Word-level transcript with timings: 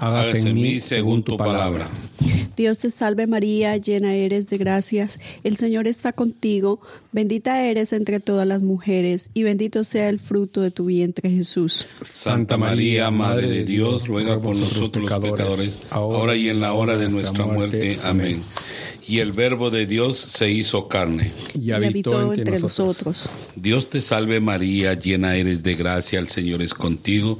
hágase 0.00 0.48
en 0.48 0.54
mí 0.54 0.80
según 0.80 1.22
tu 1.22 1.36
palabra. 1.36 1.88
Dios 2.56 2.78
te 2.78 2.90
salve 2.90 3.26
María, 3.26 3.76
llena 3.76 4.14
eres 4.16 4.48
de 4.50 4.58
gracias, 4.58 5.20
el 5.44 5.56
Señor 5.56 5.86
está 5.86 6.12
contigo, 6.12 6.80
bendita 7.12 7.64
eres 7.64 7.92
entre 7.92 8.18
todas 8.18 8.46
las 8.46 8.62
mujeres 8.62 9.30
y 9.34 9.44
bendito 9.44 9.84
sea 9.84 10.08
el 10.08 10.18
fruto 10.18 10.60
de 10.62 10.70
tu 10.72 10.86
vientre 10.86 11.30
Jesús. 11.30 11.86
Santa 12.02 12.56
María, 12.56 13.10
Madre 13.12 13.46
de 13.46 13.64
Dios, 13.64 14.08
ruega 14.08 14.40
por 14.40 14.56
nosotros 14.56 15.08
los 15.08 15.20
pecadores, 15.20 15.78
ahora 15.90 16.34
y 16.34 16.48
en 16.48 16.60
la 16.60 16.72
hora 16.72 16.96
de 16.98 17.08
nuestra 17.08 17.46
muerte. 17.46 17.98
Amén. 18.02 18.42
Y 19.06 19.20
el 19.20 19.32
verbo 19.32 19.70
de 19.70 19.86
Dios 19.86 20.18
se 20.18 20.50
hizo 20.50 20.86
carne 20.88 21.32
y 21.54 21.70
habitó 21.70 22.32
entre 22.34 22.58
nosotros. 22.58 23.30
Dios 23.56 23.88
te 23.88 24.00
salve 24.00 24.40
María, 24.40 24.94
llena 24.94 25.36
eres 25.36 25.62
de 25.62 25.76
gracia, 25.76 26.18
el 26.18 26.26
Señor 26.28 26.60
es 26.62 26.74
contigo. 26.74 27.38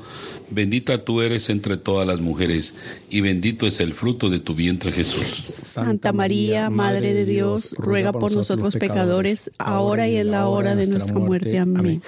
Bendita 0.50 1.02
tú 1.04 1.20
eres 1.20 1.50
entre 1.50 1.76
todas 1.76 2.06
las 2.08 2.20
mujeres, 2.20 2.74
y 3.10 3.20
bendito 3.20 3.66
es 3.66 3.80
el 3.80 3.92
fruto 3.92 4.30
de 4.30 4.38
tu 4.40 4.54
vientre 4.54 4.92
Jesús. 4.92 5.24
Santa 5.46 6.12
María, 6.14 6.70
Madre 6.70 7.12
de 7.12 7.26
Dios, 7.26 7.74
ruega 7.76 8.12
por 8.12 8.32
nosotros 8.32 8.76
pecadores, 8.76 9.50
ahora 9.58 10.08
y 10.08 10.16
en 10.16 10.30
la 10.30 10.48
hora 10.48 10.74
de 10.74 10.86
nuestra 10.86 11.16
muerte. 11.18 11.58
Amén. 11.58 12.02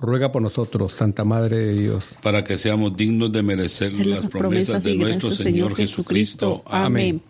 Ruega 0.00 0.32
por 0.32 0.42
nosotros, 0.42 0.92
Santa 0.92 1.24
Madre 1.24 1.58
de 1.58 1.72
Dios, 1.82 2.04
para 2.20 2.42
que 2.42 2.58
seamos 2.58 2.96
dignos 2.96 3.30
de 3.30 3.42
merecer 3.44 4.06
las 4.06 4.26
promesas 4.26 4.82
de 4.82 4.96
nuestro 4.96 5.30
Señor 5.30 5.76
Jesucristo. 5.76 6.64
Amén. 6.66 7.22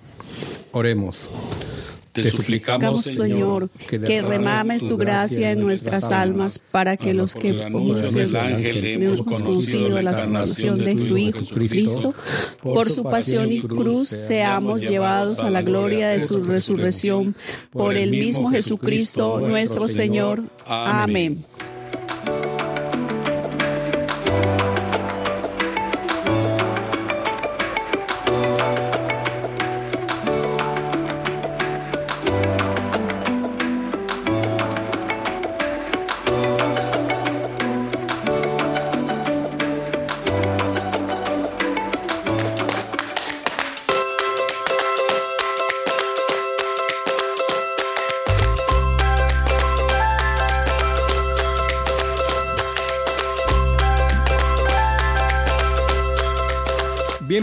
Oremos. 0.73 1.17
Te 2.15 2.31
suplicamos, 2.31 3.03
Señor, 3.03 3.69
que 3.89 4.23
remames 4.23 4.87
tu 4.87 4.97
gracia 4.97 5.51
en 5.51 5.59
nuestras 5.59 6.05
almas 6.05 6.61
para 6.61 6.97
que 6.97 7.13
los 7.13 7.35
que 7.35 7.49
hemos 7.61 9.21
conocido 9.23 10.01
la 10.01 10.15
salvación 10.15 10.79
de 10.85 10.95
tu 10.95 11.17
Hijo 11.17 11.41
Cristo, 11.53 12.15
por 12.63 12.89
su 12.89 13.03
pasión 13.03 13.51
y 13.51 13.61
cruz 13.63 14.11
seamos 14.11 14.81
llevados 14.81 15.41
a 15.41 15.51
la 15.51 15.63
gloria 15.63 16.11
de 16.11 16.21
su 16.21 16.45
resurrección 16.45 17.35
por 17.71 17.97
el 17.97 18.13
mismo 18.13 18.49
Jesucristo 18.53 19.41
nuestro 19.41 19.89
Señor. 19.89 20.45
Amén. 20.69 21.43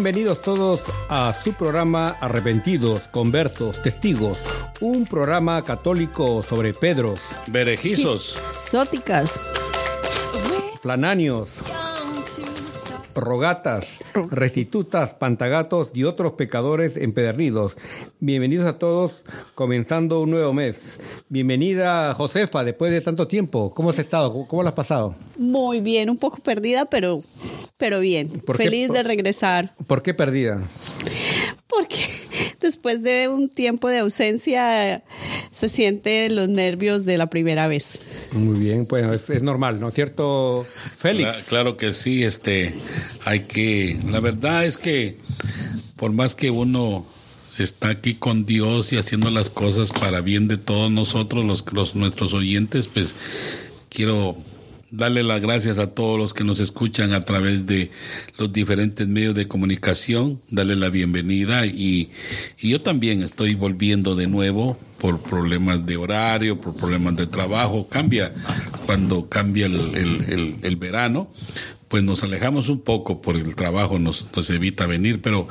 Bienvenidos 0.03 0.41
todos 0.41 0.81
a 1.09 1.31
su 1.31 1.53
programa 1.53 2.15
Arrepentidos, 2.21 3.01
Conversos, 3.11 3.83
Testigos, 3.83 4.35
un 4.79 5.05
programa 5.05 5.61
católico 5.63 6.41
sobre 6.41 6.73
Pedro. 6.73 7.13
Berejizos, 7.45 8.35
Sóticas, 8.59 9.39
Flananios, 10.81 11.59
rogatas, 13.15 13.97
restitutas, 14.29 15.13
pantagatos 15.13 15.91
y 15.93 16.03
otros 16.03 16.33
pecadores 16.33 16.95
empedernidos. 16.97 17.75
Bienvenidos 18.19 18.65
a 18.67 18.77
todos, 18.79 19.13
comenzando 19.55 20.21
un 20.21 20.31
nuevo 20.31 20.53
mes. 20.53 20.97
Bienvenida, 21.29 22.13
Josefa, 22.13 22.63
después 22.63 22.91
de 22.91 23.01
tanto 23.01 23.27
tiempo. 23.27 23.73
¿Cómo 23.73 23.89
has 23.89 23.99
estado? 23.99 24.45
¿Cómo 24.47 24.63
lo 24.63 24.69
has 24.69 24.75
pasado? 24.75 25.15
Muy 25.37 25.81
bien, 25.81 26.09
un 26.09 26.17
poco 26.17 26.37
perdida, 26.39 26.85
pero, 26.85 27.21
pero 27.77 27.99
bien. 27.99 28.29
Feliz 28.55 28.89
de 28.91 29.03
regresar. 29.03 29.73
¿Por 29.87 30.01
qué 30.01 30.13
perdida? 30.13 30.61
Porque 31.67 32.05
después 32.61 33.01
de 33.03 33.27
un 33.27 33.49
tiempo 33.49 33.89
de 33.89 33.99
ausencia 33.99 35.03
se 35.51 35.67
sienten 35.67 36.35
los 36.35 36.47
nervios 36.47 37.05
de 37.05 37.17
la 37.17 37.27
primera 37.27 37.67
vez. 37.67 38.01
Muy 38.33 38.57
bien, 38.59 38.85
pues 38.85 39.29
es, 39.29 39.43
normal, 39.43 39.81
¿no 39.81 39.89
es 39.89 39.93
cierto, 39.93 40.65
Félix? 40.95 41.39
claro, 41.49 41.75
que 41.75 41.91
sí, 41.91 42.23
este, 42.23 42.73
hay 43.25 43.41
que, 43.41 43.99
la 44.09 44.19
verdad 44.19 44.65
es 44.65 44.77
que 44.77 45.17
por 45.95 46.11
más 46.11 46.35
que 46.35 46.49
uno 46.49 47.05
está 47.57 47.89
aquí 47.89 48.15
con 48.15 48.45
Dios 48.45 48.91
y 48.93 48.97
haciendo 48.97 49.29
las 49.29 49.49
cosas 49.49 49.91
para 49.91 50.21
bien 50.21 50.47
de 50.47 50.57
todos 50.57 50.91
nosotros, 50.91 51.45
los, 51.45 51.71
los 51.73 51.95
nuestros 51.95 52.33
oyentes, 52.33 52.87
pues 52.87 53.15
quiero 53.89 54.35
darle 54.89 55.23
las 55.23 55.39
gracias 55.39 55.79
a 55.79 55.87
todos 55.87 56.17
los 56.17 56.33
que 56.33 56.43
nos 56.43 56.59
escuchan 56.59 57.13
a 57.13 57.23
través 57.23 57.65
de 57.65 57.91
los 58.37 58.51
diferentes 58.51 59.07
medios 59.07 59.35
de 59.35 59.47
comunicación, 59.47 60.41
darle 60.49 60.75
la 60.75 60.89
bienvenida 60.89 61.65
y, 61.65 62.09
yo 62.59 62.81
también 62.81 63.21
estoy 63.21 63.53
volviendo 63.55 64.15
de 64.15 64.27
nuevo 64.27 64.77
por 64.97 65.21
problemas 65.21 65.85
de 65.85 65.95
horario, 65.97 66.59
por 66.59 66.75
problemas 66.75 67.15
de 67.15 67.25
trabajo, 67.27 67.87
cambia 67.89 68.33
cuando 68.85 69.29
cambia 69.29 69.67
el 69.67 70.75
verano, 70.77 71.31
pues 71.91 72.03
nos 72.03 72.23
alejamos 72.23 72.69
un 72.69 72.79
poco 72.79 73.21
por 73.21 73.35
el 73.35 73.53
trabajo, 73.53 73.99
nos, 73.99 74.25
evita 74.49 74.85
venir, 74.87 75.21
pero 75.21 75.49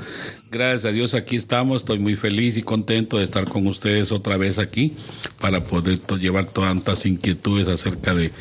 gracias 0.50 0.86
a 0.86 0.92
Dios 0.92 1.12
aquí 1.12 1.36
estamos, 1.36 1.82
estoy 1.82 1.98
muy 1.98 2.16
feliz 2.16 2.56
y 2.56 2.62
contento 2.62 3.18
de 3.18 3.24
estar 3.24 3.44
con 3.44 3.66
ustedes 3.66 4.10
otra 4.10 4.38
vez 4.38 4.58
aquí 4.58 4.94
para 5.38 5.62
poder 5.62 6.00
llevar 6.18 6.46
tantas 6.46 7.04
inquietudes 7.04 7.68
acerca 7.68 8.14
de, 8.14 8.32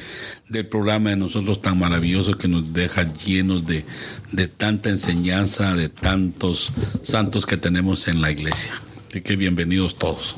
del 0.48 0.66
programa 0.66 1.10
de 1.10 1.18
nosotros 1.18 1.62
tan 1.62 1.78
maravilloso 1.78 2.36
que 2.38 2.48
nos 2.48 2.72
deja 2.72 3.14
llenos 3.16 3.68
de, 3.68 3.84
de 4.32 4.48
tanta 4.48 4.88
enseñanza, 4.90 5.76
de 5.76 5.90
tantos 5.90 6.72
santos 7.04 7.46
que 7.46 7.58
tenemos 7.58 8.08
en 8.08 8.22
la 8.22 8.32
iglesia. 8.32 8.80
Así 9.10 9.20
que 9.20 9.36
bienvenidos 9.36 9.96
todos. 10.00 10.38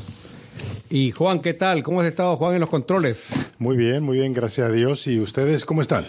Y 0.90 1.12
Juan, 1.12 1.42
¿qué 1.42 1.54
tal? 1.54 1.84
¿Cómo 1.84 2.02
has 2.02 2.08
estado, 2.08 2.36
Juan, 2.38 2.56
en 2.56 2.62
los 2.62 2.70
controles? 2.70 3.20
Muy 3.60 3.78
bien, 3.78 4.02
muy 4.02 4.18
bien, 4.18 4.34
gracias 4.34 4.68
a 4.68 4.72
Dios. 4.74 5.06
¿Y 5.06 5.20
ustedes 5.20 5.64
cómo 5.64 5.82
están? 5.82 6.08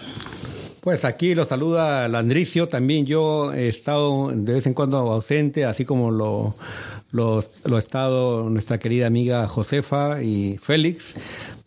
Pues 0.83 1.05
aquí 1.05 1.37
lo 1.37 1.45
saluda 1.47 2.09
Landricio. 2.09 2.67
También 2.67 3.07
yo 3.07 3.53
he 3.53 3.69
estado 3.69 4.33
de 4.35 4.53
vez 4.55 4.67
en 4.67 4.73
cuando 4.75 4.99
ausente, 4.99 5.65
así 5.65 5.85
como 5.85 6.11
lo, 6.11 6.57
ha 7.39 7.79
estado 7.79 8.51
nuestra 8.51 8.79
querida 8.79 9.07
amiga 9.07 9.47
Josefa 9.47 10.23
y 10.25 10.59
Félix 10.59 11.15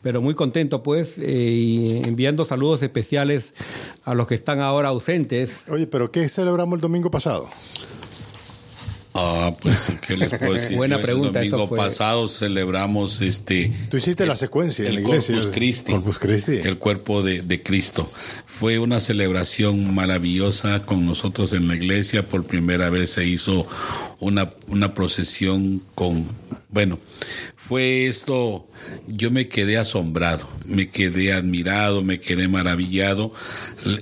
pero 0.01 0.21
muy 0.21 0.35
contento 0.35 0.83
pues 0.83 1.13
eh, 1.17 1.21
y 1.31 2.01
enviando 2.03 2.45
saludos 2.45 2.83
especiales 2.83 3.55
a 4.03 4.13
los 4.13 4.27
que 4.27 4.35
están 4.35 4.59
ahora 4.59 4.89
ausentes. 4.89 5.61
Oye, 5.67 5.87
pero 5.87 6.11
¿qué 6.11 6.29
celebramos 6.29 6.75
el 6.77 6.81
domingo 6.81 7.09
pasado? 7.09 7.49
Ah, 9.17 9.55
pues 9.61 9.93
qué 10.05 10.17
les 10.17 10.29
puedo 10.33 10.53
decir. 10.53 10.75
Buena 10.75 10.99
pregunta. 11.01 11.41
El 11.41 11.49
domingo 11.49 11.73
pasado 11.73 12.27
celebramos 12.27 13.21
este. 13.21 13.71
Tú 13.89 13.95
hiciste 13.95 14.25
la 14.25 14.35
secuencia 14.35 14.85
en 14.85 14.95
la 14.95 15.01
iglesia. 15.01 15.35
Corpus 15.35 15.53
Christi, 15.55 15.91
Corpus 15.93 16.19
Christi. 16.19 16.51
El 16.61 16.77
cuerpo 16.77 17.23
de, 17.23 17.63
Cristo. 17.63 18.11
Fue 18.45 18.77
una 18.77 18.99
celebración 18.99 19.95
maravillosa 19.95 20.85
con 20.85 21.05
nosotros 21.05 21.53
en 21.53 21.69
la 21.69 21.75
iglesia. 21.75 22.23
Por 22.23 22.43
primera 22.43 22.89
vez 22.89 23.11
se 23.11 23.25
hizo 23.25 23.65
una, 24.19 24.49
una 24.67 24.93
procesión 24.93 25.81
con. 25.95 26.25
Bueno, 26.69 26.99
fue 27.55 28.07
esto, 28.07 28.67
yo 29.07 29.31
me 29.31 29.47
quedé 29.47 29.77
asombrado, 29.77 30.45
me 30.65 30.89
quedé 30.89 31.31
admirado, 31.31 32.03
me 32.03 32.19
quedé 32.19 32.49
maravillado. 32.49 33.31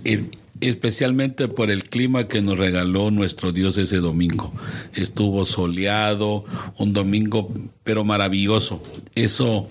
El, 0.03 0.31
especialmente 0.69 1.47
por 1.47 1.69
el 1.69 1.83
clima 1.83 2.27
que 2.27 2.41
nos 2.41 2.57
regaló 2.57 3.11
nuestro 3.11 3.51
Dios 3.51 3.77
ese 3.77 3.97
domingo. 3.97 4.51
Estuvo 4.95 5.45
soleado, 5.45 6.45
un 6.77 6.93
domingo 6.93 7.51
pero 7.83 8.03
maravilloso. 8.03 8.81
Eso, 9.15 9.67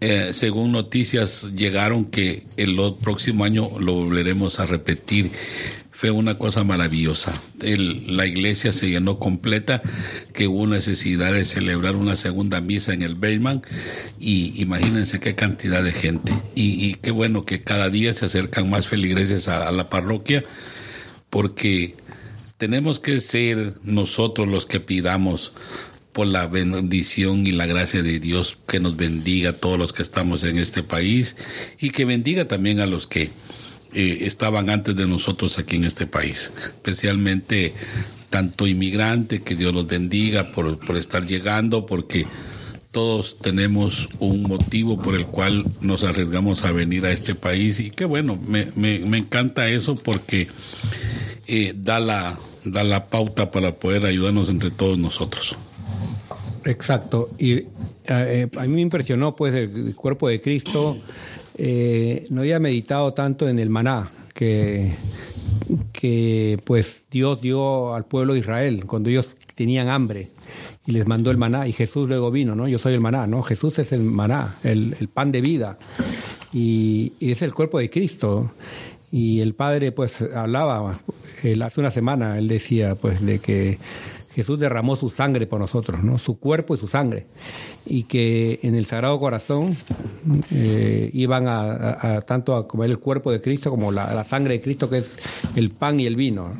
eh, 0.00 0.30
según 0.32 0.72
noticias, 0.72 1.52
llegaron 1.54 2.04
que 2.04 2.44
el 2.56 2.76
próximo 3.00 3.44
año 3.44 3.68
lo 3.78 3.94
volveremos 3.94 4.60
a 4.60 4.66
repetir 4.66 5.30
fue 6.02 6.10
una 6.10 6.36
cosa 6.36 6.64
maravillosa. 6.64 7.40
la 8.08 8.26
iglesia 8.26 8.72
se 8.72 8.88
llenó 8.88 9.20
completa, 9.20 9.80
que 10.32 10.48
hubo 10.48 10.66
necesidad 10.66 11.32
de 11.32 11.44
celebrar 11.44 11.94
una 11.94 12.16
segunda 12.16 12.60
misa 12.60 12.92
en 12.92 13.02
el 13.04 13.14
Bellman 13.14 13.62
y 14.18 14.60
imagínense 14.60 15.20
qué 15.20 15.36
cantidad 15.36 15.80
de 15.84 15.92
gente. 15.92 16.34
Y, 16.56 16.94
qué 16.96 17.12
bueno 17.12 17.44
que 17.44 17.62
cada 17.62 17.88
día 17.88 18.12
se 18.14 18.24
acercan 18.24 18.68
más 18.68 18.88
feligreses 18.88 19.46
a, 19.46 19.68
a 19.68 19.70
la 19.70 19.88
parroquia 19.90 20.42
porque 21.30 21.94
tenemos 22.58 22.98
que 22.98 23.20
ser 23.20 23.74
nosotros 23.84 24.48
los 24.48 24.66
que 24.66 24.80
pidamos 24.80 25.52
por 26.12 26.26
la 26.26 26.48
bendición 26.48 27.46
y 27.46 27.52
la 27.52 27.66
gracia 27.66 28.02
de 28.02 28.18
Dios 28.18 28.58
que 28.66 28.80
nos 28.80 28.96
bendiga 28.96 29.50
a 29.50 29.56
todos 29.56 29.78
los 29.78 29.92
que 29.92 30.02
estamos 30.02 30.42
en 30.42 30.58
este 30.58 30.82
país 30.82 31.36
y 31.78 31.90
que 31.90 32.04
bendiga 32.04 32.46
también 32.46 32.80
a 32.80 32.86
los 32.86 33.06
que 33.06 33.30
eh, 33.94 34.18
estaban 34.26 34.70
antes 34.70 34.96
de 34.96 35.06
nosotros 35.06 35.58
aquí 35.58 35.76
en 35.76 35.84
este 35.84 36.06
país, 36.06 36.50
especialmente 36.58 37.74
tanto 38.30 38.66
inmigrante, 38.66 39.42
que 39.42 39.54
Dios 39.54 39.74
los 39.74 39.86
bendiga 39.86 40.50
por, 40.50 40.78
estar 40.96 41.26
llegando, 41.26 41.84
porque 41.84 42.26
todos 42.90 43.38
tenemos 43.40 44.08
un 44.18 44.44
motivo 44.44 44.98
por 45.02 45.14
el 45.14 45.26
cual 45.26 45.66
nos 45.82 46.04
arriesgamos 46.04 46.64
a 46.64 46.72
venir 46.72 47.04
a 47.04 47.12
este 47.12 47.34
país 47.34 47.80
y 47.80 47.90
qué 47.90 48.06
bueno, 48.06 48.38
me, 48.46 48.68
me, 48.76 48.96
encanta 49.18 49.68
eso 49.68 49.96
porque 49.96 50.48
eh, 51.46 51.74
da, 51.76 52.00
la, 52.00 52.38
da 52.64 52.84
la 52.84 53.08
pauta 53.10 53.50
para 53.50 53.72
poder 53.74 54.06
ayudarnos 54.06 54.48
entre 54.48 54.70
todos 54.70 54.96
nosotros. 54.96 55.54
Exacto, 56.64 57.30
y 57.38 57.64
eh, 58.08 58.46
a 58.56 58.62
mí 58.62 58.68
me 58.72 58.80
impresionó 58.80 59.36
pues 59.36 59.52
el 59.52 59.94
cuerpo 59.96 60.28
de 60.30 60.40
Cristo 60.40 60.98
eh, 61.58 62.26
no 62.30 62.40
había 62.42 62.58
meditado 62.58 63.12
tanto 63.12 63.48
en 63.48 63.58
el 63.58 63.68
maná 63.68 64.10
que, 64.34 64.92
que 65.92 66.58
pues 66.64 67.02
Dios 67.10 67.40
dio 67.42 67.94
al 67.94 68.04
pueblo 68.06 68.32
de 68.32 68.40
Israel 68.40 68.84
cuando 68.86 69.10
ellos 69.10 69.36
tenían 69.54 69.88
hambre 69.90 70.30
y 70.86 70.92
les 70.92 71.06
mandó 71.06 71.30
el 71.30 71.36
maná 71.36 71.68
y 71.68 71.72
Jesús 71.72 72.08
luego 72.08 72.30
vino, 72.30 72.54
¿no? 72.56 72.68
Yo 72.68 72.78
soy 72.78 72.94
el 72.94 73.00
maná, 73.00 73.26
¿no? 73.26 73.42
Jesús 73.42 73.78
es 73.78 73.92
el 73.92 74.00
maná, 74.00 74.56
el, 74.64 74.96
pan 75.12 75.30
de 75.30 75.42
vida 75.42 75.78
y, 76.54 77.12
es 77.20 77.42
el 77.42 77.52
cuerpo 77.54 77.78
de 77.78 77.90
Cristo. 77.90 78.52
Y 79.14 79.40
el 79.40 79.54
Padre 79.54 79.92
pues 79.92 80.22
hablaba, 80.22 80.98
hace 81.64 81.80
una 81.80 81.90
semana 81.90 82.38
él 82.38 82.48
decía 82.48 82.94
pues 82.94 83.22
de 83.24 83.40
que 83.40 83.78
Jesús 84.34 84.58
derramó 84.58 84.96
su 84.96 85.10
sangre 85.10 85.46
por 85.46 85.60
nosotros, 85.60 86.02
¿no? 86.02 86.18
su 86.18 86.38
cuerpo 86.38 86.74
y 86.74 86.78
su 86.78 86.88
sangre, 86.88 87.26
y 87.86 88.04
que 88.04 88.60
en 88.62 88.74
el 88.74 88.86
Sagrado 88.86 89.18
Corazón 89.20 89.76
eh, 90.50 91.10
iban 91.12 91.44
a, 91.46 92.20
tanto 92.26 92.56
a 92.56 92.66
comer 92.66 92.90
el 92.90 92.98
cuerpo 92.98 93.30
de 93.30 93.40
Cristo 93.40 93.70
como 93.70 93.92
la, 93.92 94.24
sangre 94.24 94.54
de 94.54 94.60
Cristo, 94.60 94.88
que 94.88 94.98
es 94.98 95.10
el 95.54 95.70
pan 95.70 96.00
y 96.00 96.06
el 96.06 96.16
vino, 96.16 96.50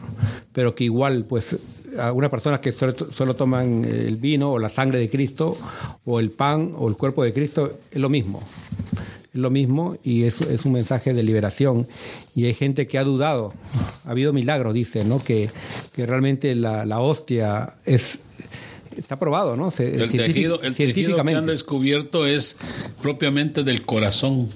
pero 0.53 0.75
que 0.75 0.85
igual, 0.85 1.25
pues, 1.27 1.57
algunas 1.99 2.31
personas 2.31 2.61
que 2.61 2.73
solo, 2.73 3.37
toman 3.37 3.85
el 3.85 4.17
vino 4.17 4.53
o 4.53 4.59
la 4.59 4.69
sangre 4.69 4.99
de 4.99 5.09
Cristo, 5.09 5.57
o 6.05 6.21
el 6.21 6.31
pan 6.31 6.73
o 6.77 6.89
el 6.89 6.97
cuerpo 6.97 7.25
de 7.25 7.33
Cristo, 7.33 7.79
es 7.91 8.01
lo 8.01 8.11
mismo 8.11 8.43
lo 9.33 9.51
mismo 9.51 9.97
y 10.03 10.25
es, 10.25 10.41
es, 10.43 10.65
un 10.65 10.73
mensaje 10.73 11.15
de 11.15 11.23
liberación. 11.23 11.87
Y 12.35 12.47
hay 12.47 12.55
gente 12.55 12.87
que 12.87 12.99
ha 12.99 13.05
dudado. 13.05 13.53
Ha 14.05 14.11
habido 14.11 14.33
milagros, 14.33 14.75
dice, 14.75 15.05
¿no? 15.05 15.23
Que, 15.23 15.51
que 15.93 16.07
realmente 16.07 16.55
la, 16.55 16.85
la 16.85 17.01
hostia 17.01 17.75
es 17.85 18.19
está 18.97 19.17
probado, 19.19 19.57
¿no? 19.57 19.73
el 19.79 20.11
tejido, 20.11 20.61
el 20.61 20.75
tejido 20.75 21.25
que 21.27 21.35
han 21.35 21.47
descubierto 21.47 22.27
es 22.27 22.59
propiamente 23.01 23.65
del 23.65 23.87
corazón. 23.87 24.51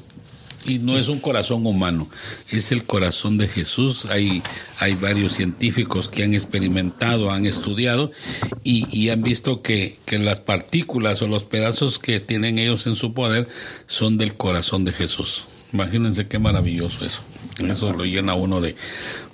Y 0.64 0.78
no 0.80 0.96
es 0.98 1.08
un 1.08 1.20
corazón 1.20 1.66
humano, 1.66 2.08
es 2.50 2.72
el 2.72 2.84
corazón 2.84 3.36
de 3.38 3.46
Jesús. 3.46 4.06
Hay, 4.06 4.42
hay 4.80 4.94
varios 4.94 5.34
científicos 5.34 6.08
que 6.08 6.24
han 6.24 6.34
experimentado, 6.34 7.30
han 7.30 7.46
estudiado 7.46 8.10
y, 8.64 9.08
han 9.10 9.22
visto 9.22 9.62
que, 9.62 9.98
las 10.10 10.40
partículas 10.40 11.20
o 11.22 11.28
los 11.28 11.44
pedazos 11.44 11.98
que 11.98 12.18
tienen 12.20 12.58
ellos 12.58 12.86
en 12.86 12.96
su 12.96 13.12
poder 13.14 13.48
son 13.86 14.18
del 14.18 14.36
corazón 14.36 14.84
de 14.84 14.92
Jesús. 14.92 15.44
Imagínense 15.72 16.26
qué 16.26 16.38
maravilloso 16.40 17.04
eso. 17.04 17.20
Eso 17.58 17.92
lo 17.92 18.04
llena 18.04 18.34
uno 18.34 18.60
de... 18.60 18.76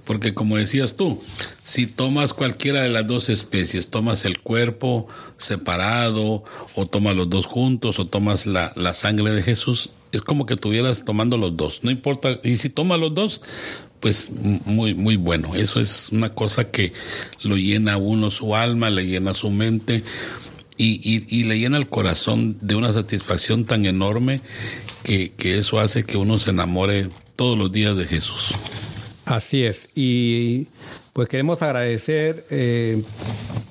Porque 0.05 0.35
como 0.35 0.57
decías 0.57 0.97
tú, 0.97 1.23
si 1.63 1.87
tomas 1.87 2.35
cualquiera 2.35 2.83
de 2.83 2.89
las 2.89 3.07
dos 3.07 3.29
especies, 3.29 3.87
tomas 3.89 4.25
el 4.25 4.41
cuerpo 4.41 5.07
separado 5.39 6.43
o 6.75 6.87
tomas 6.87 7.15
los 7.15 7.31
dos 7.31 7.47
juntos 7.47 8.01
o 8.01 8.05
tomas 8.07 8.45
la, 8.47 8.73
la 8.75 8.95
sangre 8.95 9.31
de 9.31 9.45
Jesús, 9.45 9.91
es 10.13 10.23
como 10.23 10.45
que 10.47 10.55
estuvieras 10.55 11.05
tomando 11.05 11.39
los 11.39 11.57
dos. 11.57 11.81
No 11.83 11.91
importa, 11.91 12.39
y 12.45 12.57
si 12.57 12.69
toma 12.69 12.97
los 12.99 13.15
dos, 13.15 13.41
pues 14.01 14.31
muy, 14.31 14.95
muy 14.95 15.17
bueno. 15.17 15.55
Eso 15.55 15.81
es 15.81 16.11
una 16.13 16.35
cosa 16.35 16.71
que 16.71 16.93
lo 17.43 17.57
llena 17.57 17.95
a 17.95 17.97
uno 17.97 18.31
su 18.31 18.55
alma, 18.55 18.91
le 18.91 19.07
llena 19.07 19.33
su 19.35 19.51
mente 19.51 20.03
y, 20.77 21.45
le 21.45 21.59
llena 21.59 21.79
el 21.79 21.89
corazón 21.89 22.57
de 22.61 22.75
una 22.75 22.93
satisfacción 22.93 23.65
tan 23.65 23.87
enorme 23.87 24.41
que, 25.05 25.33
eso 25.57 25.79
hace 25.81 26.05
que 26.05 26.17
uno 26.17 26.39
se 26.39 26.51
enamore 26.51 27.09
todos 27.37 27.57
los 27.57 27.73
días 27.73 27.97
de 27.97 28.05
Jesús. 28.05 28.51
Así 29.25 29.63
es. 29.65 29.89
Y 29.95 30.67
pues 31.13 31.29
queremos 31.29 31.63
agradecer 31.63 32.45
eh, 32.51 33.03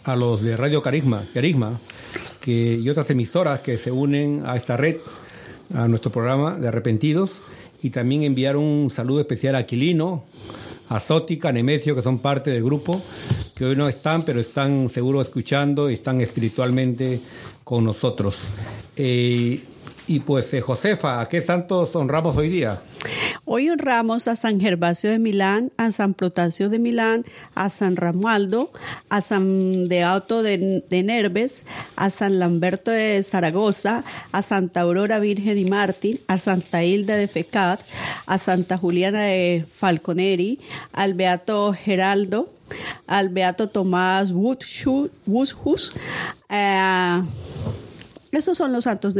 a 0.06 0.16
los 0.16 0.42
de 0.42 0.56
Radio 0.58 0.82
Carisma, 0.82 1.24
Carisma 1.34 1.80
que, 2.40 2.80
y 2.82 2.90
otras 2.90 3.10
emisoras 3.10 3.60
que 3.60 3.78
se 3.78 3.92
unen 3.92 4.44
a 4.46 4.56
esta 4.56 4.78
red 4.78 4.96
a 5.75 5.88
nuestro 5.88 6.12
programa 6.12 6.57
de 6.57 6.68
Arrepentidos 6.68 7.31
y 7.81 7.89
también 7.89 8.23
enviar 8.23 8.57
un 8.57 8.91
saludo 8.94 9.21
especial 9.21 9.56
a 9.56 9.59
Aquilino, 9.59 10.25
a 10.89 11.00
Zótica, 11.00 11.50
a 11.50 11.51
Nemesio, 11.51 11.95
que 11.95 12.01
son 12.01 12.19
parte 12.19 12.51
del 12.51 12.63
grupo, 12.63 13.01
que 13.56 13.65
hoy 13.65 13.75
no 13.75 13.88
están, 13.89 14.23
pero 14.23 14.39
están 14.39 14.89
seguro 14.89 15.21
escuchando 15.21 15.89
y 15.89 15.95
están 15.95 16.21
espiritualmente 16.21 17.19
con 17.63 17.85
nosotros. 17.85 18.35
Eh, 18.95 19.62
y 20.07 20.19
pues, 20.19 20.53
eh, 20.53 20.62
Josefa, 20.62 21.21
¿a 21.21 21.29
qué 21.29 21.41
santos 21.41 21.95
honramos 21.95 22.35
hoy 22.38 22.50
día? 22.50 22.79
Hoy 23.53 23.68
honramos 23.69 24.30
a 24.30 24.38
San 24.38 24.62
Gervasio 24.62 25.09
de 25.09 25.19
Milán, 25.19 25.71
a 25.75 25.92
San 25.92 26.13
Protasio 26.13 26.69
de 26.69 26.80
Milán, 26.80 27.25
a 27.53 27.68
San 27.69 27.98
Ramualdo, 27.98 28.71
a 29.09 29.19
San 29.19 29.89
Deato 29.89 30.42
de, 30.42 30.86
Nerves, 31.03 31.63
a 31.98 32.09
San 32.09 32.39
Lamberto 32.39 32.92
de 32.92 33.21
Zaragoza, 33.24 34.06
a 34.31 34.42
Santa 34.42 34.80
Aurora 34.80 35.19
Virgen 35.19 35.57
y 35.57 35.66
Martín, 35.66 36.21
a 36.28 36.37
Santa 36.37 36.85
Hilda 36.85 37.18
de 37.18 37.28
Fecat, 37.28 37.81
a 38.26 38.37
Santa 38.37 38.78
Juliana 38.78 39.23
de 39.23 39.66
Falconeri, 39.69 40.61
al 40.94 41.14
Beato 41.14 41.73
Geraldo, 41.73 42.54
al 43.06 43.28
Beato 43.28 43.68
Tomás 43.68 44.31
Wuzhus. 44.31 45.92
Eh, 46.47 47.23
esos 48.31 48.57
son 48.57 48.71
los 48.71 48.85
santos 48.85 49.14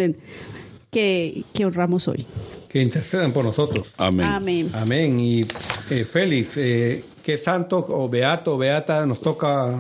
que 0.90 1.44
honramos 1.66 2.08
hoy 2.08 2.26
que 2.72 2.82
intercedan 2.82 3.34
por 3.34 3.44
nosotros. 3.44 3.86
Amén. 3.98 4.70
Amén. 4.74 5.20
Y 5.20 5.42
eh, 5.90 6.06
Félix, 6.06 6.52
eh, 6.56 7.04
¿qué 7.22 7.38
santo 7.38 7.80
o 7.90 8.08
beato 8.08 8.56
o 8.56 8.58
beata 8.58 9.06
nos 9.06 9.20
toca 9.20 9.76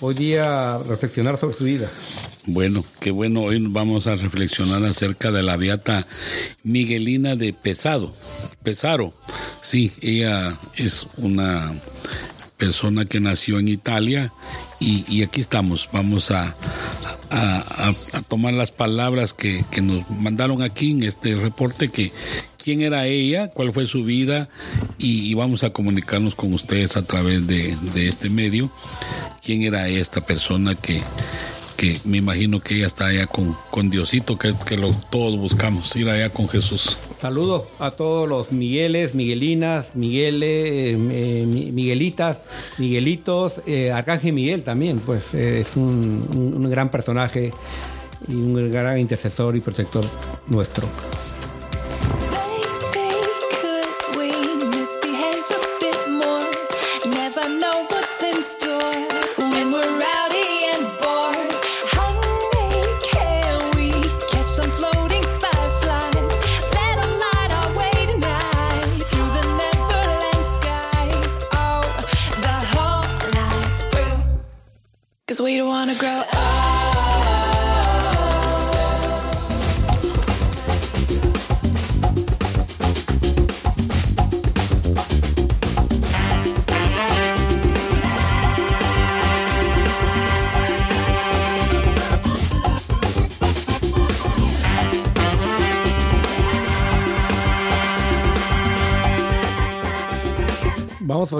hoy 0.00 0.14
día 0.14 0.76
reflexionar 0.88 1.38
sobre 1.38 1.54
su 1.54 1.62
vida? 1.62 1.88
Bueno, 2.46 2.84
qué 2.98 3.12
bueno. 3.12 3.42
Hoy 3.42 3.64
vamos 3.70 4.08
a 4.08 4.16
reflexionar 4.16 4.84
acerca 4.84 5.30
de 5.30 5.44
la 5.44 5.56
beata 5.56 6.08
Miguelina 6.64 7.36
de 7.36 7.52
Pesado. 7.52 8.12
Pesaro. 8.64 9.14
Sí, 9.60 9.92
ella 10.00 10.58
es 10.74 11.06
una 11.18 11.78
persona 12.56 13.04
que 13.04 13.20
nació 13.20 13.60
en 13.60 13.68
Italia 13.68 14.32
y, 14.84 15.22
aquí 15.22 15.40
estamos. 15.40 15.88
Vamos 15.92 16.30
a, 16.30 16.54
tomar 18.28 18.54
las 18.54 18.70
palabras 18.70 19.34
que, 19.34 19.64
nos 19.82 20.08
mandaron 20.10 20.62
aquí 20.62 20.90
en 20.92 21.02
este 21.02 21.36
reporte, 21.36 21.88
que 21.88 22.12
quién 22.62 22.82
era 22.82 23.06
ella, 23.06 23.48
cuál 23.48 23.72
fue 23.72 23.86
su 23.86 24.04
vida 24.04 24.48
y, 24.98 25.34
vamos 25.34 25.64
a 25.64 25.70
comunicarnos 25.70 26.34
con 26.34 26.52
ustedes 26.54 26.96
a 26.96 27.02
través 27.02 27.46
de 27.46 27.76
este 28.08 28.30
medio, 28.30 28.70
quién 29.42 29.62
era 29.62 29.88
esta 29.88 30.24
persona 30.24 30.74
que 30.74 31.00
me 32.04 32.18
imagino 32.18 32.60
que 32.60 32.76
ella 32.76 32.86
está 32.86 33.06
allá 33.08 33.26
con, 33.26 33.56
con 33.70 33.90
Diosito, 33.90 34.38
que, 34.38 34.52
lo, 34.76 34.92
todos 35.10 35.38
buscamos, 35.38 35.94
ir 35.96 36.08
allá 36.08 36.30
con 36.30 36.48
Jesús. 36.48 36.98
Saludos 37.18 37.64
a 37.78 37.90
todos 37.92 38.28
los 38.28 38.52
Migueles, 38.52 39.14
Miguelinas, 39.14 39.94
Miguel, 39.94 40.40
eh, 40.42 40.96
Miguelitas, 40.96 42.38
Miguelitos, 42.78 43.60
eh, 43.66 43.92
Arcángel 43.92 44.32
Miguel 44.32 44.62
también, 44.62 45.00
pues 45.00 45.34
eh, 45.34 45.60
es 45.60 45.76
un 45.76 46.68
gran 46.70 46.90
personaje 46.90 47.52
y 48.28 48.34
un 48.34 48.70
gran 48.70 48.98
intercesor 48.98 49.56
y 49.56 49.60
protector 49.60 50.04
nuestro. 50.48 50.88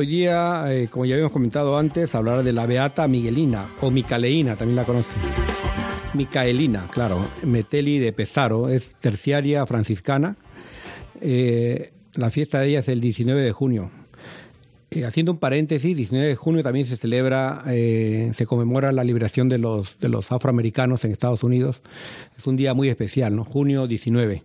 hoy 0.05 0.11
día, 0.11 0.65
eh, 0.69 0.89
como 0.91 1.07
ya 1.07 1.15
habíamos 1.15 1.33
comentado 1.33 1.79
antes, 1.79 2.15
hablar 2.15 2.43
de 2.45 2.53
la 2.53 2.67
Beata 2.67 3.09
Miguelina 3.09 3.65
o 3.81 3.91
Micaelina, 3.91 4.55
también 4.55 4.77
la 4.77 4.85
conocen. 4.85 5.15
Micaelina, 6.13 6.87
claro, 6.93 7.27
Meteli 7.43 7.99
de 7.99 8.13
Pesaro, 8.13 8.69
es 8.69 8.97
terciaria 9.01 9.65
franciscana. 9.67 10.37
Eh, 11.23 11.91
la 12.17 12.31
fiesta 12.31 12.61
de 12.61 12.69
ella 12.69 12.81
es 12.81 12.89
el 12.89 13.01
19 13.01 13.41
de 13.41 13.53
junio. 13.53 13.91
Eh, 14.91 15.07
haciendo 15.07 15.33
un 15.33 15.39
paréntesis, 15.39 15.97
19 15.97 16.29
de 16.29 16.35
junio 16.37 16.63
también 16.63 16.85
se 16.85 16.97
celebra, 16.99 17.63
se 17.65 18.45
conmemora 18.47 18.93
la 18.93 19.05
liberación 19.05 19.49
de 19.49 19.57
los, 19.59 19.97
de 20.01 20.11
los 20.11 20.31
afroamericanos 20.31 21.03
en 21.07 21.13
Estados 21.13 21.43
Unidos. 21.43 21.81
Es 22.37 22.47
un 22.47 22.57
día 22.57 22.75
muy 22.75 22.89
especial, 22.91 23.35
¿no? 23.35 23.43
Junio 23.45 23.87
19. 23.87 24.43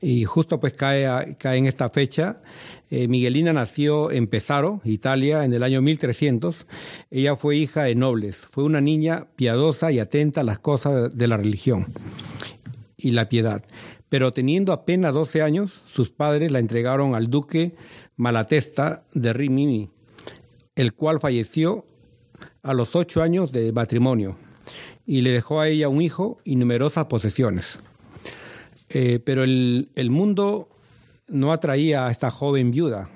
Y 0.00 0.22
justo 0.22 0.60
pues 0.60 0.74
cae, 0.74 1.34
cae 1.38 1.58
en 1.58 1.66
esta 1.66 1.88
fecha 1.88 2.40
eh, 2.90 3.06
Miguelina 3.06 3.52
nació 3.52 4.10
en 4.10 4.26
Pesaro, 4.28 4.80
Italia, 4.84 5.44
en 5.44 5.52
el 5.52 5.62
año 5.62 5.82
1300. 5.82 6.66
Ella 7.10 7.36
fue 7.36 7.56
hija 7.56 7.84
de 7.84 7.94
nobles. 7.94 8.36
Fue 8.50 8.64
una 8.64 8.80
niña 8.80 9.28
piadosa 9.36 9.92
y 9.92 9.98
atenta 9.98 10.40
a 10.40 10.44
las 10.44 10.58
cosas 10.58 11.16
de 11.16 11.28
la 11.28 11.36
religión 11.36 11.86
y 12.96 13.10
la 13.10 13.28
piedad. 13.28 13.62
Pero 14.08 14.32
teniendo 14.32 14.72
apenas 14.72 15.12
12 15.12 15.42
años, 15.42 15.82
sus 15.92 16.08
padres 16.08 16.50
la 16.50 16.60
entregaron 16.60 17.14
al 17.14 17.28
duque 17.28 17.74
Malatesta 18.16 19.04
de 19.12 19.34
Rimini, 19.34 19.90
el 20.74 20.94
cual 20.94 21.20
falleció 21.20 21.84
a 22.62 22.72
los 22.72 22.96
8 22.96 23.20
años 23.22 23.52
de 23.52 23.70
matrimonio 23.72 24.38
y 25.06 25.20
le 25.20 25.30
dejó 25.30 25.60
a 25.60 25.68
ella 25.68 25.88
un 25.90 26.00
hijo 26.00 26.38
y 26.42 26.56
numerosas 26.56 27.04
posesiones. 27.06 27.78
Eh, 28.90 29.20
pero 29.22 29.44
el, 29.44 29.90
el 29.94 30.08
mundo 30.08 30.70
no 31.28 31.52
atraía 31.52 32.06
a 32.06 32.10
esta 32.10 32.30
joven 32.30 32.70
viuda, 32.70 33.08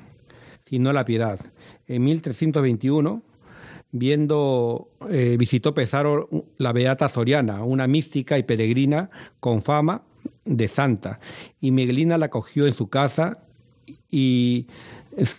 sino 0.69 0.92
la 0.92 1.04
piedad. 1.04 1.40
En 1.88 2.04
1321, 2.04 3.23
viendo, 3.90 4.90
eh, 5.11 5.37
visitó 5.38 5.75
Pesaro 5.75 6.28
la 6.59 6.73
Beata 6.73 7.09
Soriana, 7.09 7.64
una 7.64 7.87
mística 7.87 8.38
y 8.38 8.42
peregrina 8.42 9.11
con 9.40 9.62
fama 9.62 10.04
de 10.45 10.69
santa, 10.69 11.21
y 11.61 11.71
Miguelina 11.71 12.19
la 12.19 12.28
cogió 12.28 12.66
en 12.66 12.75
su 12.75 12.88
casa 12.88 13.38
y 14.11 14.66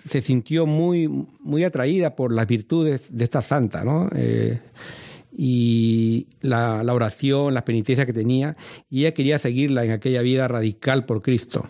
se 0.08 0.22
sintió 0.22 0.66
muy, 0.66 1.08
muy 1.08 1.64
atraída 1.64 2.16
por 2.16 2.32
las 2.34 2.48
virtudes 2.48 3.08
de 3.10 3.24
esta 3.24 3.42
santa, 3.42 3.84
¿no? 3.84 4.08
Eh, 4.16 4.62
y 5.36 6.28
la, 6.42 6.84
la, 6.84 6.94
oración, 6.94 7.54
las 7.56 7.64
penitencias 7.64 8.06
que 8.06 8.14
tenía, 8.14 8.56
y 8.90 9.00
ella 9.02 9.14
quería 9.16 9.40
seguirla 9.40 9.84
en 9.84 9.90
aquella 9.92 10.22
vida 10.22 10.48
radical 10.48 11.06
por 11.06 11.22
Cristo 11.24 11.68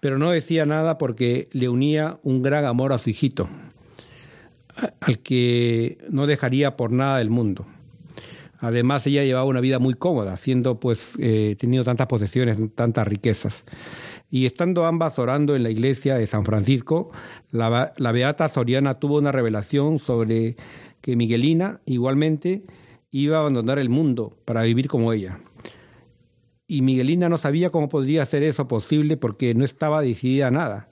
pero 0.00 0.18
no 0.18 0.30
decía 0.30 0.66
nada 0.66 0.98
porque 0.98 1.48
le 1.52 1.68
unía 1.68 2.18
un 2.22 2.42
gran 2.42 2.64
amor 2.64 2.92
a 2.92 2.98
su 2.98 3.10
hijito, 3.10 3.48
al 5.00 5.18
que 5.20 5.98
no 6.10 6.26
dejaría 6.26 6.76
por 6.76 6.92
nada 6.92 7.18
del 7.18 7.30
mundo. 7.30 7.66
Además, 8.58 9.06
ella 9.06 9.22
llevaba 9.24 9.44
una 9.44 9.60
vida 9.60 9.78
muy 9.78 9.94
cómoda, 9.94 10.36
siendo 10.36 10.80
pues 10.80 11.10
eh, 11.18 11.56
tenido 11.58 11.84
tantas 11.84 12.06
posesiones, 12.06 12.58
tantas 12.74 13.06
riquezas. 13.06 13.64
Y 14.30 14.46
estando 14.46 14.86
ambas 14.86 15.18
orando 15.18 15.54
en 15.54 15.62
la 15.62 15.70
iglesia 15.70 16.16
de 16.16 16.26
San 16.26 16.44
Francisco, 16.44 17.10
la, 17.50 17.92
la 17.96 18.12
beata 18.12 18.48
Soriana 18.48 18.98
tuvo 18.98 19.18
una 19.18 19.30
revelación 19.30 19.98
sobre 19.98 20.56
que 21.00 21.16
Miguelina 21.16 21.80
igualmente 21.84 22.64
iba 23.10 23.36
a 23.36 23.40
abandonar 23.40 23.78
el 23.78 23.88
mundo 23.88 24.36
para 24.44 24.62
vivir 24.62 24.88
como 24.88 25.12
ella 25.12 25.38
y 26.68 26.82
Miguelina 26.82 27.28
no 27.28 27.38
sabía 27.38 27.70
cómo 27.70 27.88
podría 27.88 28.22
hacer 28.22 28.42
eso 28.42 28.66
posible 28.66 29.16
porque 29.16 29.54
no 29.54 29.64
estaba 29.64 30.02
decidida 30.02 30.50
nada. 30.50 30.88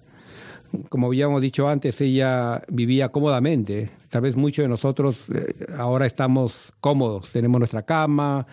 Como 0.88 1.07
habíamos 1.09 1.40
dicho 1.40 1.69
antes, 1.69 2.00
ella 2.00 2.62
vivía 2.69 3.09
cómodamente. 3.11 3.90
Tal 4.09 4.23
vez 4.23 4.35
muchos 4.37 4.64
de 4.64 4.69
nosotros 4.69 5.16
eh, 5.33 5.66
ahora 5.78 6.07
estamos 6.07 6.54
cómodos. 6.81 7.31
Tenemos 7.33 7.61
nuestra 7.61 7.83
cama, 7.85 8.47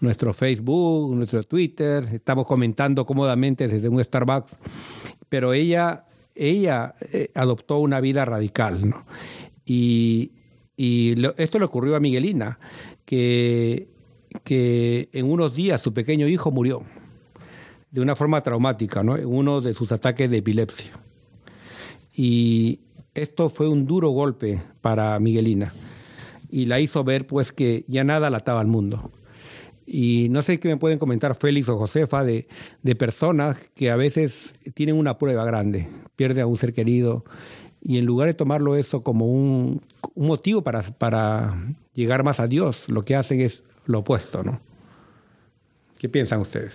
nuestro 0.00 0.34
Facebook, 0.34 1.14
nuestro 1.14 1.42
Twitter. 1.44 2.06
Estamos 2.12 2.46
comentando 2.46 3.06
cómodamente 3.06 3.68
desde 3.68 3.88
un 3.88 4.02
Starbucks. 4.02 4.56
Pero 5.28 5.52
ella, 5.52 6.04
ella 6.34 6.94
eh, 7.12 7.30
adoptó 7.34 7.78
una 7.78 8.00
vida 8.00 8.24
radical. 8.24 8.94
Y, 9.64 10.32
y 10.76 11.14
esto 11.36 11.60
le 11.60 11.64
ocurrió 11.64 11.94
a 11.94 12.00
Miguelina, 12.00 12.58
que 13.04 13.86
que 14.44 15.08
en 15.12 15.30
unos 15.30 15.54
días 15.54 15.80
su 15.80 15.92
pequeño 15.92 16.26
hijo 16.28 16.50
murió 16.50 16.82
de 17.90 18.00
una 18.02 18.14
forma 18.14 18.42
traumática, 18.42 19.00
en 19.00 19.08
uno 19.26 19.60
de 19.62 19.72
sus 19.74 19.92
ataques 19.92 20.30
de 20.30 20.38
epilepsia. 20.38 20.92
Y 22.14 22.80
esto 23.14 23.48
fue 23.48 23.66
un 23.68 23.86
duro 23.86 24.08
golpe 24.10 24.62
para 24.82 25.18
Miguelina 25.18 25.72
y 26.50 26.66
la 26.66 26.80
hizo 26.80 27.04
ver 27.04 27.26
pues 27.26 27.52
que 27.52 27.84
ya 27.88 28.04
nada 28.04 28.30
la 28.30 28.38
ataba 28.38 28.60
al 28.60 28.66
mundo. 28.66 29.10
Y 29.86 30.26
no 30.30 30.42
sé 30.42 30.60
qué 30.60 30.68
me 30.68 30.76
pueden 30.76 30.98
comentar 30.98 31.34
Félix 31.34 31.66
o 31.70 31.78
Josefa 31.78 32.22
de, 32.24 32.46
personas 32.98 33.56
que 33.74 33.90
a 33.90 33.96
veces 33.96 34.52
tienen 34.74 34.96
una 34.96 35.16
prueba 35.16 35.46
grande, 35.46 35.88
pierden 36.14 36.40
a 36.42 36.46
un 36.46 36.58
ser 36.58 36.74
querido 36.74 37.24
y 37.80 37.96
en 37.96 38.04
lugar 38.04 38.26
de 38.28 38.34
tomarlo 38.34 38.76
eso 38.76 39.02
como 39.02 39.26
un, 39.28 39.80
motivo 40.14 40.62
para, 40.62 41.54
llegar 41.94 42.22
más 42.22 42.38
a 42.38 42.46
Dios, 42.46 42.80
lo 42.88 43.02
que 43.02 43.16
hacen 43.16 43.40
es 43.40 43.62
lo 43.88 44.00
opuesto, 44.00 44.44
¿no? 44.44 44.60
¿Qué 45.98 46.08
piensan 46.08 46.40
ustedes? 46.40 46.72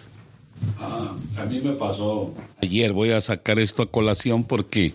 Ah, 0.79 1.15
a 1.37 1.45
mí 1.45 1.61
me 1.61 1.73
pasó 1.73 2.33
ayer, 2.61 2.91
voy 2.93 3.11
a 3.11 3.21
sacar 3.21 3.59
esto 3.59 3.81
a 3.83 3.89
colación 3.89 4.43
porque 4.45 4.93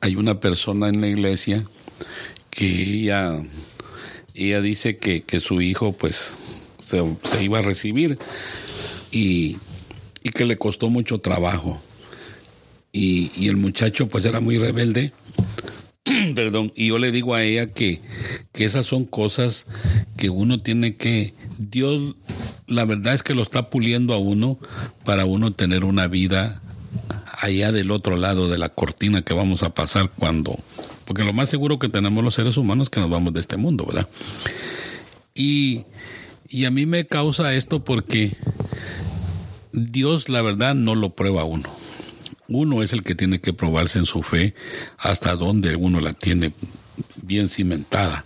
hay 0.00 0.16
una 0.16 0.40
persona 0.40 0.88
en 0.88 1.00
la 1.00 1.08
iglesia 1.08 1.64
que 2.50 2.64
ella, 2.66 3.40
ella 4.34 4.60
dice 4.60 4.96
que, 4.98 5.22
su 5.40 5.60
hijo 5.60 5.92
pues 5.92 6.36
se, 6.80 7.00
iba 7.42 7.58
a 7.58 7.62
recibir 7.62 8.18
y, 9.12 9.58
que 10.34 10.44
le 10.46 10.56
costó 10.56 10.88
mucho 10.88 11.18
trabajo. 11.18 11.78
Y, 12.90 13.30
y 13.36 13.48
el 13.48 13.56
muchacho 13.58 14.06
pues 14.08 14.24
era 14.24 14.40
muy 14.40 14.58
rebelde 14.58 15.12
perdón, 16.34 16.72
y 16.74 16.88
yo 16.88 16.98
le 16.98 17.12
digo 17.12 17.34
a 17.34 17.42
ella 17.42 17.66
que, 17.72 18.00
que 18.52 18.64
esas 18.64 18.86
son 18.86 19.04
cosas 19.04 19.66
que 20.16 20.30
uno 20.30 20.58
tiene 20.58 20.96
que, 20.96 21.34
Dios, 21.58 22.14
la 22.66 22.84
verdad 22.84 23.14
es 23.14 23.22
que 23.22 23.34
lo 23.34 23.42
está 23.42 23.70
puliendo 23.70 24.14
a 24.14 24.18
uno 24.18 24.58
para 25.04 25.24
uno 25.24 25.52
tener 25.52 25.84
una 25.84 26.06
vida 26.08 26.60
allá 27.40 27.72
del 27.72 27.90
otro 27.90 28.16
lado 28.16 28.48
de 28.48 28.58
la 28.58 28.68
cortina 28.68 29.22
que 29.22 29.34
vamos 29.34 29.62
a 29.62 29.74
pasar 29.74 30.10
cuando, 30.16 30.58
porque 31.04 31.24
lo 31.24 31.32
más 31.32 31.48
seguro 31.50 31.78
que 31.78 31.88
tenemos 31.88 32.22
los 32.22 32.34
seres 32.34 32.56
humanos 32.56 32.86
es 32.86 32.90
que 32.90 33.00
nos 33.00 33.10
vamos 33.10 33.34
de 33.34 33.40
este 33.40 33.56
mundo, 33.56 33.84
¿verdad? 33.86 34.08
Y, 35.34 35.82
y 36.48 36.64
a 36.66 36.70
mí 36.70 36.86
me 36.86 37.06
causa 37.06 37.54
esto 37.54 37.84
porque 37.84 38.36
Dios, 39.72 40.28
la 40.28 40.42
verdad, 40.42 40.74
no 40.74 40.94
lo 40.94 41.10
prueba 41.10 41.42
a 41.42 41.44
uno 41.44 41.68
uno 42.48 42.82
es 42.82 42.92
el 42.92 43.02
que 43.02 43.14
tiene 43.14 43.40
que 43.40 43.52
probarse 43.52 43.98
en 43.98 44.06
su 44.06 44.22
fe 44.22 44.54
hasta 44.98 45.36
donde 45.36 45.76
uno 45.76 46.00
la 46.00 46.12
tiene 46.12 46.52
bien 47.22 47.48
cimentada. 47.48 48.24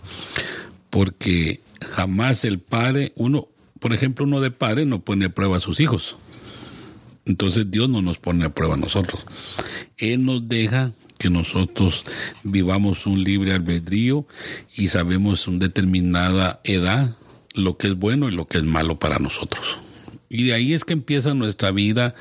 Porque 0.89 1.61
jamás 1.85 2.45
el 2.45 2.59
padre, 2.59 3.13
uno, 3.15 3.47
por 3.79 3.93
ejemplo, 3.93 4.25
uno 4.25 4.41
de 4.41 4.51
padre 4.51 4.85
no 4.85 5.01
pone 5.01 5.25
a 5.25 5.29
prueba 5.29 5.57
a 5.57 5.61
sus 5.61 5.79
hijos. 5.79 6.15
Entonces 7.25 7.69
Dios 7.69 7.89
no 7.89 8.01
nos 8.01 8.17
pone 8.17 8.45
a 8.45 8.49
prueba 8.53 8.75
a 8.75 8.77
nosotros. 8.77 9.25
Él 9.97 10.25
nos 10.25 10.47
deja 10.47 10.91
que 11.17 11.29
nosotros 11.29 12.05
vivamos 12.43 13.05
un 13.05 13.23
libre 13.23 13.53
albedrío 13.53 14.27
y 14.75 14.87
sabemos 14.89 15.47
en 15.47 15.59
determinada 15.59 16.61
edad 16.63 17.15
lo 17.53 17.75
que 17.77 17.87
es 17.87 17.95
bueno 17.95 18.29
y 18.29 18.31
lo 18.33 18.47
que 18.47 18.59
es 18.59 18.63
malo 18.63 18.99
para 18.99 19.17
nosotros. 19.17 19.79
Y 20.29 20.43
de 20.45 20.53
ahí 20.53 20.73
es 20.73 20.83
que 20.83 20.93
empieza 20.93 21.33
nuestra 21.33 21.71
vida 21.71 22.13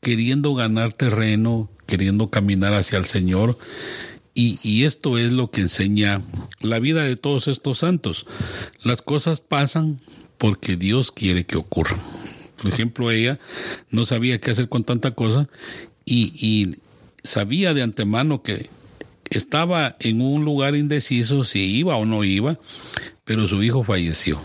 queriendo 0.00 0.54
ganar 0.54 0.92
terreno, 0.92 1.70
queriendo 1.86 2.28
caminar 2.30 2.74
hacia 2.74 2.98
el 2.98 3.04
Señor. 3.04 3.56
Y, 4.36 4.82
esto 4.82 5.16
es 5.16 5.30
lo 5.30 5.52
que 5.52 5.60
enseña 5.60 6.20
la 6.60 6.80
vida 6.80 7.04
de 7.04 7.14
todos 7.14 7.46
estos 7.46 7.78
santos. 7.78 8.26
Las 8.82 9.00
cosas 9.00 9.40
pasan 9.40 10.00
porque 10.38 10.76
Dios 10.76 11.12
quiere 11.12 11.46
que 11.46 11.56
ocurran. 11.56 12.00
Por 12.60 12.72
ejemplo, 12.72 13.12
ella 13.12 13.38
no 13.90 14.04
sabía 14.06 14.40
qué 14.40 14.50
hacer 14.50 14.68
con 14.68 14.82
tanta 14.82 15.12
cosa 15.12 15.46
y, 16.04 16.32
y 16.34 16.78
sabía 17.22 17.74
de 17.74 17.82
antemano 17.82 18.42
que 18.42 18.68
estaba 19.30 19.96
en 20.00 20.20
un 20.20 20.44
lugar 20.44 20.74
indeciso 20.74 21.44
si 21.44 21.60
iba 21.62 21.94
o 21.94 22.04
no 22.04 22.24
iba, 22.24 22.58
pero 23.24 23.46
su 23.46 23.62
hijo 23.62 23.84
falleció. 23.84 24.40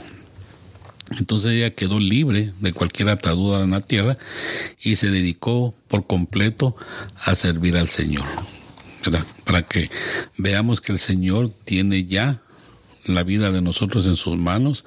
Entonces 1.18 1.54
ella 1.54 1.74
quedó 1.74 2.00
libre 2.00 2.52
de 2.60 2.74
cualquier 2.74 3.10
atadura 3.10 3.64
en 3.64 3.72
la 3.72 3.82
tierra 3.82 4.18
y 4.82 4.96
se 4.96 5.10
dedicó 5.10 5.74
por 5.88 6.06
completo 6.06 6.76
a 7.24 7.36
servir 7.36 7.78
al 7.78 7.88
Señor. 7.88 8.26
¿verdad? 9.04 9.26
Para 9.46 9.64
que 9.64 9.90
veamos 10.38 10.82
que 10.82 10.92
el 10.92 11.00
Señor 11.00 11.50
tiene 11.50 12.06
ya 12.06 12.42
la 13.06 13.24
vida 13.24 13.52
de 13.52 13.62
nosotros 13.62 14.06
en 14.08 14.16
sus 14.16 14.38
manos 14.38 14.86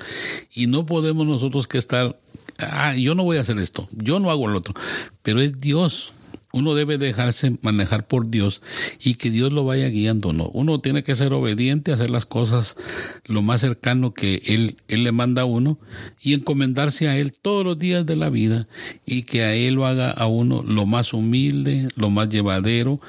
y 0.52 0.66
no 0.66 0.86
podemos 0.86 1.26
nosotros 1.26 1.66
que 1.66 1.78
estar, 1.78 2.20
ah, 2.58 2.94
yo 2.94 3.14
no 3.14 3.24
voy 3.24 3.38
a 3.38 3.40
hacer 3.40 3.58
esto, 3.58 3.88
yo 3.90 4.18
no 4.20 4.30
hago 4.30 4.48
el 4.48 4.56
otro, 4.56 4.74
pero 5.22 5.40
es 5.40 5.60
Dios 5.60 6.12
uno 6.52 6.74
debe 6.74 6.98
dejarse 6.98 7.56
manejar 7.62 8.06
por 8.06 8.28
Dios 8.28 8.62
y 9.02 9.14
que 9.14 9.30
Dios 9.30 9.52
lo 9.52 9.64
vaya 9.64 9.88
guiando. 9.88 10.32
No, 10.34 10.48
uno 10.48 10.78
tiene 10.80 11.02
que 11.02 11.14
ser 11.14 11.32
obediente, 11.32 11.92
hacer 11.92 12.10
las 12.10 12.26
cosas 12.26 12.76
lo 13.24 13.40
más 13.42 13.62
cercano 13.62 14.12
que 14.12 14.42
él, 14.44 14.76
él 14.88 15.04
le 15.04 15.12
manda 15.12 15.42
a 15.42 15.46
uno 15.46 15.78
y 16.20 16.34
encomendarse 16.34 17.08
a 17.08 17.16
Él 17.16 17.32
todos 17.32 17.64
los 17.64 17.78
días 17.78 18.04
de 18.06 18.16
la 18.16 18.28
vida 18.28 18.68
y 19.06 19.22
que 19.22 19.42
a 19.42 19.54
Él 19.54 19.74
lo 19.74 19.86
haga 19.86 20.10
a 20.10 20.26
uno 20.26 20.62
lo 20.62 20.84
más 20.86 21.12
humilde, 21.14 21.88
lo 21.96 22.10
más 22.10 22.28
llevadero 22.28 23.00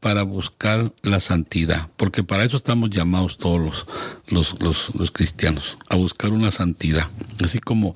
para 0.00 0.22
buscar 0.22 0.92
la 1.02 1.20
santidad, 1.20 1.88
porque 1.98 2.22
para 2.24 2.44
eso 2.44 2.56
estamos 2.56 2.88
llamados 2.90 3.36
todos 3.38 3.84
los, 4.30 4.56
los, 4.58 4.90
los, 4.94 5.10
cristianos, 5.10 5.76
a 5.90 5.96
buscar 5.96 6.30
una 6.32 6.50
santidad, 6.50 7.08
así 7.42 7.58
como 7.60 7.94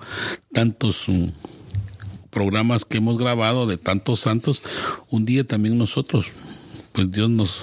tantos... 0.52 1.04
Mm, 1.08 1.26
programas 2.34 2.84
que 2.84 2.96
hemos 2.98 3.16
grabado 3.16 3.68
de 3.68 3.76
tantos 3.78 4.18
santos, 4.18 4.60
un 5.08 5.24
día 5.24 5.44
también 5.44 5.78
nosotros, 5.78 6.32
pues 6.90 7.08
Dios 7.08 7.30
nos, 7.30 7.62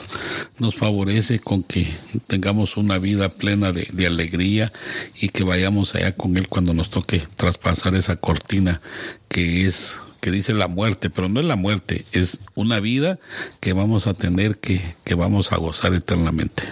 nos 0.60 0.75
favorece 0.75 1.40
con 1.40 1.62
que 1.62 1.86
tengamos 2.28 2.78
una 2.78 2.98
vida 2.98 3.28
plena 3.28 3.74
de, 3.74 4.08
alegría 4.08 4.72
y 5.20 5.28
que 5.28 5.44
vayamos 5.44 5.94
allá 5.96 6.13
con 6.16 6.38
Él 6.38 6.48
cuando 6.48 6.74
nos 6.74 6.90
toque 6.90 7.22
traspasar 7.36 7.98
esa 7.98 8.16
cortina 8.16 8.80
que 9.28 9.66
es 9.66 10.00
que 10.22 10.32
dice 10.32 10.54
la 10.56 10.68
muerte, 10.70 11.10
pero 11.10 11.28
no 11.28 11.40
es 11.42 11.46
la 11.46 11.56
muerte, 11.58 12.06
es 12.13 12.40
una 12.56 12.80
vida 12.80 13.20
que 13.60 13.74
vamos 13.74 14.08
a 14.08 14.13
tener 14.13 14.58
que, 14.58 14.80
que 15.04 15.16
vamos 15.16 15.51
a 15.51 15.58
gozar 15.58 15.94
eternamente. 15.96 16.63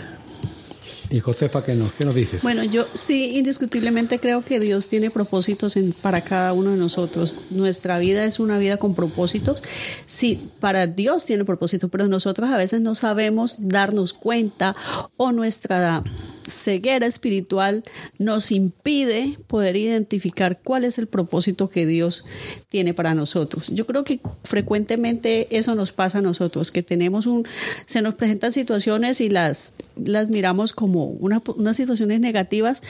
Y 1.12 1.20
Josefa, 1.22 1.63
¿qué 1.63 1.74
nos, 1.74 1.92
¿qué 1.94 2.06
nos 2.06 2.13
dices? 2.16 2.44
Bueno, 2.44 2.63
yo 2.63 2.86
sí, 2.94 3.38
indiscutiblemente 3.38 4.20
creo 4.20 4.44
que 4.44 4.60
Dios 4.60 4.88
tiene 4.88 5.10
propósitos 5.10 5.75
en, 5.75 5.92
para 5.92 6.22
cada 6.22 6.54
uno 6.54 6.72
de 6.72 6.78
nosotros. 6.78 7.36
Nuestra 7.50 7.98
vida 8.00 8.25
es 8.25 8.39
una 8.39 8.58
vida 8.60 8.78
con 8.78 8.94
propósitos. 8.94 9.63
Sí, 10.06 10.50
para 10.60 10.86
Dios 10.86 11.25
tiene 11.25 11.46
propósitos, 11.46 11.89
pero 11.89 12.08
nosotros 12.08 12.50
a 12.50 12.58
veces 12.58 12.82
no 12.82 12.94
sabemos 12.94 13.56
darnos 13.60 14.13
cuenta 14.13 14.75
o 15.18 15.32
nuestra 15.32 16.04
ceguera 16.50 17.08
espiritual 17.08 17.84
nos 18.18 18.51
impide 18.51 19.38
poder 19.48 19.75
identificar 19.77 20.60
cuál 20.63 20.84
es 20.84 20.98
el 20.98 21.08
propósito 21.08 21.70
que 21.70 21.86
Dios 21.86 22.25
tiene 22.68 22.94
para 22.94 23.13
nosotros. 23.13 23.70
Yo 23.74 23.86
creo 23.86 24.03
que 24.03 24.20
frecuentemente 24.44 25.48
eso 25.58 25.75
nos 25.75 25.91
pasa 25.91 26.20
a 26.20 26.22
nosotros, 26.22 26.72
que 26.72 26.84
tenemos 26.84 27.25
un, 27.25 27.48
se 27.86 28.01
nos 28.01 28.15
presentan 28.15 28.51
situaciones 28.51 29.22
y 29.22 29.29
las, 29.29 29.74
las 29.96 30.29
miramos 30.29 30.74
como 30.74 31.06
unas 31.06 31.77
situaciones 31.77 32.20
negativas, 32.20 32.82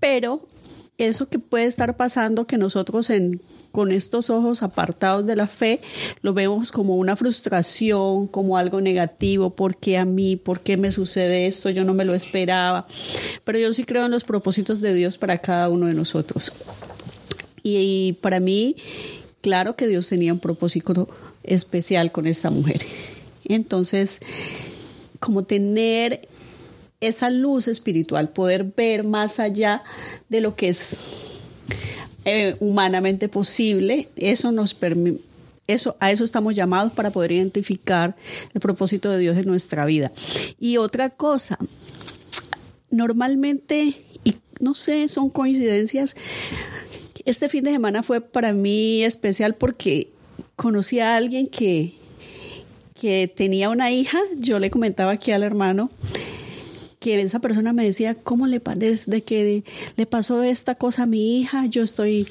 pero 0.00 0.46
eso 0.98 1.28
que 1.28 1.38
puede 1.38 1.64
estar 1.66 1.96
pasando 1.96 2.46
que 2.46 2.58
nosotros 2.58 3.10
en 3.10 3.40
con 3.74 3.90
estos 3.90 4.30
ojos 4.30 4.62
apartados 4.62 5.26
de 5.26 5.34
la 5.34 5.48
fe, 5.48 5.80
lo 6.22 6.32
vemos 6.32 6.70
como 6.70 6.94
una 6.94 7.16
frustración, 7.16 8.28
como 8.28 8.56
algo 8.56 8.80
negativo, 8.80 9.50
¿por 9.50 9.76
qué 9.76 9.98
a 9.98 10.04
mí? 10.04 10.36
¿Por 10.36 10.60
qué 10.60 10.76
me 10.76 10.92
sucede 10.92 11.48
esto? 11.48 11.70
Yo 11.70 11.82
no 11.84 11.92
me 11.92 12.04
lo 12.04 12.14
esperaba. 12.14 12.86
Pero 13.42 13.58
yo 13.58 13.72
sí 13.72 13.82
creo 13.82 14.04
en 14.04 14.12
los 14.12 14.22
propósitos 14.22 14.80
de 14.80 14.94
Dios 14.94 15.18
para 15.18 15.38
cada 15.38 15.68
uno 15.70 15.86
de 15.86 15.94
nosotros. 15.94 16.52
Y, 17.64 17.78
y 17.80 18.12
para 18.12 18.38
mí, 18.38 18.76
claro 19.40 19.74
que 19.74 19.88
Dios 19.88 20.08
tenía 20.08 20.32
un 20.32 20.38
propósito 20.38 21.08
especial 21.42 22.12
con 22.12 22.26
esta 22.28 22.50
mujer. 22.50 22.80
Entonces, 23.44 24.20
como 25.18 25.42
tener 25.42 26.28
esa 27.00 27.28
luz 27.28 27.66
espiritual, 27.66 28.28
poder 28.28 28.62
ver 28.76 29.02
más 29.02 29.40
allá 29.40 29.82
de 30.28 30.40
lo 30.40 30.54
que 30.54 30.68
es 30.68 30.96
eh, 32.26 32.56
humanamente 32.60 33.28
posible. 33.28 34.08
Eso 34.16 34.50
nos 34.52 34.72
permite 34.74 35.20
eso, 35.66 35.96
a 35.98 36.12
eso 36.12 36.24
estamos 36.24 36.54
llamados 36.54 36.92
para 36.92 37.10
poder 37.10 37.32
identificar 37.32 38.14
el 38.52 38.60
propósito 38.60 39.10
de 39.10 39.18
Dios 39.18 39.36
en 39.38 39.46
nuestra 39.46 39.86
vida. 39.86 40.12
Y 40.60 40.76
otra 40.76 41.08
cosa, 41.08 41.58
normalmente, 42.90 44.04
y 44.24 44.34
no 44.60 44.74
sé, 44.74 45.08
son 45.08 45.30
coincidencias. 45.30 46.16
Este 47.24 47.48
fin 47.48 47.64
de 47.64 47.70
semana 47.70 48.02
fue 48.02 48.20
para 48.20 48.52
mí 48.52 49.02
especial 49.04 49.54
porque 49.54 50.08
conocí 50.54 51.00
a 51.00 51.16
alguien 51.16 51.46
que, 51.46 51.94
que 53.00 53.32
tenía 53.34 53.70
una 53.70 53.90
hija. 53.90 54.18
Yo 54.36 54.58
le 54.58 54.68
comentaba 54.68 55.12
aquí 55.12 55.32
al 55.32 55.42
hermano 55.42 55.90
que 57.04 57.20
esa 57.20 57.38
persona 57.40 57.74
me 57.74 57.84
decía, 57.84 58.14
¿cómo 58.14 58.46
le 58.46 58.60
que 58.62 59.62
le 59.96 60.06
pasó 60.06 60.42
esta 60.42 60.74
cosa 60.76 61.02
a 61.02 61.06
mi 61.06 61.38
hija? 61.38 61.66
Yo 61.66 61.82
estoy 61.82 62.26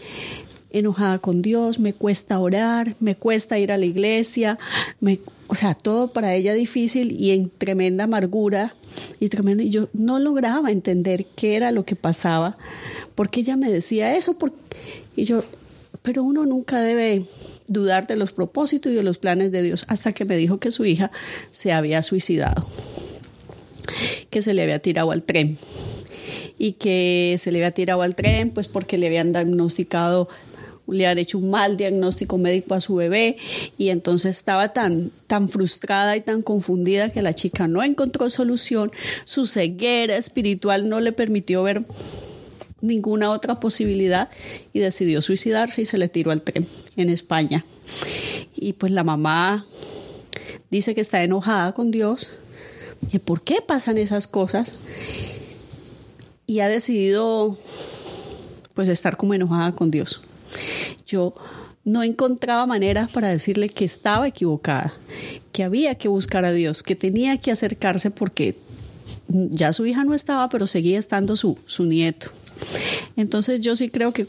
enojada 0.72 1.20
con 1.20 1.44
Dios, 1.44 1.78
me 1.78 1.94
cuesta 1.94 2.40
orar, 2.40 2.96
me 3.00 3.14
cuesta 3.16 3.60
ir 3.60 3.72
a 3.72 3.78
la 3.78 3.86
iglesia, 3.86 4.58
me, 5.00 5.20
o 5.48 5.54
sea, 5.54 5.76
todo 5.76 6.08
para 6.08 6.34
ella 6.34 6.56
difícil 6.56 7.12
y 7.12 7.30
en 7.34 7.52
tremenda 7.52 8.06
amargura 8.06 8.74
y 9.20 9.30
tremenda. 9.30 9.62
y 9.64 9.70
yo 9.70 9.90
no 9.94 10.18
lograba 10.18 10.72
entender 10.72 11.28
qué 11.36 11.56
era 11.56 11.72
lo 11.72 11.86
que 11.86 11.96
pasaba, 11.96 12.58
porque 13.14 13.42
ella 13.42 13.56
me 13.58 13.70
decía 13.70 14.16
eso, 14.18 14.36
y 15.16 15.26
yo, 15.26 15.44
pero 16.02 16.24
uno 16.24 16.48
nunca 16.48 16.82
debe 16.82 17.26
dudar 17.68 18.08
de 18.08 18.16
los 18.16 18.32
propósitos 18.32 18.92
y 18.92 18.96
de 18.96 19.04
los 19.04 19.20
planes 19.20 19.52
de 19.52 19.62
Dios 19.62 19.86
hasta 19.88 20.14
que 20.14 20.26
me 20.26 20.36
dijo 20.36 20.58
que 20.60 20.72
su 20.72 20.84
hija 20.84 21.12
se 21.52 21.72
había 21.74 22.02
suicidado 22.02 22.66
que 24.30 24.41
se 24.41 24.54
le 24.54 24.62
había 24.63 24.80
tirado 24.80 25.12
al 25.12 25.24
tren 25.24 25.58
y 26.58 26.74
que 26.74 27.36
se 27.39 27.52
le 27.52 27.60
había 27.60 27.72
tirado 27.72 28.02
al 28.02 28.15
tren 28.15 28.52
pues 28.52 28.67
porque 28.67 28.98
le 28.98 29.08
habían 29.08 29.32
diagnosticado 29.32 30.30
le 30.88 31.08
han 31.08 31.17
hecho 31.17 31.38
un 31.38 31.50
mal 31.50 31.78
diagnóstico 31.78 32.38
médico 32.38 32.76
a 32.76 32.82
su 32.82 32.96
bebé 32.96 33.38
y 33.78 33.88
entonces 33.89 34.36
estaba 34.36 34.74
tan, 34.74 35.12
tan 35.28 35.48
frustrada 35.48 36.17
y 36.17 36.22
tan 36.22 36.41
confundida 36.41 37.10
que 37.10 37.22
la 37.22 37.34
chica 37.34 37.69
no 37.69 37.82
encontró 37.84 38.30
solución, 38.30 38.91
su 39.24 39.46
ceguera 39.46 40.17
espiritual 40.17 40.89
no 40.89 41.00
le 41.00 41.13
permitió 41.13 41.63
ver 41.63 41.86
ninguna 42.82 43.32
otra 43.32 43.62
posibilidad 43.62 44.30
y 44.74 44.80
decidió 44.82 45.22
suicidarse 45.22 45.84
y 45.84 45.86
se 45.86 45.98
le 45.98 46.10
tiró 46.10 46.32
al 46.32 46.41
tren 46.41 46.67
en 46.98 47.10
España. 47.10 47.63
Y 48.54 48.74
pues 48.74 48.91
la 48.91 49.06
mamá 49.06 49.65
dice 50.69 50.93
que 50.93 51.00
está 51.02 51.24
enojada 51.24 51.74
con 51.74 51.91
Dios 51.91 52.30
por 53.24 53.42
qué 53.42 53.60
pasan 53.66 53.98
esas 53.98 54.28
cosas 54.28 54.82
y 56.46 56.60
ha 56.60 56.68
decidido 56.68 57.58
pues 58.74 58.89
estar 58.89 59.18
como 59.18 59.34
enojada 59.34 59.74
con 59.74 59.92
Dios. 59.92 60.22
Yo 61.06 61.34
no 61.84 62.04
encontraba 62.04 62.66
maneras 62.66 63.12
para 63.12 63.30
decirle 63.30 63.70
que 63.70 63.86
estaba 63.86 64.28
equivocada, 64.28 64.94
que 65.52 65.63
había 65.63 65.96
que 65.96 66.08
buscar 66.08 66.46
a 66.46 66.52
Dios, 66.52 66.82
que 66.84 66.96
tenía 66.96 67.38
que 67.38 67.52
acercarse 67.52 68.10
porque 68.12 68.56
ya 69.28 69.74
su 69.74 69.86
hija 69.86 70.04
no 70.04 70.13
estaba, 70.13 70.50
pero 70.50 70.68
seguía 70.68 71.00
estando 71.00 71.36
su, 71.36 71.58
su 71.66 71.86
nieto. 71.86 72.28
Entonces 73.16 73.62
yo 73.62 73.76
sí 73.76 73.89
creo 73.89 74.12
que, 74.13 74.28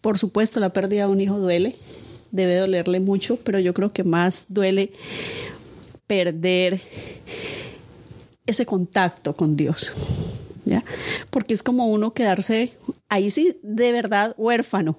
por 0.00 0.18
supuesto, 0.18 0.60
la 0.60 0.70
pérdida 0.72 1.06
de 1.06 1.12
un 1.12 1.20
hijo 1.20 1.38
duele, 1.38 1.76
debe 2.32 2.56
dolerle 2.56 3.00
mucho, 3.00 3.36
pero 3.36 3.58
yo 3.58 3.74
creo 3.74 3.92
que 3.92 4.04
más 4.04 4.46
duele 4.48 4.92
perder 6.06 6.80
ese 8.50 8.66
contacto 8.66 9.34
con 9.34 9.56
Dios. 9.56 9.92
¿ya? 10.64 10.84
Porque 11.30 11.54
es 11.54 11.62
como 11.62 11.86
uno 11.86 12.12
quedarse 12.12 12.74
ahí 13.08 13.30
sí 13.30 13.56
de 13.62 13.92
verdad 13.92 14.34
huérfano. 14.36 14.98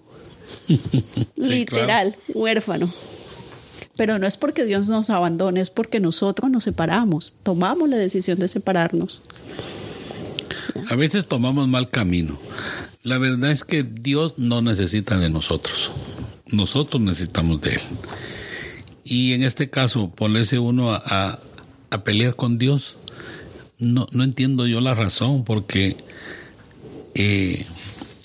Literal, 1.35 2.15
huérfano. 2.33 2.91
Pero 3.97 4.17
no 4.17 4.25
es 4.25 4.37
porque 4.37 4.65
Dios 4.65 4.87
nos 4.89 5.09
abandone, 5.09 5.59
es 5.59 5.69
porque 5.69 5.99
nosotros 5.99 6.49
nos 6.49 6.63
separamos, 6.63 7.35
tomamos 7.43 7.87
la 7.89 7.97
decisión 7.97 8.39
de 8.39 8.47
separarnos. 8.47 9.21
A 10.89 10.95
veces 10.95 11.25
tomamos 11.27 11.67
mal 11.67 11.89
camino. 11.89 12.39
La 13.03 13.17
verdad 13.17 13.51
es 13.51 13.63
que 13.63 13.83
Dios 13.83 14.35
no 14.37 14.61
necesita 14.61 15.17
de 15.19 15.29
nosotros. 15.29 15.91
Nosotros 16.49 17.01
necesitamos 17.01 17.61
de 17.61 17.71
Él. 17.73 17.81
Y 19.03 19.33
en 19.33 19.43
este 19.43 19.69
caso, 19.69 20.09
ponerse 20.09 20.59
uno 20.59 20.93
a, 20.93 21.39
a 21.89 22.03
pelear 22.03 22.35
con 22.35 22.57
Dios, 22.57 22.95
no, 23.81 24.07
no 24.11 24.23
entiendo 24.23 24.67
yo 24.67 24.79
la 24.79 24.93
razón 24.93 25.43
porque 25.43 25.97
eh, 27.15 27.65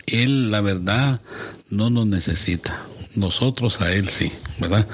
Él, 0.06 0.50
la 0.52 0.60
verdad, 0.60 1.20
no 1.70 1.90
nos 1.90 2.06
necesita. 2.06 2.80
Nosotros 3.16 3.80
a 3.80 3.92
Él 3.92 4.08
sí, 4.08 4.30
¿verdad? 4.60 4.86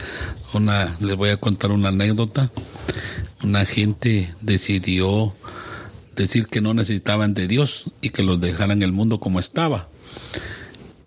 Una, 0.54 0.96
les 1.00 1.16
voy 1.16 1.30
a 1.30 1.36
contar 1.36 1.72
una 1.72 1.88
anécdota. 1.88 2.50
Una 3.42 3.64
gente 3.64 4.32
decidió 4.40 5.34
decir 6.14 6.46
que 6.46 6.60
no 6.60 6.74
necesitaban 6.74 7.34
de 7.34 7.48
Dios 7.48 7.90
y 8.00 8.10
que 8.10 8.22
los 8.22 8.40
dejaran 8.40 8.82
el 8.82 8.92
mundo 8.92 9.18
como 9.18 9.40
estaba. 9.40 9.88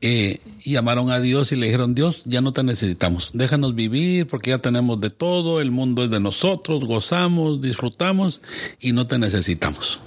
Eh, 0.01 0.41
y 0.65 0.71
llamaron 0.73 1.11
a 1.11 1.21
Dios 1.21 1.51
y 1.51 1.55
le 1.55 1.67
dijeron, 1.67 1.93
Dios, 1.93 2.23
ya 2.25 2.41
no 2.41 2.51
te 2.51 2.63
necesitamos, 2.63 3.29
déjanos 3.33 3.75
vivir 3.75 4.25
porque 4.25 4.49
ya 4.49 4.57
tenemos 4.57 4.99
de 4.99 5.11
todo, 5.11 5.61
el 5.61 5.69
mundo 5.69 6.03
es 6.03 6.09
de 6.09 6.19
nosotros, 6.19 6.83
gozamos, 6.85 7.61
disfrutamos 7.61 8.41
y 8.79 8.91
no 8.91 9.05
te 9.05 9.19
necesitamos. 9.19 9.99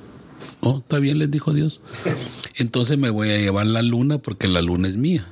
Oh, 0.61 0.79
está 0.79 0.99
bien, 0.99 1.21
les 1.21 1.31
dijo 1.31 1.55
Dios. 1.55 1.81
Entonces 2.57 2.99
me 2.99 3.11
voy 3.11 3.31
a 3.31 3.39
llevar 3.39 3.67
la 3.67 3.83
luna 3.83 4.19
porque 4.19 4.49
la 4.49 4.61
luna 4.61 4.89
es 4.89 4.97
mía. 4.97 5.25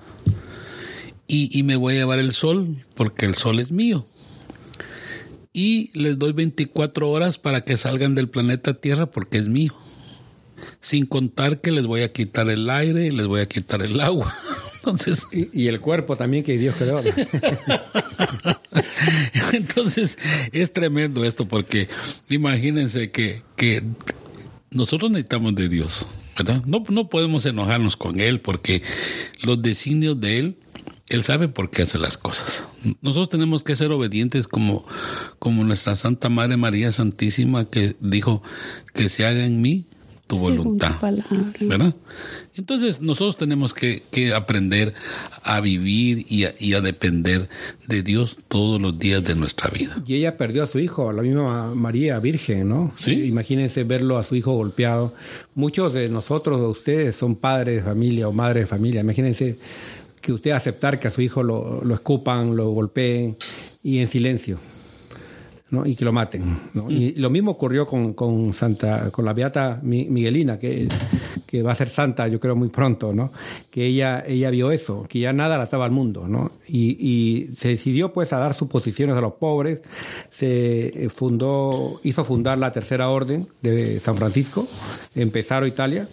Y, 1.27 1.49
y, 1.59 1.65
me 1.65 1.75
voy 1.75 1.95
a 1.95 1.99
llevar 1.99 2.21
el 2.21 2.33
sol 2.33 2.77
porque 2.95 3.27
el 3.27 3.35
sol 3.35 3.59
es 3.59 3.73
mío. 3.73 4.07
Y 5.53 5.91
les 5.99 6.21
doy 6.21 6.31
24 6.35 7.11
horas 7.11 7.37
para 7.37 7.63
que 7.65 7.77
salgan 7.77 8.15
del 8.15 8.29
planeta 8.29 8.75
Tierra 8.75 9.07
porque 9.07 9.39
es 9.39 9.49
mío 9.49 9.75
sin 10.81 11.07
contar 11.07 11.61
que 11.61 11.71
les 11.71 11.87
voy 11.87 12.03
a 12.03 12.13
quitar 12.13 12.49
el 12.49 12.69
aire, 12.71 13.07
y 13.07 13.11
les 13.11 13.27
voy 13.27 13.41
a 13.41 13.47
quitar 13.49 13.83
el 13.83 14.01
agua. 14.01 14.33
Entonces, 14.81 15.27
y, 15.33 15.67
el 15.67 15.81
cuerpo 15.81 16.17
también 16.17 16.45
que 16.45 16.57
Dios 16.59 16.75
creó. 16.79 17.03
Entonces, 19.53 20.17
es 20.53 20.73
tremendo 20.73 21.25
esto 21.25 21.47
porque 21.49 21.89
imagínense 22.29 23.11
que, 23.11 23.43
nosotros 24.71 25.11
necesitamos 25.11 25.55
de 25.55 25.69
Dios, 25.69 26.07
¿verdad? 26.37 26.63
No, 26.67 26.85
podemos 27.09 27.47
enojarnos 27.47 27.97
con 27.97 28.21
Él 28.21 28.41
porque 28.41 28.83
los 29.43 29.61
designios 29.63 30.21
de 30.21 30.39
Él 30.39 30.59
él 31.09 31.23
sabe 31.23 31.47
por 31.47 31.71
qué 31.71 31.83
hace 31.83 31.99
las 32.01 32.19
cosas. 32.19 32.67
Nosotros 33.01 33.29
tenemos 33.29 33.63
que 33.63 33.77
ser 33.77 33.93
obedientes 33.93 34.49
como, 34.49 34.85
como 35.39 35.63
nuestra 35.63 35.95
Santa 35.95 36.29
Madre 36.31 36.57
María 36.57 36.91
Santísima 36.91 37.65
que 37.67 37.95
dijo 38.01 38.43
que 38.93 39.09
se 39.09 39.25
haga 39.25 39.45
en 39.47 39.63
mí 39.63 39.87
tu 40.27 40.37
voluntad. 40.39 40.93
¿Verdad? 41.61 41.95
Entonces 42.57 43.01
nosotros 43.01 43.37
tenemos 43.37 43.75
que, 43.75 44.03
aprender 44.35 44.93
a 45.45 45.61
vivir 45.61 46.27
y 46.29 46.45
a, 46.75 46.81
depender 46.81 47.49
de 47.87 48.03
Dios 48.03 48.37
todos 48.49 48.81
los 48.81 48.99
días 48.99 49.23
de 49.25 49.35
nuestra 49.35 49.71
vida. 49.71 49.97
Y 50.07 50.15
ella 50.15 50.37
perdió 50.37 50.65
a 50.65 50.67
su 50.67 50.79
hijo, 50.79 51.13
la 51.13 51.23
misma 51.23 51.75
María 51.75 52.19
Virgen, 52.19 52.69
¿no? 52.69 52.93
Sí. 52.97 53.13
imagínense 53.27 53.85
verlo 53.85 54.19
a 54.19 54.25
su 54.25 54.35
hijo 54.35 54.53
golpeado. 54.55 55.15
Muchos 55.55 55.93
de 55.95 56.09
nosotros, 56.09 56.61
de 56.61 56.67
ustedes, 56.67 57.17
son 57.17 57.37
padres 57.37 57.77
de 57.77 57.83
familia 57.91 58.29
o 58.29 58.33
madres 58.33 58.65
de 58.65 58.67
familia. 58.67 59.01
Imagínense 59.01 59.59
que 60.21 60.33
usted 60.33 60.51
aceptar 60.51 60.99
que 60.99 61.07
a 61.07 61.11
su 61.11 61.21
hijo 61.23 61.43
lo, 61.43 61.83
lo 61.85 61.95
escupan, 61.95 62.57
lo 62.57 62.71
golpeen 62.71 63.37
y 63.83 63.99
en 63.99 64.09
silencio 64.09 64.59
y 65.85 65.97
que 65.97 66.05
lo 66.05 66.13
maten. 66.13 66.43
Y 66.89 67.15
mm. 67.17 67.21
lo 67.21 67.31
mismo 67.31 67.51
ocurrió 67.53 67.87
con, 67.87 68.13
con, 68.15 68.53
Santa, 68.53 69.11
con 69.11 69.25
la 69.25 69.33
Beata 69.33 69.81
Miguelina, 69.83 70.59
que, 70.59 70.89
que, 71.45 71.63
va 71.63 71.73
a 71.73 71.75
ser 71.75 71.89
santa, 71.89 72.29
yo 72.29 72.39
creo, 72.39 72.55
muy 72.55 72.69
pronto, 72.69 73.13
¿no? 73.13 73.33
que 73.71 73.85
ella, 73.87 74.25
ella 74.27 74.51
vio 74.51 74.71
eso, 74.71 75.05
que 75.09 75.19
ya 75.19 75.33
nada 75.33 75.59
la 75.59 75.65
estaba 75.65 75.85
al 75.85 75.91
mundo. 75.91 76.29
¿no? 76.29 76.53
Y, 76.69 77.49
se 77.59 77.69
decidió 77.69 78.13
pues 78.13 78.33
a 78.33 78.39
dar 78.39 78.55
sus 78.55 78.69
posiciones 78.69 79.17
a 79.17 79.21
los 79.21 79.35
pobres, 79.35 79.81
se 80.31 81.09
fundó, 81.15 82.01
hizo 82.05 82.25
fundar 82.25 82.59
la 82.59 82.73
Tercera 82.73 83.09
Orden 83.11 83.49
de 83.63 83.99
San 83.99 84.17
Francisco, 84.17 84.69
en 85.15 85.31
Pesaro, 85.31 85.67
Italia 85.67 86.09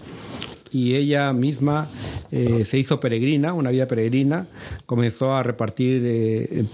y 0.71 0.95
ella 0.95 1.31
misma 1.33 1.87
eh, 2.31 2.65
se 2.65 2.79
hizo 2.79 2.99
peregrina, 2.99 3.53
una 3.53 3.69
vida 3.69 3.87
peregrina, 3.87 4.47
comenzó 4.87 5.31
a 5.35 5.43
repartir 5.43 6.01
eh, 6.03 6.43
eh, 6.49 6.65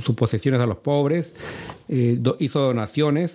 sus 0.00 0.14
posesiones 0.14 0.60
a 0.60 0.66
los 0.66 0.76
pobres, 0.76 1.30
eh, 1.94 2.18
hizo 2.38 2.58
donaciones 2.60 3.34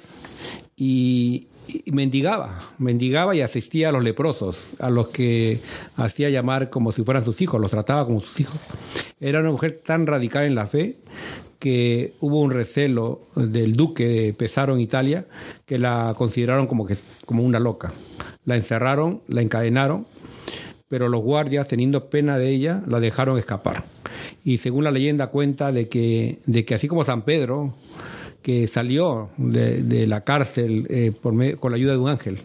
y, 0.75 1.45
mendigaba, 1.91 2.57
mendigaba 2.79 3.35
y 3.35 3.41
asistía 3.41 3.89
a 3.89 3.91
los 3.91 4.03
leprosos, 4.03 4.57
a 4.79 4.89
los 4.89 5.09
que 5.09 5.59
hacía 5.95 6.31
llamar 6.31 6.71
como 6.71 6.91
si 6.91 7.03
fueran 7.03 7.23
sus 7.23 7.39
hijos, 7.41 7.61
los 7.61 7.69
trataba 7.69 8.07
como 8.07 8.21
sus 8.21 8.39
hijos. 8.39 8.57
Era 9.19 9.41
una 9.41 9.51
mujer 9.51 9.79
tan 9.85 10.07
radical 10.07 10.43
en 10.45 10.55
la 10.55 10.65
fe 10.65 10.97
que 11.59 12.15
hubo 12.19 12.39
un 12.39 12.49
recelo 12.49 13.21
del 13.35 13.73
duque 13.75 14.07
de 14.07 14.33
Pesaro 14.33 14.73
en 14.73 14.81
Italia 14.81 15.27
que 15.67 15.77
la 15.77 16.15
consideraron 16.17 16.65
como, 16.65 16.87
que, 16.87 16.97
como 17.27 17.43
una 17.43 17.59
loca. 17.59 17.93
La 18.43 18.55
encerraron, 18.55 19.21
la 19.27 19.43
encadenaron, 19.43 20.07
pero 20.89 21.09
los 21.09 21.21
guardias, 21.21 21.67
teniendo 21.67 22.09
pena 22.09 22.39
de 22.39 22.49
ella, 22.49 22.81
la 22.87 22.99
dejaron 22.99 23.37
escapar. 23.37 23.83
Y 24.43 24.57
según 24.57 24.83
la 24.83 24.89
leyenda 24.89 25.27
cuenta 25.27 25.71
de 25.71 25.87
que, 25.89 26.39
de 26.47 26.65
que 26.65 26.73
así 26.73 26.87
como 26.87 27.05
San 27.05 27.21
Pedro 27.21 27.75
que 28.41 28.67
salió 28.67 29.29
de, 29.37 30.07
la 30.07 30.23
cárcel 30.23 30.85
eh, 30.89 31.11
con 31.21 31.71
la 31.71 31.75
ayuda 31.75 31.91
de 31.93 31.97
un 31.97 32.09
ángel, 32.09 32.37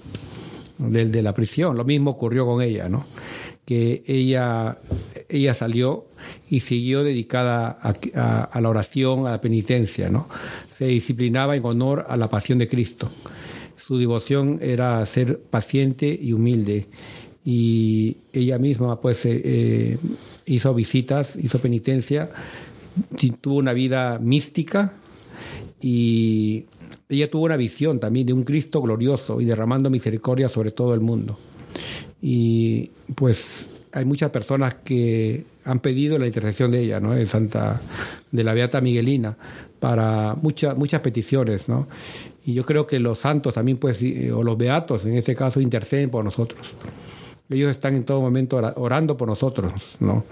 del 0.78 1.12
de 1.12 1.22
la 1.22 1.35
prisión. 1.35 1.76
Lo 1.76 1.85
mismo 1.85 2.11
ocurrió 2.12 2.46
con 2.46 2.62
ella, 2.62 2.88
¿no? 2.88 3.07
que 3.64 4.02
ella, 4.09 4.78
ella 5.28 5.55
salió 5.55 6.07
y 6.50 6.61
siguió 6.61 7.05
dedicada 7.05 7.78
a, 7.81 8.61
la 8.61 8.68
oración, 8.68 9.26
a 9.26 9.31
la 9.31 9.40
penitencia. 9.40 10.09
¿no? 10.09 10.28
Se 10.76 10.87
disciplinaba 10.87 11.55
en 11.55 11.64
honor 11.64 12.07
a 12.09 12.16
la 12.16 12.28
pasión 12.28 12.59
de 12.59 12.66
Cristo. 12.68 13.09
Su 13.76 13.98
devoción 13.98 14.59
era 14.62 15.05
ser 15.07 15.40
paciente 15.40 16.18
y 16.20 16.33
humilde. 16.33 16.87
Y 17.44 18.16
ella 18.33 18.59
misma 18.59 19.00
pues 19.00 19.24
eh, 19.26 19.40
eh, 19.44 19.98
hizo 20.46 20.74
visitas, 20.74 21.35
hizo 21.40 21.61
penitencia, 21.61 22.31
tuvo 23.40 23.55
una 23.57 23.72
vida 23.72 24.18
mística 24.20 24.94
y 25.83 26.64
ella 27.09 27.29
tuvo 27.29 27.42
una 27.47 27.57
visión 27.57 27.99
también 27.99 28.27
de 28.29 28.33
un 28.33 28.45
Cristo 28.45 28.81
glorioso 28.81 29.40
y 29.40 29.45
derramando 29.45 29.90
misericordia 29.90 30.49
sobre 30.49 30.71
todo 30.71 30.95
el 30.95 31.01
mundo. 31.01 31.37
Y 32.23 32.92
pues 33.16 33.66
hay 33.90 34.05
muchas 34.05 34.31
personas 34.31 34.75
que 34.85 35.45
han 35.64 35.81
pedido 35.81 36.18
la 36.21 36.29
intercesión 36.29 36.71
de 36.71 36.83
ella, 36.85 37.01
De 37.01 37.27
Santa, 37.27 37.81
de 38.31 38.45
la 38.45 38.55
Beata 38.55 38.81
Miguelina, 38.81 39.37
para 39.81 40.37
muchas 40.40 40.77
muchas 40.79 41.01
peticiones, 41.01 41.64
Y 42.47 42.55
yo 42.55 42.64
creo 42.64 42.87
que 42.87 43.01
los 43.01 43.18
santos 43.18 43.53
también, 43.55 43.79
pues, 43.79 43.99
o 44.33 44.42
los 44.45 44.57
beatos 44.57 45.05
en 45.05 45.14
este 45.14 45.35
caso, 45.35 45.61
interceden 45.61 46.11
por 46.11 46.25
nosotros 46.25 46.64
ellos 47.53 47.71
están 47.71 47.97
en 47.97 48.05
todo 48.05 48.21
momento 48.21 48.57
orando 48.77 49.17
por 49.17 49.29
nosotros, 49.29 49.73
¿no? 50.01 50.25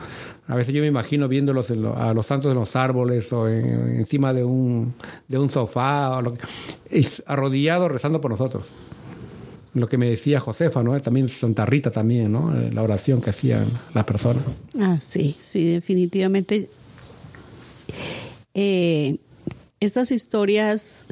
A 0.49 0.57
veces 0.57 0.75
yo 0.75 0.81
me 0.81 0.89
imagino 0.89 1.29
viéndolos 1.29 1.71
a 1.71 2.13
los 2.13 2.27
santos 2.27 2.51
en 2.53 2.59
los 2.59 2.75
árboles 2.77 3.33
o 3.33 3.49
encima 3.49 4.33
de 4.33 4.45
un, 4.45 4.95
de 5.29 5.39
un 5.39 5.49
sofá, 5.51 6.17
o 6.19 6.23
lo, 6.23 6.37
arrodillados 7.27 7.91
rezando 7.91 8.21
por 8.21 8.31
nosotros. 8.31 8.65
Lo 9.75 9.89
que 9.89 9.97
me 9.99 10.09
decía 10.09 10.41
Josefa, 10.41 10.83
¿no? 10.83 10.99
También 11.01 11.29
Santa 11.29 11.65
Rita 11.65 11.91
también, 11.91 12.33
¿no? 12.33 12.57
Eh, 12.61 12.71
la 12.73 12.83
oración 12.83 13.21
que 13.21 13.31
hacían 13.31 13.67
las 13.95 14.05
personas. 14.05 14.43
Ah, 14.81 14.99
sí, 15.01 15.37
sí, 15.41 15.73
definitivamente. 15.73 16.69
Eh, 18.55 19.19
estas 19.79 20.11
historias 20.11 21.07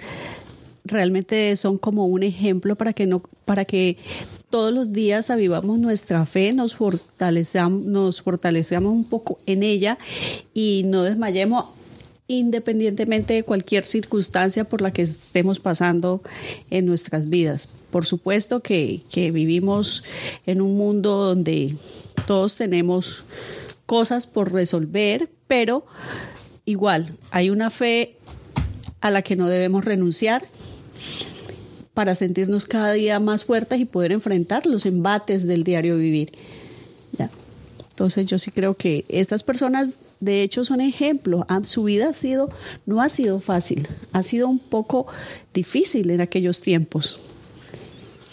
realmente 0.84 1.54
son 1.54 1.78
como 1.78 2.06
un 2.06 2.24
ejemplo 2.24 2.74
para 2.74 2.92
que 2.92 3.06
no, 3.06 3.22
para 3.44 3.64
que 3.64 3.96
todos 4.50 4.72
los 4.72 4.92
días 4.92 5.30
avivamos 5.30 5.78
nuestra 5.78 6.24
fe, 6.24 6.52
nos 6.52 6.74
fortalecemos, 6.74 7.84
nos 7.84 8.22
fortalecemos 8.22 8.92
un 8.92 9.04
poco 9.04 9.38
en 9.46 9.62
ella 9.62 9.98
y 10.54 10.82
no 10.86 11.02
desmayemos 11.02 11.66
independientemente 12.30 13.32
de 13.34 13.42
cualquier 13.42 13.84
circunstancia 13.84 14.64
por 14.64 14.80
la 14.82 14.92
que 14.92 15.00
estemos 15.02 15.60
pasando 15.60 16.22
en 16.70 16.84
nuestras 16.86 17.28
vidas. 17.28 17.68
Por 17.90 18.04
supuesto 18.04 18.60
que, 18.60 19.00
que 19.10 19.30
vivimos 19.30 20.02
en 20.46 20.60
un 20.60 20.76
mundo 20.76 21.16
donde 21.24 21.74
todos 22.26 22.56
tenemos 22.56 23.24
cosas 23.86 24.26
por 24.26 24.52
resolver, 24.52 25.30
pero 25.46 25.86
igual 26.66 27.14
hay 27.30 27.48
una 27.50 27.70
fe 27.70 28.16
a 29.00 29.10
la 29.10 29.22
que 29.22 29.36
no 29.36 29.48
debemos 29.48 29.84
renunciar 29.86 30.44
para 31.98 32.14
sentirnos 32.14 32.64
cada 32.64 32.92
día 32.92 33.18
más 33.18 33.44
fuertes 33.44 33.80
y 33.80 33.84
poder 33.84 34.12
enfrentar 34.12 34.66
los 34.66 34.86
embates 34.86 35.48
del 35.48 35.64
diario 35.64 35.96
vivir. 35.96 36.30
¿Ya? 37.18 37.28
Entonces 37.90 38.24
yo 38.26 38.38
sí 38.38 38.52
creo 38.52 38.74
que 38.76 39.04
estas 39.08 39.42
personas 39.42 39.94
de 40.20 40.42
hecho 40.44 40.64
son 40.64 40.80
ejemplos. 40.80 41.44
Ah, 41.48 41.60
su 41.64 41.82
vida 41.82 42.10
ha 42.10 42.12
sido, 42.12 42.50
no 42.86 43.02
ha 43.02 43.08
sido 43.08 43.40
fácil, 43.40 43.88
ha 44.12 44.22
sido 44.22 44.46
un 44.46 44.60
poco 44.60 45.08
difícil 45.52 46.12
en 46.12 46.20
aquellos 46.20 46.60
tiempos. 46.60 47.18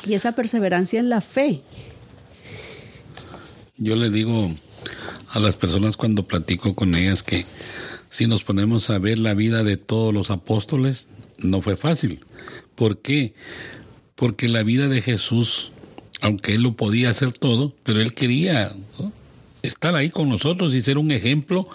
Y 0.06 0.14
esa 0.14 0.34
perseverancia 0.34 1.00
en 1.00 1.10
la 1.10 1.22
fe. 1.22 1.60
Yo 3.80 3.96
le 3.96 4.12
digo 4.12 4.48
a 5.30 5.40
las 5.40 5.56
personas 5.56 5.98
cuando 5.98 6.22
platico 6.22 6.76
con 6.76 6.94
ellas 6.94 7.24
que 7.24 7.48
si 8.12 8.28
nos 8.28 8.44
ponemos 8.44 8.92
a 8.92 9.00
ver 9.00 9.18
la 9.18 9.34
vida 9.34 9.64
de 9.64 9.78
todos 9.78 10.14
los 10.14 10.30
apóstoles, 10.30 11.08
no 11.40 11.62
fue 11.62 11.76
fácil. 11.76 12.24
¿Por 12.76 13.02
qué? 13.02 13.34
Porque 14.16 14.48
la 14.48 14.64
vida 14.64 14.88
de 14.88 15.02
Jesús, 15.02 15.72
aunque 16.22 16.54
él 16.54 16.62
lo 16.64 16.76
podía 16.76 17.10
hacer 17.10 17.34
todo, 17.34 17.74
pero 17.84 18.02
él 18.02 18.14
quería 18.14 18.72
estar 19.62 19.96
ahí 19.96 20.12
con 20.12 20.30
nosotros 20.30 20.76
y 20.76 20.84
ser 20.84 21.00
un 21.00 21.12
ejemplo 21.12 21.68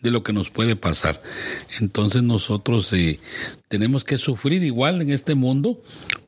de 0.00 0.10
lo 0.10 0.22
que 0.22 0.32
nos 0.32 0.48
puede 0.50 0.74
pasar. 0.74 1.20
Entonces 1.80 2.22
nosotros 2.22 2.90
eh, 2.92 3.18
tenemos 3.68 4.04
que 4.04 4.16
sufrir 4.16 4.62
igual 4.62 5.02
en 5.02 5.10
este 5.10 5.34
mundo 5.34 5.78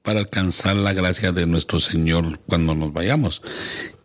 para 0.02 0.20
alcanzar 0.20 0.76
la 0.76 0.92
gracia 0.92 1.32
de 1.32 1.46
nuestro 1.46 1.80
Señor 1.80 2.38
cuando 2.46 2.74
nos 2.74 2.92
vayamos. 2.92 3.40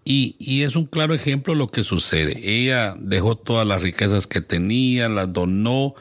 Y, 0.06 0.36
y, 0.38 0.64
es 0.64 0.76
un 0.76 0.86
claro 0.86 1.14
ejemplo 1.14 1.56
lo 1.56 1.72
que 1.72 1.84
sucede. 1.84 2.38
Ella 2.44 2.94
dejó 3.00 3.38
todas 3.38 3.66
las 3.66 3.82
riquezas 3.82 4.28
que 4.28 4.42
tenía, 4.42 5.08
las 5.08 5.32
donó, 5.32 5.96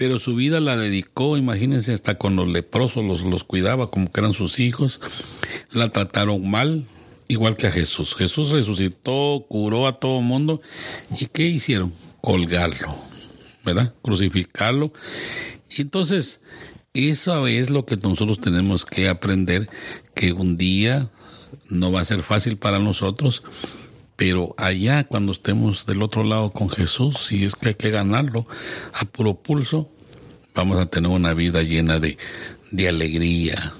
pero 0.00 0.18
su 0.18 0.34
vida 0.34 0.60
la 0.60 0.78
dedicó, 0.78 1.36
imagínense, 1.36 1.92
hasta 1.92 2.16
con 2.16 2.34
los 2.34 2.48
leprosos, 2.48 3.04
los, 3.04 3.20
los 3.20 3.44
cuidaba 3.44 3.90
como 3.90 4.10
que 4.10 4.20
eran 4.20 4.32
sus 4.32 4.58
hijos, 4.58 4.98
la 5.72 5.90
trataron 5.90 6.48
mal, 6.48 6.86
igual 7.28 7.54
que 7.54 7.66
a 7.66 7.70
Jesús. 7.70 8.14
Jesús 8.14 8.48
resucitó, 8.52 9.44
curó 9.46 9.86
a 9.86 9.92
todo 10.00 10.22
mundo, 10.22 10.62
¿y 11.20 11.26
qué 11.26 11.42
hicieron? 11.46 11.92
Colgarlo, 12.22 12.96
¿verdad? 13.62 13.94
Crucificarlo. 14.00 14.90
Entonces, 15.76 16.40
eso 16.94 17.46
es 17.46 17.68
lo 17.68 17.84
que 17.84 17.98
nosotros 17.98 18.40
tenemos 18.40 18.86
que 18.86 19.06
aprender, 19.06 19.68
que 20.14 20.32
un 20.32 20.56
día 20.56 21.10
no 21.68 21.92
va 21.92 22.00
a 22.00 22.04
ser 22.06 22.22
fácil 22.22 22.56
para 22.56 22.78
nosotros, 22.78 23.42
pero 24.20 24.54
allá, 24.58 25.04
cuando 25.04 25.32
estemos 25.32 25.86
del 25.86 26.02
otro 26.02 26.24
lado 26.24 26.50
con 26.50 26.68
Jesús, 26.68 27.14
si 27.20 27.46
es 27.46 27.56
que 27.56 27.68
hay 27.70 27.74
que 27.74 27.88
ganarlo 27.88 28.46
a 28.92 29.06
puro 29.06 29.32
pulso, 29.34 29.88
vamos 30.54 30.78
a 30.78 30.84
tener 30.84 31.10
una 31.10 31.32
vida 31.32 31.62
llena 31.62 31.98
de, 31.98 32.16
alegría, 32.86 33.72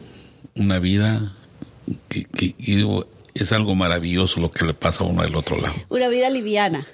una 0.56 0.78
vida 0.78 1.36
que, 2.08 2.54
es 3.34 3.52
algo 3.52 3.74
maravilloso 3.74 4.40
lo 4.40 4.50
que 4.50 4.64
le 4.64 4.72
pasa 4.72 5.04
a 5.04 5.08
uno 5.08 5.20
del 5.24 5.34
otro 5.36 5.60
lado. 5.60 5.74
Una 5.90 6.08
vida 6.08 6.30
liviana. 6.30 6.86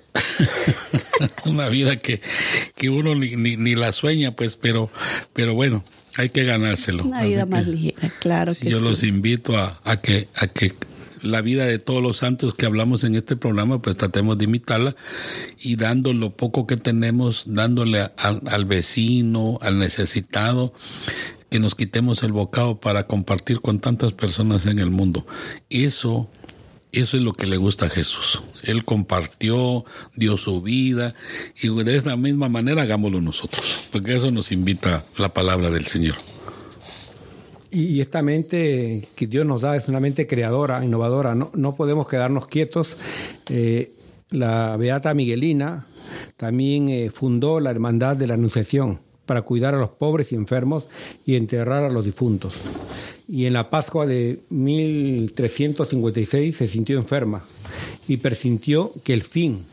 una 1.44 1.68
vida 1.68 1.94
que, 2.00 2.20
uno 2.88 3.14
ni, 3.14 3.36
ni, 3.36 3.76
la 3.76 3.92
sueña, 3.92 4.32
pues, 4.32 4.56
pero, 4.56 4.90
pero 5.32 5.54
bueno, 5.54 5.84
hay 6.16 6.30
que 6.30 6.42
ganárselo. 6.42 7.04
Una 7.04 7.22
vida 7.22 7.46
más 7.46 7.68
ligera, 7.68 8.10
claro 8.18 8.54
que 8.56 8.62
sí. 8.62 8.70
Yo 8.70 8.80
los 8.80 9.04
invito 9.04 9.56
a, 9.56 9.80
a, 9.84 9.96
que, 9.98 10.26
a 10.34 10.48
que 10.48 10.72
la 11.22 11.40
vida 11.40 11.66
de 11.66 11.78
todos 11.78 12.02
los 12.02 12.18
santos 12.18 12.54
que 12.54 12.66
hablamos 12.66 13.04
en 13.04 13.14
este 13.14 13.36
programa, 13.36 13.80
pues 13.82 13.96
tratemos 13.96 14.38
de 14.38 14.44
imitarla 14.44 14.96
y 15.58 15.76
dando 15.76 16.12
lo 16.12 16.36
poco 16.36 16.66
que 16.66 16.76
tenemos, 16.76 17.44
dándole 17.46 18.10
al 18.16 18.64
vecino, 18.64 19.58
al 19.62 19.78
necesitado, 19.78 20.72
que 21.50 21.58
nos 21.58 21.74
quitemos 21.74 22.22
el 22.22 22.32
bocado 22.32 22.80
para 22.80 23.06
compartir 23.06 23.60
con 23.60 23.80
tantas 23.80 24.12
personas 24.12 24.66
en 24.66 24.78
el 24.78 24.90
mundo. 24.90 25.26
Eso 25.70 26.30
eso 26.92 27.18
es 27.18 27.22
lo 27.22 27.34
que 27.34 27.46
le 27.46 27.58
gusta 27.58 27.86
a 27.86 27.90
Jesús. 27.90 28.42
Él 28.62 28.82
compartió, 28.86 29.84
dio 30.14 30.38
su 30.38 30.62
vida 30.62 31.14
y 31.60 31.68
de 31.82 31.94
esa 31.94 32.16
misma 32.16 32.48
manera 32.48 32.82
hagámoslo 32.82 33.20
nosotros, 33.20 33.84
porque 33.92 34.16
eso 34.16 34.30
nos 34.30 34.50
invita 34.50 35.04
la 35.18 35.34
palabra 35.34 35.68
del 35.68 35.84
Señor. 35.86 36.16
Y 37.70 38.00
esta 38.00 38.22
mente 38.22 39.06
que 39.16 39.26
Dios 39.26 39.44
nos 39.44 39.60
da 39.62 39.76
es 39.76 39.88
una 39.88 39.98
mente 40.00 40.26
creadora, 40.28 40.84
innovadora. 40.84 41.34
No, 41.34 41.74
podemos 41.74 42.06
quedarnos 42.06 42.46
quietos. 42.46 42.96
Eh, 43.50 43.92
la 44.30 44.76
Beata 44.76 45.12
Miguelina 45.14 45.86
también 46.36 46.88
eh, 46.88 47.10
fundó 47.10 47.58
la 47.60 47.70
Hermandad 47.70 48.16
de 48.16 48.26
la 48.26 48.34
Anunciación 48.34 48.98
para 49.24 49.42
cuidar 49.42 49.72
a 49.74 49.78
los 49.78 49.90
pobres 49.90 50.30
y 50.32 50.34
enfermos 50.36 50.84
y 51.24 51.34
enterrar 51.36 51.82
a 51.84 51.90
los 51.90 52.04
difuntos. 52.04 52.54
Y 53.28 53.46
en 53.46 53.54
la 53.54 53.70
Pascua 53.70 54.06
de 54.06 54.38
1356 54.50 56.56
se 56.56 56.68
sintió 56.68 56.96
enferma 56.96 57.44
y 58.06 58.18
persintió 58.18 58.92
que 59.02 59.12
el 59.14 59.24
fin 59.24 59.64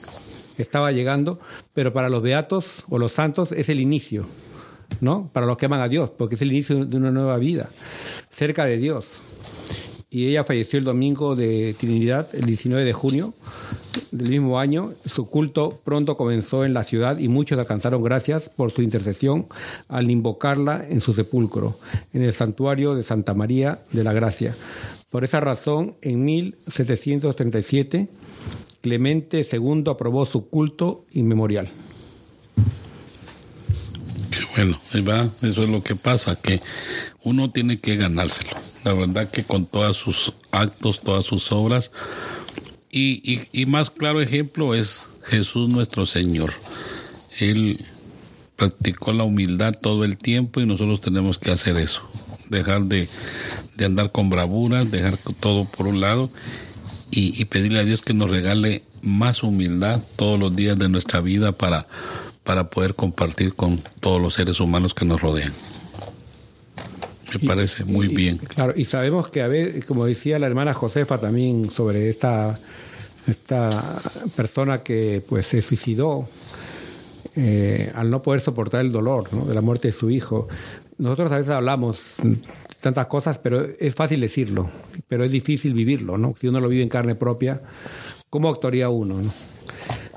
estaba 0.58 0.91
llegando, 0.91 1.39
pero 1.73 1.93
para 1.93 2.10
los 2.10 2.23
beatos 2.23 2.84
o 2.89 2.97
los 2.97 3.12
santos 3.12 3.51
es 3.51 3.69
el 3.69 3.79
inicio. 3.79 4.25
¿no? 5.01 5.29
Para 5.34 5.45
los 5.45 5.58
que 5.58 5.65
aman 5.65 5.82
a 5.82 5.88
Dios, 5.88 6.12
porque 6.17 6.36
es 6.36 6.41
el 6.41 6.51
inicio 6.51 6.86
de 6.86 6.97
una 6.97 7.12
nueva 7.12 7.38
vida, 7.38 7.69
cerca 8.29 8.65
de 8.65 8.77
Dios. 8.77 9.06
Y 10.10 10.27
ella 10.27 10.43
falleció 10.43 10.77
el 10.77 10.86
domingo 10.86 11.36
de 11.36 11.75
Trinidad, 11.79 12.27
el 12.34 12.43
19 12.45 12.84
de 12.86 12.93
junio 12.93 13.34
del 14.12 14.29
mismo 14.29 14.60
año. 14.60 14.93
Su 15.08 15.25
culto 15.27 15.82
pronto 15.84 16.17
comenzó 16.17 16.65
en 16.65 16.73
la 16.75 16.84
ciudad 16.84 17.17
y 17.17 17.29
muchos 17.29 17.58
alcanzaron 17.58 18.03
gracias 18.03 18.47
por 18.56 18.71
su 18.71 18.84
intercesión 18.84 19.47
al 19.88 20.12
invocarla 20.12 20.86
en 20.88 21.01
su 21.01 21.15
sepulcro, 21.15 21.79
en 22.13 22.21
el 22.21 22.34
santuario 22.34 22.93
de 22.93 23.01
Santa 23.01 23.34
María 23.34 23.79
de 23.91 24.03
la 24.03 24.13
Gracia. 24.13 24.56
Por 25.10 25.23
esa 25.23 25.39
razón, 25.39 25.95
en 26.03 26.23
1737, 26.23 28.08
Clemente 28.82 29.47
II 29.51 29.84
aprobó 29.88 30.27
su 30.27 30.47
culto 30.49 31.06
inmemorial. 31.13 31.69
Bueno, 34.55 34.77
eso 35.41 35.63
es 35.63 35.69
lo 35.69 35.81
que 35.81 35.95
pasa, 35.95 36.35
que 36.35 36.61
uno 37.23 37.49
tiene 37.49 37.79
que 37.79 37.95
ganárselo. 37.95 38.51
La 38.83 38.93
verdad 38.93 39.29
que 39.31 39.43
con 39.43 39.65
todos 39.65 39.97
sus 39.97 40.33
actos, 40.51 41.01
todas 41.01 41.25
sus 41.25 41.51
obras. 41.51 41.91
Y, 42.91 43.65
más 43.67 43.89
claro 43.89 44.21
ejemplo 44.21 44.75
es 44.75 45.09
Jesús 45.23 45.69
nuestro 45.69 46.05
Señor. 46.05 46.51
Él 47.39 47.83
practicó 48.55 49.11
la 49.11 49.23
humildad 49.23 49.73
todo 49.73 50.03
el 50.03 50.19
tiempo 50.19 50.61
y 50.61 50.67
nosotros 50.67 51.01
tenemos 51.01 51.39
que 51.39 51.49
hacer 51.49 51.77
eso. 51.77 52.03
Dejar 52.49 52.83
de, 52.83 53.09
andar 53.83 54.11
con 54.11 54.29
bravura, 54.29 54.85
dejar 54.85 55.17
todo 55.39 55.65
por 55.65 55.87
un 55.87 55.99
lado 55.99 56.29
y, 57.09 57.41
y 57.41 57.45
pedirle 57.45 57.79
a 57.79 57.83
Dios 57.85 58.03
que 58.03 58.13
nos 58.13 58.29
regale 58.29 58.83
más 59.01 59.41
humildad 59.41 59.99
todos 60.15 60.39
los 60.39 60.55
días 60.55 60.77
de 60.77 60.89
nuestra 60.89 61.21
vida 61.21 61.51
para 61.53 61.87
para 62.43 62.69
poder 62.69 62.93
compartir 62.95 63.53
con 63.56 63.79
todos 63.99 64.21
los 64.21 64.34
seres 64.34 64.60
humanos 64.60 64.93
que 64.93 65.06
nos 65.06 65.21
rodean. 65.21 65.53
Me 67.34 67.39
parece 67.47 67.84
muy 67.84 68.10
bien. 68.10 68.38
Claro, 68.38 68.73
y 68.75 68.86
sabemos 68.86 69.27
que 69.29 69.41
a 69.41 69.47
veces, 69.47 69.86
como 69.86 70.06
decía 70.06 70.38
la 70.39 70.45
hermana 70.45 70.73
Josefa 70.73 71.19
también 71.19 71.71
sobre 71.71 72.10
esta, 72.10 72.60
esta 73.27 73.99
persona 74.36 74.84
que 74.84 75.23
pues 75.27 75.47
se 75.47 75.62
suicidó 75.62 76.27
eh, 77.36 77.91
al 77.95 78.12
no 78.12 78.21
poder 78.21 78.41
soportar 78.41 78.82
el 78.82 78.91
dolor 78.91 79.29
de 79.47 79.53
la 79.53 79.62
muerte 79.62 79.88
de 79.88 79.91
su 79.93 80.10
hijo. 80.12 80.47
Nosotros 80.99 81.32
a 81.32 81.38
veces 81.38 81.51
hablamos 81.53 82.01
tantas 82.82 83.08
cosas, 83.08 83.39
pero 83.39 83.65
es 83.79 83.95
fácil 83.95 84.21
decirlo, 84.21 84.69
pero 85.08 85.23
es 85.23 85.32
difícil 85.32 85.73
vivirlo, 85.73 86.17
¿no? 86.19 86.36
Si 86.39 86.47
uno 86.47 86.60
lo 86.60 86.67
vive 86.67 86.84
en 86.84 86.89
carne 86.89 87.15
propia, 87.15 87.62
¿cómo 88.29 88.47
actuaría 88.49 88.89
uno? 88.89 89.17
¿no? 89.19 89.32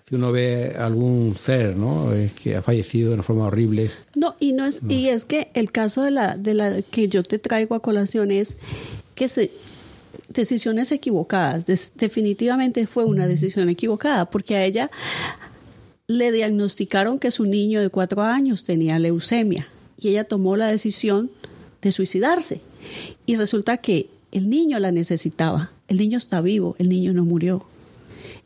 si 0.09 0.15
uno 0.15 0.31
ve 0.31 0.77
algún 0.79 1.37
ser, 1.37 1.75
¿no? 1.77 2.15
Eh, 2.15 2.31
que 2.41 2.55
ha 2.55 2.63
fallecido 2.63 3.09
de 3.09 3.15
una 3.15 3.23
forma 3.25 3.47
horrible. 3.47 3.91
No, 4.15 4.37
y 4.39 4.53
no 4.53 4.65
es 4.65 4.81
y 4.89 5.09
es 5.09 5.25
que 5.25 5.49
el 5.55 5.73
caso 5.73 6.03
de 6.03 6.13
la 6.13 6.37
de 6.37 6.55
la 6.55 6.81
que 6.83 7.09
yo 7.09 7.25
te 7.25 7.41
traigo 7.41 7.75
a 7.75 7.81
colación 7.83 8.31
es 8.31 8.57
que 9.17 9.27
se 9.27 9.51
decisiones 10.29 10.93
equivocadas. 10.93 11.67
definitivamente 11.97 12.87
fue 12.87 13.05
una 13.05 13.27
decisión 13.27 13.69
equivocada 13.69 14.31
porque 14.31 14.55
a 14.55 14.65
ella 14.65 14.93
le 16.07 16.31
diagnosticaron 16.31 17.19
que 17.19 17.33
su 17.33 17.45
niño 17.47 17.81
de 17.81 17.89
cuatro 17.91 18.23
años 18.23 18.63
tenía 18.65 19.01
leucemia 19.01 19.67
y 19.99 20.11
ella 20.11 20.23
tomó 20.23 20.57
la 20.57 20.69
decisión 20.69 21.33
de 21.83 21.91
suicidarse. 21.91 22.61
Y 23.27 23.35
resulta 23.35 23.79
que 23.79 24.09
el 24.31 24.49
niño 24.51 24.79
la 24.79 24.93
necesitaba. 24.93 25.73
El 25.89 25.97
niño 25.97 26.17
está 26.19 26.41
vivo, 26.43 26.77
el 26.79 26.89
niño 26.91 27.13
no 27.13 27.25
murió 27.25 27.67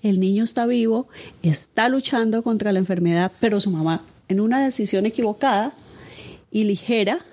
el 0.02 0.20
niño 0.20 0.44
está 0.44 0.66
vivo, 0.66 1.08
está 1.42 1.88
luchando 1.88 2.42
contra 2.42 2.72
la 2.72 2.78
enfermedad, 2.78 3.30
pero 3.40 3.60
su 3.60 3.70
mamá, 3.70 4.02
en 4.28 4.40
una 4.40 4.62
decisión 4.64 5.06
equivocada 5.06 5.72
y 6.50 6.64
ligera, 6.64 7.24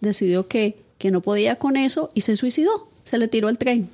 decidió 0.00 0.48
que, 0.48 0.76
que 0.98 1.10
no 1.10 1.20
podía 1.22 1.56
con 1.56 1.76
eso 1.76 2.10
y 2.14 2.20
se 2.22 2.36
suicidó 2.36 2.88
se 3.04 3.18
le 3.18 3.28
tiró 3.28 3.48
el 3.50 3.58
tren. 3.58 3.88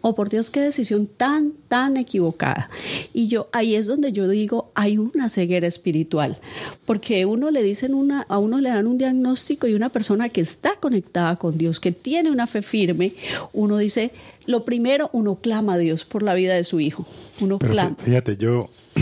Oh, 0.00 0.14
por 0.14 0.28
Dios, 0.28 0.50
qué 0.50 0.60
decisión 0.60 1.08
tan, 1.08 1.52
tan 1.66 1.96
equivocada. 1.96 2.70
Y 3.12 3.26
yo, 3.26 3.48
ahí 3.52 3.74
es 3.74 3.86
donde 3.86 4.12
yo 4.12 4.28
digo, 4.28 4.70
hay 4.76 4.98
una 4.98 5.28
ceguera 5.28 5.66
espiritual, 5.66 6.38
porque 6.86 7.26
uno 7.26 7.50
le 7.50 7.62
dicen 7.64 7.92
una, 7.92 8.22
a 8.28 8.38
uno 8.38 8.60
le 8.60 8.68
dan 8.68 8.86
un 8.86 8.98
diagnóstico 8.98 9.66
y 9.66 9.74
una 9.74 9.88
persona 9.88 10.28
que 10.28 10.40
está 10.40 10.76
conectada 10.78 11.36
con 11.36 11.58
Dios, 11.58 11.80
que 11.80 11.90
tiene 11.90 12.30
una 12.30 12.46
fe 12.46 12.62
firme, 12.62 13.14
uno 13.52 13.78
dice, 13.78 14.12
lo 14.46 14.64
primero, 14.64 15.10
uno 15.12 15.36
clama 15.40 15.74
a 15.74 15.78
Dios 15.78 16.04
por 16.04 16.22
la 16.22 16.34
vida 16.34 16.54
de 16.54 16.62
su 16.62 16.78
hijo. 16.80 17.04
Uno 17.40 17.58
clama. 17.58 17.96
Fíjate, 18.02 18.36
yo... 18.36 18.70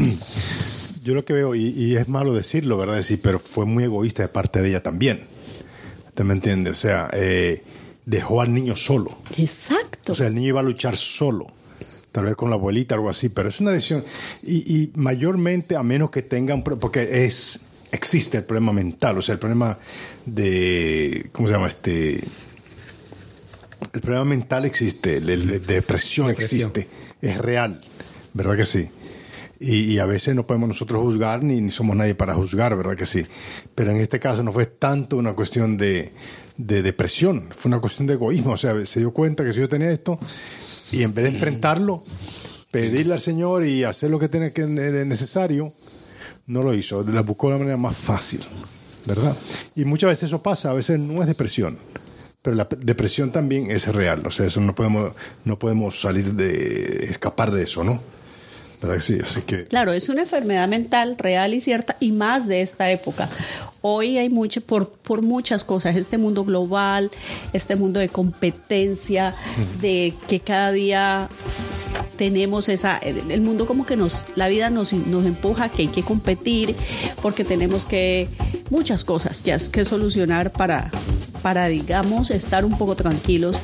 Yo 1.04 1.12
lo 1.12 1.26
que 1.26 1.34
veo, 1.34 1.54
y, 1.54 1.96
es 1.96 2.08
malo 2.08 2.32
decirlo, 2.32 2.78
¿verdad? 2.78 2.96
Decir, 2.96 3.20
pero 3.22 3.38
fue 3.38 3.66
muy 3.66 3.84
egoísta 3.84 4.22
de 4.22 4.30
parte 4.30 4.62
de 4.62 4.70
ella 4.70 4.82
también. 4.82 5.20
¿Te 6.14 6.24
me 6.24 6.32
entiende? 6.32 6.70
O 6.70 6.74
sea, 6.74 7.10
eh, 7.12 7.60
dejó 8.06 8.40
al 8.40 8.52
niño 8.52 8.76
solo. 8.76 9.16
Exacto. 9.36 10.12
O 10.12 10.14
sea, 10.14 10.26
el 10.26 10.34
niño 10.34 10.48
iba 10.48 10.60
a 10.60 10.64
luchar 10.64 10.96
solo. 10.96 11.46
Tal 12.12 12.26
vez 12.26 12.36
con 12.36 12.50
la 12.50 12.56
abuelita, 12.56 12.94
algo 12.94 13.10
así, 13.10 13.28
pero 13.28 13.48
es 13.48 13.60
una 13.60 13.72
decisión. 13.72 14.04
Y, 14.44 14.90
mayormente, 14.94 15.76
a 15.76 15.82
menos 15.82 16.10
que 16.10 16.22
tengan. 16.22 16.62
Porque 16.62 17.24
es 17.24 17.60
existe 17.90 18.38
el 18.38 18.44
problema 18.44 18.72
mental, 18.72 19.18
o 19.18 19.22
sea, 19.22 19.32
el 19.34 19.38
problema 19.38 19.78
de. 20.26 21.28
¿Cómo 21.32 21.48
se 21.48 21.54
llama? 21.54 21.66
Este. 21.68 22.22
El 23.92 24.00
problema 24.00 24.24
mental 24.24 24.64
existe, 24.64 25.20
la, 25.20 25.36
depresión, 25.58 26.30
existe, 26.30 26.88
es 27.20 27.38
real, 27.38 27.80
¿verdad 28.32 28.56
que 28.56 28.66
sí? 28.66 28.88
Y, 29.60 29.98
a 29.98 30.06
veces 30.06 30.34
no 30.36 30.44
podemos 30.46 30.68
nosotros 30.68 31.02
juzgar, 31.02 31.42
ni 31.44 31.68
somos 31.70 31.94
nadie 31.96 32.14
para 32.14 32.34
juzgar, 32.34 32.76
¿verdad 32.76 32.96
que 32.96 33.06
sí? 33.06 33.24
Pero 33.74 33.90
en 33.92 33.96
este 33.98 34.18
caso 34.20 34.42
no 34.44 34.52
fue 34.52 34.66
tanto 34.66 35.16
una 35.16 35.34
cuestión 35.34 35.76
de, 35.76 36.12
de 36.56 36.82
depresión, 36.82 37.48
fue 37.56 37.68
una 37.70 37.80
cuestión 37.80 38.06
de 38.06 38.14
egoísmo, 38.14 38.52
o 38.52 38.56
sea, 38.56 38.84
se 38.86 39.00
dio 39.00 39.12
cuenta 39.12 39.44
que 39.44 39.52
si 39.52 39.60
yo 39.60 39.68
tenía 39.68 39.90
esto 39.90 40.18
y 40.92 41.02
en 41.02 41.12
vez 41.12 41.24
de 41.24 41.30
enfrentarlo, 41.30 42.04
pedirle 42.70 43.14
al 43.14 43.20
Señor 43.20 43.66
y 43.66 43.84
hacer 43.84 44.10
lo 44.10 44.18
que 44.18 44.28
tiene 44.28 44.52
que 44.52 44.66
necesario, 44.66 45.72
no 46.46 46.62
lo 46.62 46.74
hizo, 46.74 47.02
la 47.04 47.22
buscó 47.22 47.48
de 47.48 47.54
la 47.54 47.58
manera 47.58 47.76
más 47.76 47.96
fácil, 47.96 48.40
¿verdad? 49.04 49.36
Y 49.74 49.84
muchas 49.84 50.08
veces 50.10 50.24
eso 50.24 50.42
pasa, 50.42 50.70
a 50.70 50.74
veces 50.74 50.98
no 51.00 51.20
es 51.22 51.26
depresión, 51.26 51.78
pero 52.42 52.54
la 52.54 52.68
depresión 52.78 53.32
también 53.32 53.70
es 53.70 53.92
real, 53.92 54.22
o 54.24 54.30
sea, 54.30 54.46
eso 54.46 54.60
no 54.60 54.74
podemos 54.74 55.12
no 55.44 55.58
podemos 55.58 56.00
salir 56.00 56.34
de 56.34 57.06
escapar 57.08 57.50
de 57.50 57.64
eso, 57.64 57.82
¿no? 57.82 58.00
así 58.98 59.40
que... 59.46 59.64
Claro, 59.64 59.94
es 59.94 60.10
una 60.10 60.20
enfermedad 60.22 60.68
mental 60.68 61.16
real 61.18 61.54
y 61.54 61.62
cierta 61.62 61.96
y 62.00 62.12
más 62.12 62.46
de 62.46 62.60
esta 62.60 62.90
época 62.90 63.30
hoy 63.86 64.16
hay 64.16 64.30
mucho, 64.30 64.62
por, 64.62 64.88
por 64.88 65.20
muchas 65.20 65.62
cosas, 65.62 65.94
este 65.94 66.16
mundo 66.16 66.42
global, 66.46 67.10
este 67.52 67.76
mundo 67.76 68.00
de 68.00 68.08
competencia, 68.08 69.34
de 69.82 70.14
que 70.26 70.40
cada 70.40 70.72
día 70.72 71.28
tenemos 72.16 72.70
esa, 72.70 72.96
el 72.96 73.42
mundo 73.42 73.66
como 73.66 73.84
que 73.84 73.94
nos, 73.94 74.24
la 74.36 74.48
vida 74.48 74.70
nos, 74.70 74.94
nos 74.94 75.26
empuja 75.26 75.68
que 75.68 75.82
hay 75.82 75.88
que 75.88 76.02
competir 76.02 76.74
porque 77.20 77.44
tenemos 77.44 77.84
que, 77.84 78.30
muchas 78.70 79.04
cosas 79.04 79.42
que, 79.42 79.52
has, 79.52 79.68
que 79.68 79.84
solucionar 79.84 80.50
para, 80.50 80.90
para, 81.42 81.66
digamos, 81.66 82.30
estar 82.30 82.64
un 82.64 82.78
poco 82.78 82.96
tranquilos. 82.96 83.58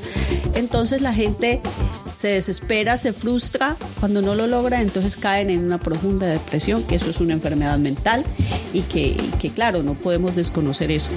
Entonces 0.54 1.00
la 1.00 1.14
gente 1.14 1.62
se 2.10 2.28
desespera, 2.28 2.96
se 2.96 3.12
frustra, 3.12 3.76
cuando 4.00 4.22
no 4.22 4.34
lo 4.34 4.46
logra, 4.46 4.80
entonces 4.80 5.16
caen 5.16 5.50
en 5.50 5.64
una 5.64 5.78
profunda 5.78 6.26
depresión, 6.26 6.82
que 6.84 6.96
eso 6.96 7.10
es 7.10 7.20
una 7.20 7.32
enfermedad 7.32 7.78
mental 7.78 8.24
y 8.72 8.80
que, 8.82 9.16
claro, 9.54 9.82
no 9.82 9.94
podemos 9.94 10.34
desconocer 10.34 10.90
eso. 10.90 11.10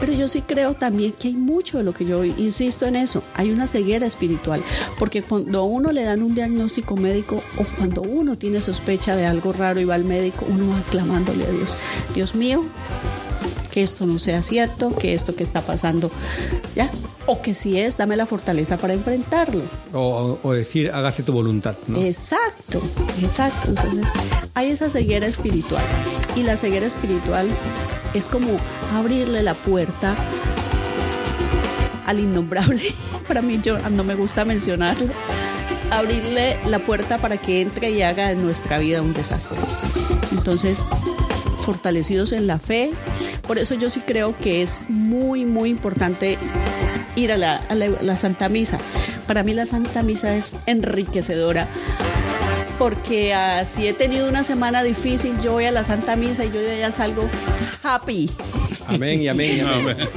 Pero 0.00 0.12
yo 0.12 0.28
sí 0.28 0.42
creo 0.42 0.74
también 0.74 1.12
que 1.12 1.28
hay 1.28 1.34
mucho 1.34 1.78
de 1.78 1.84
lo 1.84 1.94
que 1.94 2.04
yo 2.04 2.24
insisto 2.24 2.86
en 2.86 2.96
eso, 2.96 3.22
hay 3.34 3.50
una 3.50 3.66
ceguera 3.66 4.06
espiritual, 4.06 4.62
porque 4.98 5.22
cuando 5.22 5.60
a 5.60 5.64
uno 5.64 5.92
le 5.92 6.04
dan 6.04 6.22
un 6.22 6.34
diagnóstico 6.34 6.96
médico 6.96 7.42
o 7.58 7.64
cuando 7.78 8.02
uno 8.02 8.36
tiene 8.36 8.60
sospecha 8.60 9.16
de 9.16 9.26
algo 9.26 9.52
raro 9.52 9.80
y 9.80 9.84
va 9.84 9.94
al 9.94 10.04
médico, 10.04 10.46
uno 10.48 10.68
va 10.70 10.82
clamándole 10.90 11.44
a 11.44 11.50
Dios, 11.50 11.76
Dios 12.14 12.34
mío, 12.34 12.62
que 13.76 13.82
esto 13.82 14.06
no 14.06 14.18
sea 14.18 14.42
cierto, 14.42 14.96
que 14.96 15.12
esto 15.12 15.34
que 15.36 15.42
está 15.42 15.60
pasando, 15.60 16.10
¿ya? 16.74 16.88
O 17.26 17.42
que 17.42 17.52
si 17.52 17.78
es, 17.78 17.98
dame 17.98 18.16
la 18.16 18.24
fortaleza 18.24 18.78
para 18.78 18.94
enfrentarlo. 18.94 19.60
O, 19.92 20.52
decir, 20.54 20.90
hágase 20.94 21.22
tu 21.22 21.34
voluntad, 21.34 21.76
Exacto, 21.94 22.80
exacto. 23.20 23.68
Entonces, 23.68 24.14
hay 24.54 24.68
esa 24.70 24.88
ceguera 24.88 25.26
espiritual. 25.26 25.84
Y 26.36 26.44
la 26.44 26.56
ceguera 26.56 26.86
espiritual 26.86 27.50
es 28.14 28.28
como 28.28 28.48
abrirle 28.94 29.42
la 29.42 29.52
puerta 29.52 30.16
al 32.06 32.18
innombrable. 32.18 32.94
Para 33.28 33.42
mí, 33.42 33.60
yo 33.62 33.76
ah, 33.84 33.90
no 33.90 34.04
me 34.04 34.14
gusta 34.14 34.46
mencionarlo. 34.46 35.08
Abrirle 35.90 36.58
la 36.64 36.78
puerta 36.78 37.18
para 37.18 37.36
que 37.40 37.60
entre 37.60 37.90
y 37.90 38.00
haga 38.02 38.30
en 38.32 38.42
nuestra 38.42 38.78
vida 38.78 39.02
un 39.02 39.12
desastre. 39.12 39.58
Entonces, 40.32 40.84
fortalecidos 41.66 42.32
en 42.32 42.46
la 42.46 42.58
fe. 42.58 42.92
Por 43.46 43.58
eso 43.58 43.74
yo 43.74 43.90
sí 43.90 44.00
creo 44.00 44.36
que 44.38 44.62
es 44.62 44.82
muy, 44.88 45.44
muy 45.44 45.68
importante 45.68 46.38
ir 47.16 47.32
a 47.32 47.36
la, 47.36 48.16
Santa 48.16 48.48
Misa. 48.48 48.78
Para 49.26 49.42
mí 49.42 49.52
la 49.52 49.66
Santa 49.66 50.02
Misa 50.02 50.36
es 50.36 50.56
enriquecedora 50.66 51.68
porque 52.78 53.32
así 53.32 53.82
si 53.82 53.88
he 53.88 53.92
tenido 53.94 54.28
una 54.28 54.44
semana 54.44 54.82
difícil, 54.82 55.32
yo 55.42 55.52
voy 55.52 55.64
a 55.64 55.70
la 55.70 55.82
Santa 55.82 56.14
Misa 56.14 56.44
y 56.44 56.50
yo 56.52 56.60
ya 56.62 56.92
salgo 56.92 57.26
happy. 57.82 58.30
Amén 58.86 59.20
y 59.22 59.28
amén 59.28 59.56
y 59.56 59.60
amén. 59.60 59.96
amén. 59.98 60.08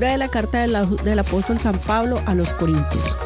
de 0.00 0.18
la 0.18 0.28
carta 0.28 0.62
del, 0.62 1.18
apóstol 1.20 1.58
San 1.60 1.78
Pablo 1.78 2.20
a 2.26 2.34
los 2.34 2.52
Corintios. 2.52 3.16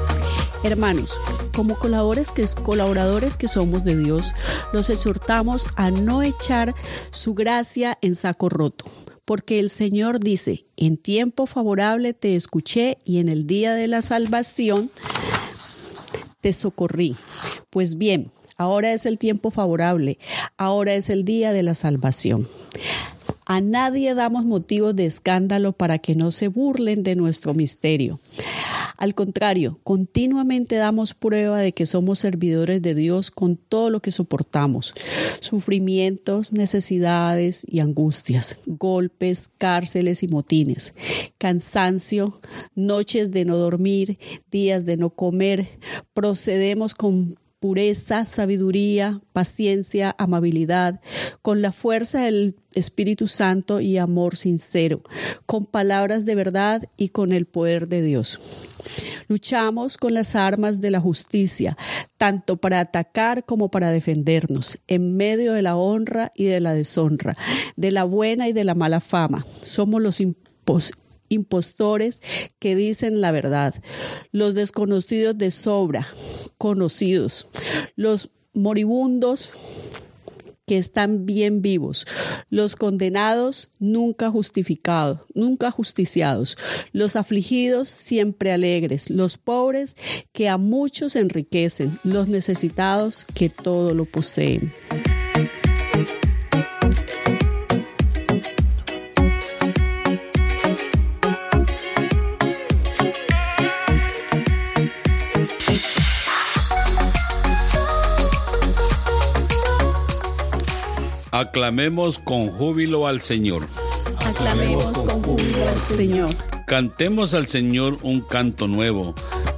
Hermanos, 0.62 1.16
como 1.54 1.76
colaboradores 1.78 2.31
que, 2.31 2.44
colaboradores 2.62 3.37
que 3.38 3.48
somos 3.48 3.85
de 3.85 3.96
Dios, 3.96 4.35
los 4.74 4.90
exhortamos 4.90 5.68
a 5.76 5.90
no 5.90 6.22
echar 6.22 6.74
su 7.11 7.33
gracia 7.35 7.96
en 8.02 8.14
saco 8.14 8.48
roto, 8.50 8.85
porque 9.24 9.61
el 9.61 9.70
Señor 9.70 10.20
dice, 10.20 10.66
en 10.76 10.98
tiempo 10.98 11.46
favorable 11.46 12.12
te 12.12 12.37
escuché 12.37 12.98
y 13.04 13.18
en 13.18 13.28
el 13.31 13.46
día 13.46 13.74
de 13.74 13.87
la 13.88 14.02
salvación 14.02 14.90
te 16.42 16.52
socorrí. 16.52 17.16
Pues 17.70 17.96
bien, 17.96 18.31
ahora 18.59 18.92
es 18.92 19.07
el 19.07 19.16
tiempo 19.18 19.50
favorable, 19.50 20.18
ahora 20.59 20.92
es 20.94 21.09
el 21.09 21.24
día 21.24 21.52
de 21.52 21.62
la 21.62 21.74
salvación. 21.74 22.46
A 23.48 23.62
nadie 23.62 24.12
damos 24.12 24.44
motivos 24.44 24.94
de 24.94 25.06
escándalo 25.06 25.72
para 25.72 25.98
que 25.98 26.14
no 26.14 26.32
se 26.32 26.48
burlen 26.48 27.02
de 27.02 27.16
nuestro 27.16 27.54
misterio. 27.54 28.20
Al 28.98 29.14
contrario, 29.14 29.78
continuamente 29.84 30.76
damos 30.76 31.14
prueba 31.14 31.58
de 31.61 31.72
que 31.72 31.87
somos 31.87 32.18
servidores 32.18 32.82
de 32.82 32.94
Dios 32.94 33.30
con 33.30 33.56
todo 33.56 33.88
lo 33.88 34.00
que 34.02 34.11
soportamos, 34.11 34.92
sufrimientos, 35.40 36.52
necesidades 36.52 37.64
y 37.66 37.80
angustias, 37.80 38.58
golpes, 38.66 39.48
cárceles 39.56 40.22
y 40.22 40.28
motines, 40.28 40.92
cansancio, 41.38 42.38
noches 42.74 43.30
de 43.30 43.46
no 43.46 43.56
dormir, 43.56 44.18
días 44.50 44.84
de 44.84 44.98
no 44.98 45.08
comer, 45.08 45.70
procedemos 46.12 46.94
con 46.94 47.34
pureza, 47.61 48.25
sabiduría, 48.25 49.21
paciencia, 49.33 50.14
amabilidad, 50.18 51.01
con 51.42 51.61
la 51.61 51.73
fuerza 51.73 52.23
del 52.25 52.57
Espíritu 52.75 53.27
Santo 53.27 53.81
y 53.81 53.99
amor 53.99 54.37
sincero, 54.37 55.03
con 55.47 55.64
palabras 55.64 56.25
de 56.25 56.35
verdad 56.37 56.85
y 56.97 57.09
con 57.09 57.33
el 57.33 57.47
poder 57.47 57.88
de 57.88 58.03
Dios. 58.03 58.38
Luchamos 59.27 59.99
con 59.99 60.14
las 60.14 60.37
armas 60.37 60.81
de 60.81 60.90
la 60.90 61.01
justicia, 61.01 61.77
tanto 62.16 62.57
para 62.59 62.81
atacar 62.81 63.44
como 63.44 63.71
para 63.71 63.90
defendernos, 63.90 64.79
en 64.87 65.16
medio 65.16 65.53
de 65.53 65.62
la 65.62 65.77
honra 65.77 66.33
y 66.37 66.44
de 66.44 66.61
la 66.61 66.75
deshonra, 66.75 67.37
de 67.77 67.90
la 67.90 68.05
buena 68.05 68.49
y 68.49 68.53
de 68.53 68.64
la 68.64 68.75
mala 68.77 69.01
fama. 69.01 69.44
Somos 69.62 70.01
los 70.01 70.21
imposibles 70.21 71.08
impostores 71.28 72.20
que 72.58 72.74
dicen 72.74 73.20
la 73.20 73.30
verdad, 73.32 73.74
los 74.32 74.54
desconocidos 74.54 75.36
de 75.36 75.50
sobra, 75.50 76.06
conocidos, 76.58 77.48
los 77.96 78.30
moribundos 78.52 79.54
que 80.66 80.76
están 80.76 81.24
bien 81.24 81.62
vivos, 81.62 82.06
los 82.50 82.76
condenados 82.76 83.70
nunca 83.78 84.30
justificados, 84.30 85.20
nunca 85.32 85.70
justiciados, 85.70 86.58
los 86.92 87.16
afligidos 87.16 87.88
siempre 87.88 88.52
alegres, 88.52 89.08
los 89.08 89.38
pobres 89.38 89.96
que 90.32 90.50
a 90.50 90.58
muchos 90.58 91.16
enriquecen, 91.16 91.98
los 92.04 92.28
necesitados 92.28 93.24
que 93.32 93.48
todo 93.48 93.94
lo 93.94 94.04
poseen. 94.04 94.70
Aclamemos 111.38 112.18
con 112.18 112.48
júbilo 112.48 113.06
al 113.06 113.22
Señor. 113.22 113.68
Aclamemos 114.26 114.90
con 114.98 115.22
júbilo 115.22 115.68
al 115.68 115.80
Señor. 115.80 116.34
Cantemos 116.66 117.32
al 117.32 117.46
Señor 117.46 117.96
un 118.02 118.22
canto 118.22 118.66
nuevo. 118.66 119.14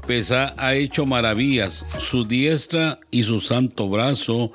Pesá 0.07 0.55
ha 0.59 0.75
hecho 0.75 1.07
maravillas, 1.07 1.87
su 1.99 2.27
diestra 2.27 3.01
y 3.11 3.23
su 3.23 3.41
santo 3.41 3.89
brazo 3.89 4.53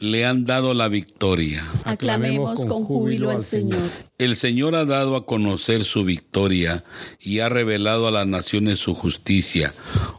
le 0.00 0.26
han 0.26 0.46
dado 0.46 0.74
la 0.74 0.88
victoria. 0.88 1.64
Aclamemos 1.84 2.66
con 2.66 2.82
júbilo 2.84 3.30
al 3.30 3.44
Señor. 3.44 3.78
El 4.18 4.34
Señor 4.34 4.74
ha 4.74 4.84
dado 4.84 5.14
a 5.14 5.26
conocer 5.26 5.84
su 5.84 6.02
victoria 6.02 6.82
y 7.20 7.38
ha 7.38 7.48
revelado 7.48 8.08
a 8.08 8.10
las 8.10 8.26
naciones 8.26 8.80
su 8.80 8.94
justicia. 8.94 9.72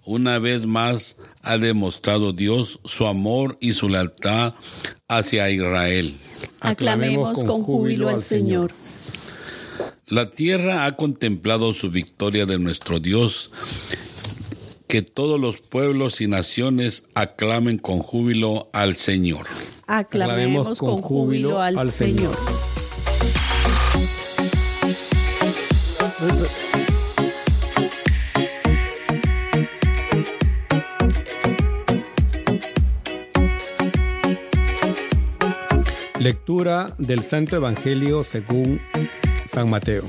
Una 0.05 0.39
vez 0.39 0.65
más 0.65 1.17
ha 1.45 1.57
demostrado 1.59 2.33
Dios 2.33 2.79
su 2.85 3.05
amor 3.05 3.57
y 3.61 3.73
su 3.73 3.87
lealtad 3.87 4.55
hacia 5.07 5.49
Israel. 5.49 6.17
Aclamemos 6.59 7.43
con 7.43 7.61
júbilo 7.63 8.09
al 8.09 8.21
Señor. 8.23 8.71
La 10.07 10.31
tierra 10.31 10.85
ha 10.85 10.95
contemplado 10.95 11.73
su 11.73 11.91
victoria 11.91 12.45
de 12.45 12.59
nuestro 12.59 12.99
Dios. 12.99 13.51
Que 14.87 15.01
todos 15.01 15.39
los 15.39 15.59
pueblos 15.61 16.21
y 16.21 16.27
naciones 16.27 17.05
aclamen 17.15 17.77
con 17.79 17.99
júbilo 17.99 18.69
al 18.73 18.95
Señor. 18.95 19.45
Aclamemos 19.87 20.79
con 20.79 21.01
júbilo 21.01 21.61
al 21.61 21.91
Señor. 21.91 22.35
Lectura 36.25 36.87
del 36.97 37.21
Santo 37.21 37.55
Evangelio 37.57 38.23
según 38.23 38.81
San 39.53 39.69
Mateo. 39.69 40.05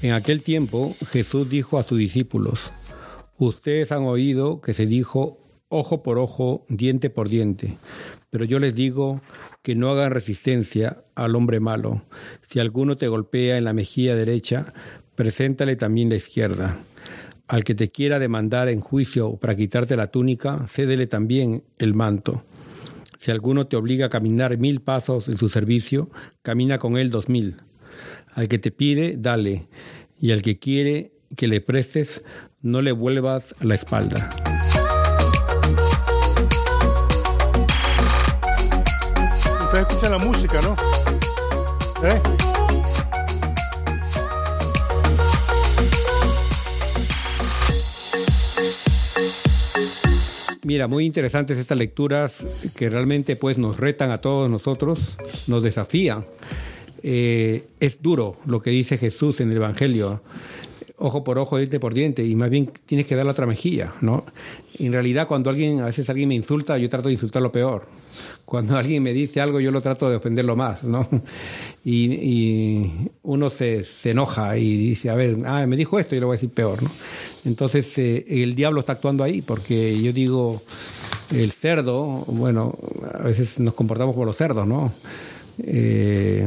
En 0.00 0.12
aquel 0.12 0.40
tiempo 0.42 0.96
Jesús 1.08 1.46
dijo 1.50 1.76
a 1.78 1.82
sus 1.82 1.98
discípulos, 1.98 2.72
Ustedes 3.36 3.92
han 3.92 4.04
oído 4.04 4.62
que 4.62 4.72
se 4.72 4.86
dijo 4.86 5.46
ojo 5.68 6.02
por 6.02 6.18
ojo, 6.18 6.64
diente 6.70 7.10
por 7.10 7.28
diente, 7.28 7.76
pero 8.30 8.46
yo 8.46 8.58
les 8.60 8.74
digo 8.74 9.20
que 9.62 9.74
no 9.74 9.90
hagan 9.90 10.10
resistencia 10.10 11.04
al 11.14 11.36
hombre 11.36 11.60
malo. 11.60 12.02
Si 12.50 12.58
alguno 12.58 12.96
te 12.96 13.08
golpea 13.08 13.58
en 13.58 13.64
la 13.64 13.74
mejilla 13.74 14.16
derecha, 14.16 14.72
preséntale 15.16 15.76
también 15.76 16.08
la 16.08 16.16
izquierda. 16.16 16.78
Al 17.46 17.64
que 17.64 17.74
te 17.74 17.90
quiera 17.90 18.18
demandar 18.20 18.70
en 18.70 18.80
juicio 18.80 19.36
para 19.36 19.54
quitarte 19.54 19.96
la 19.96 20.06
túnica, 20.06 20.64
cédele 20.66 21.06
también 21.06 21.62
el 21.78 21.92
manto. 21.92 22.42
Si 23.20 23.30
alguno 23.30 23.66
te 23.66 23.76
obliga 23.76 24.06
a 24.06 24.08
caminar 24.08 24.56
mil 24.56 24.80
pasos 24.80 25.28
en 25.28 25.36
su 25.36 25.50
servicio, 25.50 26.10
camina 26.40 26.78
con 26.78 26.96
él 26.96 27.10
dos 27.10 27.28
mil. 27.28 27.56
Al 28.34 28.48
que 28.48 28.58
te 28.58 28.70
pide, 28.70 29.16
dale, 29.18 29.68
y 30.18 30.30
al 30.32 30.40
que 30.40 30.58
quiere 30.58 31.12
que 31.36 31.46
le 31.46 31.60
prestes, 31.60 32.22
no 32.62 32.80
le 32.80 32.92
vuelvas 32.92 33.54
la 33.60 33.74
espalda. 33.74 34.18
Ustedes 39.64 39.86
escuchan 39.86 40.12
la 40.12 40.18
música, 40.18 40.58
¿no? 40.62 40.76
¿Eh? 42.08 42.39
Mira, 50.70 50.86
muy 50.86 51.04
interesantes 51.04 51.58
estas 51.58 51.76
lecturas 51.78 52.34
que 52.76 52.88
realmente 52.88 53.34
pues 53.34 53.58
nos 53.58 53.78
retan 53.80 54.12
a 54.12 54.18
todos 54.20 54.48
nosotros, 54.48 55.00
nos 55.48 55.64
desafían. 55.64 56.24
Eh, 57.02 57.64
es 57.80 58.00
duro 58.02 58.36
lo 58.46 58.62
que 58.62 58.70
dice 58.70 58.96
Jesús 58.96 59.40
en 59.40 59.50
el 59.50 59.56
Evangelio 59.56 60.22
ojo 61.00 61.24
por 61.24 61.38
ojo, 61.38 61.56
diente 61.56 61.80
por 61.80 61.94
diente, 61.94 62.24
y 62.24 62.36
más 62.36 62.50
bien 62.50 62.70
tienes 62.86 63.06
que 63.06 63.16
dar 63.16 63.24
la 63.24 63.32
otra 63.32 63.46
mejilla, 63.46 63.94
¿no? 64.02 64.24
En 64.78 64.92
realidad, 64.92 65.26
cuando 65.26 65.48
alguien, 65.48 65.80
a 65.80 65.86
veces 65.86 66.08
alguien 66.10 66.28
me 66.28 66.34
insulta, 66.34 66.76
yo 66.76 66.88
trato 66.90 67.08
de 67.08 67.14
insultarlo 67.14 67.50
peor. 67.50 67.86
Cuando 68.44 68.76
alguien 68.76 69.02
me 69.02 69.12
dice 69.14 69.40
algo, 69.40 69.60
yo 69.60 69.72
lo 69.72 69.80
trato 69.80 70.10
de 70.10 70.16
ofenderlo 70.16 70.56
más, 70.56 70.84
¿no? 70.84 71.06
Y, 71.84 72.90
uno 73.22 73.48
se, 73.48 73.84
enoja 74.04 74.56
y 74.58 74.76
dice, 74.76 75.08
a 75.08 75.14
ver, 75.14 75.38
ah, 75.46 75.66
me 75.66 75.76
dijo 75.76 75.98
esto 75.98 76.14
yo 76.14 76.20
lo 76.20 76.26
voy 76.28 76.34
a 76.34 76.38
decir 76.38 76.50
peor, 76.52 76.82
¿no? 76.82 76.90
Entonces, 77.46 77.96
eh, 77.98 78.26
el 78.28 78.54
diablo 78.54 78.80
está 78.80 78.92
actuando 78.92 79.24
ahí, 79.24 79.40
porque 79.40 79.98
yo 80.02 80.12
digo, 80.12 80.62
el 81.34 81.50
cerdo, 81.52 82.24
bueno, 82.26 82.76
a 83.14 83.22
veces 83.22 83.58
nos 83.58 83.72
comportamos 83.72 84.14
como 84.14 84.26
los 84.26 84.36
cerdos, 84.36 84.66
¿no? 84.66 84.92
Eh, 85.62 86.46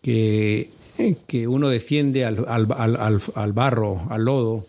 que 0.00 0.75
eh, 0.98 1.16
que 1.26 1.46
uno 1.46 1.68
desciende 1.68 2.24
al, 2.24 2.66
barro, 3.52 4.00
al 4.10 4.24
lodo, 4.24 4.64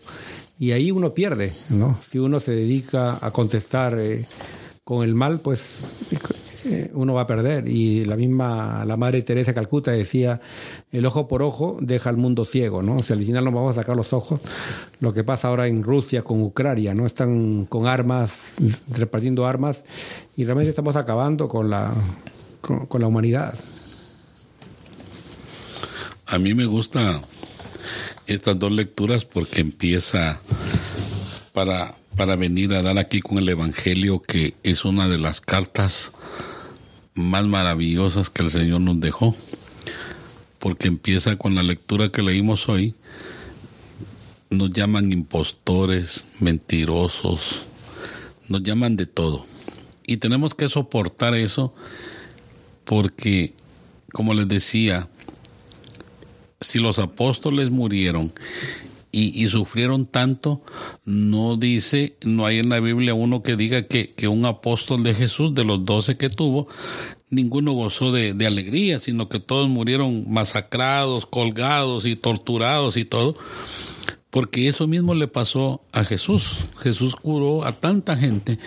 y 0.58 0.72
ahí 0.72 0.90
uno 0.90 1.14
pierde, 1.14 1.54
¿no? 1.70 1.98
Si 2.10 2.18
uno 2.18 2.40
se 2.40 2.52
dedica 2.52 3.16
a 3.22 3.30
contestar 3.30 3.96
eh, 3.98 4.26
con 4.84 5.04
el 5.04 5.14
mal, 5.14 5.40
pues 5.40 5.80
eh, 6.66 6.90
uno 6.92 7.14
va 7.14 7.22
a 7.22 7.26
perder. 7.28 7.68
Y 7.68 8.04
la 8.04 8.16
misma, 8.16 8.84
la 8.84 8.96
madre 8.96 9.22
Teresa 9.22 9.54
Calcuta 9.54 9.92
decía, 9.92 10.40
el 10.90 11.06
ojo 11.06 11.28
por 11.28 11.42
ojo 11.42 11.78
deja 11.80 12.10
al 12.10 12.16
mundo 12.16 12.44
ciego, 12.44 12.82
¿no? 12.82 12.94
O 12.96 12.98
al 12.98 13.04
final 13.24 13.44
nos 13.46 13.54
vamos 13.54 13.72
a 13.76 13.80
sacar 13.82 13.96
los 13.96 14.12
ojos. 14.12 14.40
Lo 15.00 15.14
que 15.14 15.24
pasa 15.24 15.48
ahora 15.48 15.68
en 15.68 15.82
Rusia 15.82 16.22
con 16.22 16.42
Ucrania, 16.42 16.92
¿no? 16.92 17.06
Están 17.06 17.64
con 17.66 17.86
armas, 17.86 18.32
repartiendo 18.92 19.46
armas, 19.46 19.84
y 20.36 20.44
realmente 20.44 20.70
estamos 20.70 20.96
acabando 20.96 21.48
con 21.48 21.70
la, 21.70 21.92
con 22.60 23.00
la 23.00 23.06
humanidad 23.06 23.54
a 26.28 26.38
mí 26.38 26.52
me 26.54 26.66
gusta 26.66 27.22
estas 28.26 28.58
dos 28.58 28.70
lecturas 28.70 29.24
porque 29.24 29.62
empieza 29.62 30.38
para, 31.54 31.96
para 32.16 32.36
venir 32.36 32.72
a 32.74 32.82
dar 32.82 32.98
aquí 32.98 33.20
con 33.20 33.38
el 33.38 33.48
Evangelio, 33.48 34.20
que 34.20 34.54
es 34.62 34.84
una 34.84 35.08
de 35.08 35.16
las 35.16 35.40
cartas 35.40 36.12
más 37.14 37.46
maravillosas 37.46 38.28
que 38.28 38.42
el 38.42 38.50
Señor 38.50 38.82
nos 38.82 39.00
dejó, 39.00 39.34
porque 40.58 40.86
empieza 40.88 41.36
con 41.36 41.54
la 41.54 41.62
lectura 41.62 42.10
que 42.10 42.22
leímos 42.22 42.68
hoy, 42.68 42.94
nos 44.50 44.70
llaman 44.74 45.10
impostores, 45.12 46.26
mentirosos, 46.40 47.64
nos 48.48 48.62
llaman 48.62 48.96
de 48.96 49.06
todo. 49.06 49.46
Y 50.06 50.18
tenemos 50.18 50.54
que 50.54 50.68
soportar 50.68 51.34
eso 51.34 51.74
porque, 52.84 53.54
como 54.12 54.32
les 54.34 54.46
decía, 54.48 55.08
si 56.60 56.78
los 56.78 56.98
apóstoles 56.98 57.70
murieron 57.70 58.32
y, 59.10 59.46
sufrieron 59.48 60.06
tanto, 60.06 60.62
no 61.04 61.56
dice, 61.56 62.14
no 62.22 62.46
hay 62.46 62.58
en 62.60 62.68
la 62.68 62.78
Biblia 62.78 63.14
uno 63.14 63.42
que 63.42 63.56
diga 63.56 63.82
que, 63.88 64.14
un 64.28 64.44
apóstol 64.44 65.02
de 65.02 65.12
Jesús, 65.12 65.54
de 65.56 65.64
los 65.64 65.84
doce 65.84 66.16
que 66.16 66.28
tuvo, 66.30 66.68
ninguno 67.28 67.72
gozó 67.72 68.12
de, 68.12 68.32
de, 68.32 68.46
alegría, 68.46 69.00
sino 69.00 69.28
que 69.28 69.40
todos 69.40 69.68
murieron 69.68 70.26
masacrados, 70.30 71.26
colgados 71.26 72.06
y 72.06 72.14
torturados 72.14 72.96
y 72.96 73.04
todo. 73.04 73.36
Porque 74.30 74.68
eso 74.68 74.86
mismo 74.86 75.14
le 75.14 75.26
pasó 75.26 75.82
a 75.90 76.04
Jesús. 76.04 76.66
Jesús 76.80 77.16
curó 77.16 77.64
a 77.64 77.72
tanta 77.72 78.14
gente, 78.16 78.58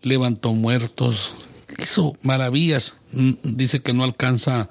levantó 0.00 0.54
muertos, 0.54 1.34
hizo 1.76 2.16
maravillas. 2.22 2.96
Mm, 3.12 3.32
dice 3.42 3.82
que 3.82 3.92
no 3.92 4.04
alcanza 4.04 4.70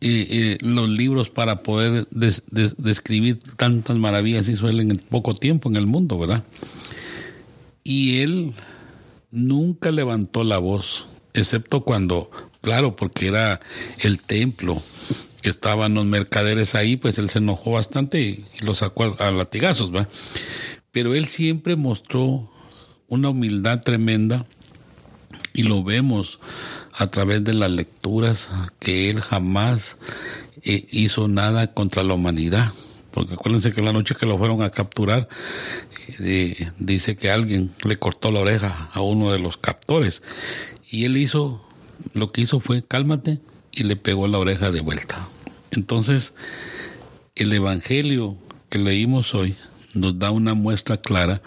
los 0.00 0.88
libros 0.88 1.28
para 1.28 1.62
poder 1.62 2.06
describir 2.10 3.38
tantas 3.56 3.96
maravillas 3.96 4.48
y 4.48 4.54
suelen 4.56 4.90
en 4.92 4.96
poco 4.98 5.34
tiempo 5.34 5.68
en 5.68 5.76
el 5.76 5.86
mundo, 5.86 6.18
¿verdad? 6.18 6.44
Y 7.82 8.20
él 8.20 8.52
nunca 9.30 9.90
levantó 9.90 10.44
la 10.44 10.58
voz, 10.58 11.06
excepto 11.34 11.82
cuando, 11.82 12.30
claro, 12.60 12.94
porque 12.94 13.26
era 13.28 13.60
el 13.98 14.20
templo 14.22 14.80
que 15.42 15.50
estaban 15.50 15.94
los 15.94 16.06
mercaderes 16.06 16.74
ahí, 16.74 16.96
pues 16.96 17.18
él 17.18 17.28
se 17.28 17.38
enojó 17.38 17.72
bastante 17.72 18.20
y, 18.20 18.44
lo 18.64 18.74
sacó 18.74 19.16
a, 19.18 19.28
a 19.28 19.30
latigazos, 19.32 19.90
¿verdad? 19.90 20.08
Pero 20.92 21.14
él 21.14 21.26
siempre 21.26 21.76
mostró 21.76 22.50
una 23.08 23.30
humildad 23.30 23.82
tremenda 23.82 24.46
y 25.54 25.62
lo 25.64 25.82
vemos 25.82 26.38
a 26.98 27.06
través 27.06 27.44
de 27.44 27.54
las 27.54 27.70
lecturas 27.70 28.50
que 28.80 29.08
él 29.08 29.20
jamás 29.20 29.98
eh, 30.62 30.86
hizo 30.90 31.28
nada 31.28 31.72
contra 31.72 32.02
la 32.02 32.12
humanidad. 32.14 32.72
Porque 33.12 33.34
acuérdense 33.34 33.72
que 33.72 33.84
la 33.84 33.92
noche 33.92 34.16
que 34.18 34.26
lo 34.26 34.36
fueron 34.36 34.62
a 34.62 34.70
capturar, 34.70 35.28
eh, 36.20 36.70
dice 36.80 37.16
que 37.16 37.30
alguien 37.30 37.70
le 37.84 38.00
cortó 38.00 38.32
la 38.32 38.40
oreja 38.40 38.90
a 38.92 39.00
uno 39.00 39.30
de 39.30 39.38
los 39.38 39.56
captores. 39.56 40.24
Y 40.90 41.04
él 41.04 41.16
hizo, 41.16 41.64
lo 42.14 42.32
que 42.32 42.40
hizo 42.40 42.58
fue 42.58 42.82
cálmate 42.82 43.38
y 43.70 43.84
le 43.84 43.94
pegó 43.94 44.26
la 44.26 44.38
oreja 44.40 44.72
de 44.72 44.80
vuelta. 44.80 45.24
Entonces, 45.70 46.34
el 47.36 47.52
Evangelio 47.52 48.36
que 48.70 48.80
leímos 48.80 49.36
hoy 49.36 49.54
nos 49.94 50.18
da 50.18 50.32
una 50.32 50.54
muestra 50.54 50.96
clara 51.00 51.42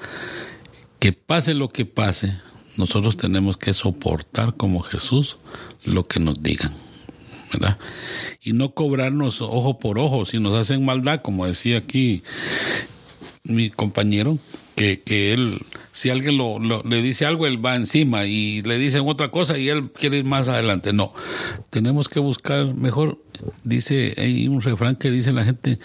que 0.99 1.12
pase 1.12 1.54
lo 1.56 1.68
que 1.68 1.84
pase, 1.86 2.38
nosotros 2.78 3.17
tenemos 3.17 3.57
que 3.57 3.74
soportar 3.74 4.53
como 4.55 4.82
Jesús 4.82 5.38
lo 5.84 6.07
que 6.07 6.19
nos 6.19 6.41
digan. 6.41 6.72
¿verdad? 7.51 7.78
Y 8.41 8.53
no 8.53 8.74
cobrarnos 8.74 9.41
ojo 9.41 9.78
por 9.78 9.99
ojo. 9.99 10.26
Si 10.26 10.39
nos 10.39 10.53
hacen 10.55 10.86
maldad, 10.86 11.22
como 11.22 11.45
decía 11.45 11.80
aquí 11.80 12.24
mi 13.43 13.69
compañero, 13.69 14.38
que, 15.05 15.32
él, 15.32 15.59
si 15.91 16.09
alguien 16.09 16.39
le 16.86 17.01
dice 17.03 17.28
algo, 17.28 17.45
él 17.45 17.63
va 17.63 17.76
encima 17.76 18.26
y 18.26 18.61
le 18.63 18.80
dicen 18.80 19.03
otra 19.05 19.30
cosa 19.30 19.55
y 19.59 19.69
él 19.69 19.91
quiere 19.91 20.17
ir 20.17 20.24
más 20.24 20.47
adelante. 20.47 20.91
No, 20.91 21.13
tenemos 21.69 22.09
que 22.09 22.19
buscar 22.19 22.74
mejor. 22.74 23.19
Dice, 23.63 24.15
hay 24.17 24.47
un 24.47 24.61
refrán 24.61 24.95
que 24.95 25.11
dice 25.11 25.34
la 25.34 25.43
gente, 25.45 25.78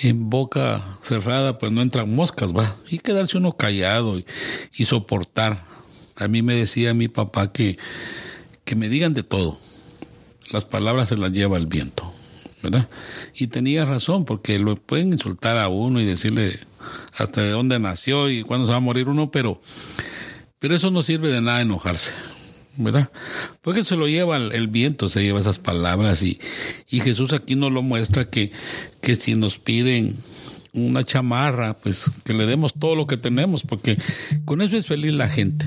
en 0.00 0.28
boca 0.28 0.98
cerrada 1.02 1.58
pues 1.58 1.70
no 1.70 1.82
entran 1.82 2.12
moscas, 2.12 2.52
va. 2.56 2.74
Y 2.90 2.98
quedarse 2.98 3.36
uno 3.36 3.56
callado 3.56 4.20
y 4.74 4.84
soportar 4.86 5.64
a 6.16 6.28
mí 6.28 6.42
me 6.42 6.54
decía 6.54 6.92
mi 6.94 7.08
papá 7.08 7.52
que, 7.52 7.78
que 8.64 8.76
me 8.76 8.88
digan 8.88 9.14
de 9.14 9.22
todo. 9.22 9.58
Las 10.50 10.64
palabras 10.64 11.08
se 11.08 11.16
las 11.16 11.32
lleva 11.32 11.56
el 11.56 11.66
viento, 11.66 12.12
¿verdad? 12.62 12.88
Y 13.34 13.46
tenía 13.46 13.84
razón, 13.86 14.24
porque 14.26 14.58
lo 14.58 14.76
pueden 14.76 15.12
insultar 15.12 15.56
a 15.56 15.68
uno 15.68 16.00
y 16.00 16.04
decirle 16.04 16.60
hasta 17.16 17.40
de 17.40 17.50
dónde 17.50 17.78
nació 17.78 18.30
y 18.30 18.42
cuándo 18.42 18.66
se 18.66 18.72
va 18.72 18.76
a 18.78 18.80
morir 18.80 19.08
uno, 19.08 19.30
pero, 19.30 19.60
pero 20.58 20.74
eso 20.74 20.90
no 20.90 21.02
sirve 21.02 21.30
de 21.30 21.40
nada 21.40 21.62
enojarse. 21.62 22.12
¿verdad? 22.74 23.12
Porque 23.60 23.84
se 23.84 23.96
lo 23.96 24.08
lleva 24.08 24.38
el, 24.38 24.66
viento, 24.68 25.10
se 25.10 25.22
lleva 25.22 25.38
esas 25.40 25.58
palabras 25.58 26.22
y, 26.22 26.38
y 26.88 27.00
Jesús 27.00 27.34
aquí 27.34 27.54
nos 27.54 27.70
lo 27.70 27.82
muestra 27.82 28.26
que, 28.30 28.50
que, 29.02 29.14
si 29.14 29.34
nos 29.34 29.58
piden 29.58 30.16
una 30.72 31.04
chamarra, 31.04 31.74
pues 31.74 32.10
que 32.24 32.32
le 32.32 32.46
demos 32.46 32.72
todo 32.72 32.96
lo 32.96 33.06
que 33.06 33.18
tenemos, 33.18 33.62
porque 33.62 33.98
con 34.46 34.62
eso 34.62 34.78
es 34.78 34.86
feliz 34.86 35.12
la 35.12 35.28
gente. 35.28 35.66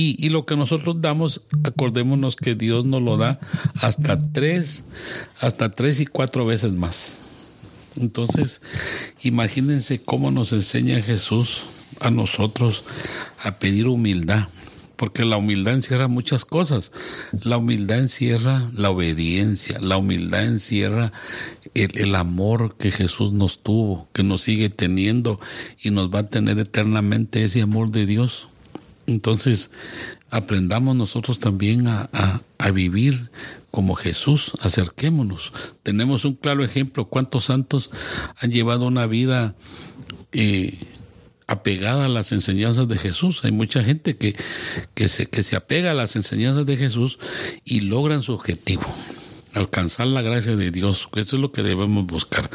Y, 0.00 0.28
lo 0.28 0.46
que 0.46 0.54
nosotros 0.54 1.00
damos, 1.00 1.42
acordémonos 1.64 2.36
que 2.36 2.54
Dios 2.54 2.86
nos 2.86 3.02
lo 3.02 3.16
da 3.16 3.40
hasta 3.80 4.16
tres, 4.32 4.84
hasta 5.40 5.72
tres 5.72 5.98
y 5.98 6.06
cuatro 6.06 6.46
veces 6.46 6.72
más. 6.72 7.22
Entonces, 8.00 8.62
imagínense 9.22 10.00
cómo 10.00 10.30
nos 10.30 10.52
enseña 10.52 11.02
Jesús 11.02 11.62
a 11.98 12.12
nosotros 12.12 12.84
a 13.42 13.58
pedir 13.58 13.88
humildad, 13.88 14.46
porque 14.94 15.24
la 15.24 15.36
humildad 15.36 15.74
encierra 15.74 16.06
muchas 16.06 16.44
cosas. 16.44 16.92
La 17.42 17.56
humildad 17.56 17.98
encierra 17.98 18.70
la 18.74 18.90
obediencia, 18.90 19.80
la 19.80 19.96
humildad 19.96 20.44
encierra 20.44 21.12
el, 21.74 22.14
amor 22.14 22.76
que 22.78 22.92
Jesús 22.92 23.32
nos 23.32 23.64
tuvo, 23.64 24.06
que 24.12 24.22
nos 24.22 24.42
sigue 24.42 24.68
teniendo 24.68 25.40
y 25.82 25.90
nos 25.90 26.08
va 26.08 26.20
a 26.20 26.28
tener 26.28 26.60
eternamente 26.60 27.42
ese 27.42 27.62
amor 27.62 27.90
de 27.90 28.06
Dios. 28.06 28.46
Entonces, 29.08 29.70
aprendamos 30.30 30.94
nosotros 30.94 31.38
también 31.40 31.86
a, 31.88 32.10
vivir 32.72 33.30
como 33.70 33.94
Jesús, 33.94 34.52
acerquémonos. 34.60 35.52
Tenemos 35.82 36.26
un 36.26 36.34
claro 36.34 36.62
ejemplo, 36.62 37.08
cuántos 37.08 37.46
santos 37.46 37.90
han 38.38 38.50
llevado 38.52 38.86
una 38.86 39.06
vida 39.06 39.54
eh, 40.32 40.78
apegada 41.46 42.04
a 42.04 42.08
las 42.08 42.32
enseñanzas 42.32 42.86
de 42.86 42.98
Jesús. 42.98 43.44
Hay 43.44 43.52
mucha 43.52 43.82
gente 43.82 44.18
que, 44.18 44.36
que, 44.94 45.08
se, 45.08 45.24
que 45.26 45.42
se 45.42 45.56
apega 45.56 45.92
a 45.92 45.94
las 45.94 46.14
enseñanzas 46.14 46.66
de 46.66 46.76
Jesús 46.76 47.18
y 47.64 47.80
logran 47.80 48.20
su 48.20 48.34
objetivo, 48.34 48.84
alcanzar 49.54 50.06
la 50.08 50.20
gracia 50.20 50.54
de 50.54 50.70
Dios. 50.70 51.08
Eso 51.16 51.36
es 51.36 51.40
lo 51.42 51.50
que 51.50 51.62
debemos 51.62 52.04
buscar, 52.04 52.50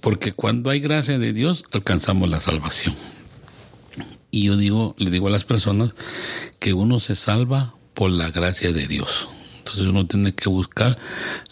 porque 0.00 0.32
cuando 0.32 0.70
hay 0.70 0.80
gracia 0.80 1.18
de 1.18 1.34
Dios, 1.34 1.66
alcanzamos 1.72 2.30
la 2.30 2.40
salvación. 2.40 2.94
Y 4.36 4.42
yo 4.42 4.58
digo, 4.58 4.94
le 4.98 5.08
digo 5.08 5.28
a 5.28 5.30
las 5.30 5.44
personas 5.44 5.94
que 6.58 6.74
uno 6.74 7.00
se 7.00 7.16
salva 7.16 7.72
por 7.94 8.10
la 8.10 8.30
gracia 8.30 8.70
de 8.74 8.86
Dios. 8.86 9.28
Entonces 9.56 9.86
uno 9.86 10.06
tiene 10.06 10.34
que 10.34 10.50
buscar 10.50 10.98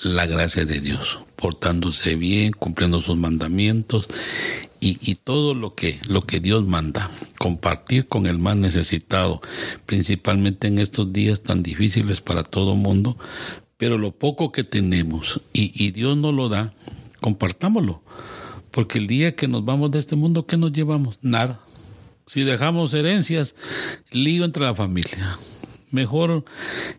la 0.02 0.26
gracia 0.26 0.66
de 0.66 0.80
Dios, 0.82 1.20
portándose 1.34 2.14
bien, 2.16 2.52
cumpliendo 2.52 3.00
sus 3.00 3.16
mandamientos 3.16 4.06
y, 4.80 5.14
todo 5.14 5.54
lo 5.54 5.74
que, 5.74 5.98
lo 6.10 6.20
que 6.20 6.40
Dios 6.40 6.66
manda. 6.66 7.10
Compartir 7.38 8.06
con 8.06 8.26
el 8.26 8.38
más 8.38 8.56
necesitado, 8.56 9.40
principalmente 9.86 10.66
en 10.66 10.78
estos 10.78 11.10
días 11.10 11.42
tan 11.42 11.62
difíciles 11.62 12.20
para 12.20 12.42
todo 12.42 12.74
mundo. 12.74 13.16
Pero 13.78 13.96
lo 13.96 14.12
poco 14.12 14.52
que 14.52 14.62
tenemos 14.62 15.40
y, 15.54 15.72
y 15.74 15.90
Dios 15.92 16.18
no 16.18 16.32
lo 16.32 16.50
da, 16.50 16.74
compartámoslo. 17.22 18.02
Porque 18.72 18.98
el 18.98 19.06
día 19.06 19.34
que 19.36 19.48
nos 19.48 19.64
vamos 19.64 19.90
de 19.92 20.00
este 20.00 20.16
mundo, 20.16 20.44
¿qué 20.44 20.58
nos 20.58 20.72
llevamos? 20.72 21.16
Nada 21.22 21.62
si 22.26 22.42
dejamos 22.44 22.94
herencias, 22.94 23.54
lío 24.10 24.44
entre 24.44 24.64
la 24.64 24.74
familia. 24.74 25.38
Mejor 25.90 26.44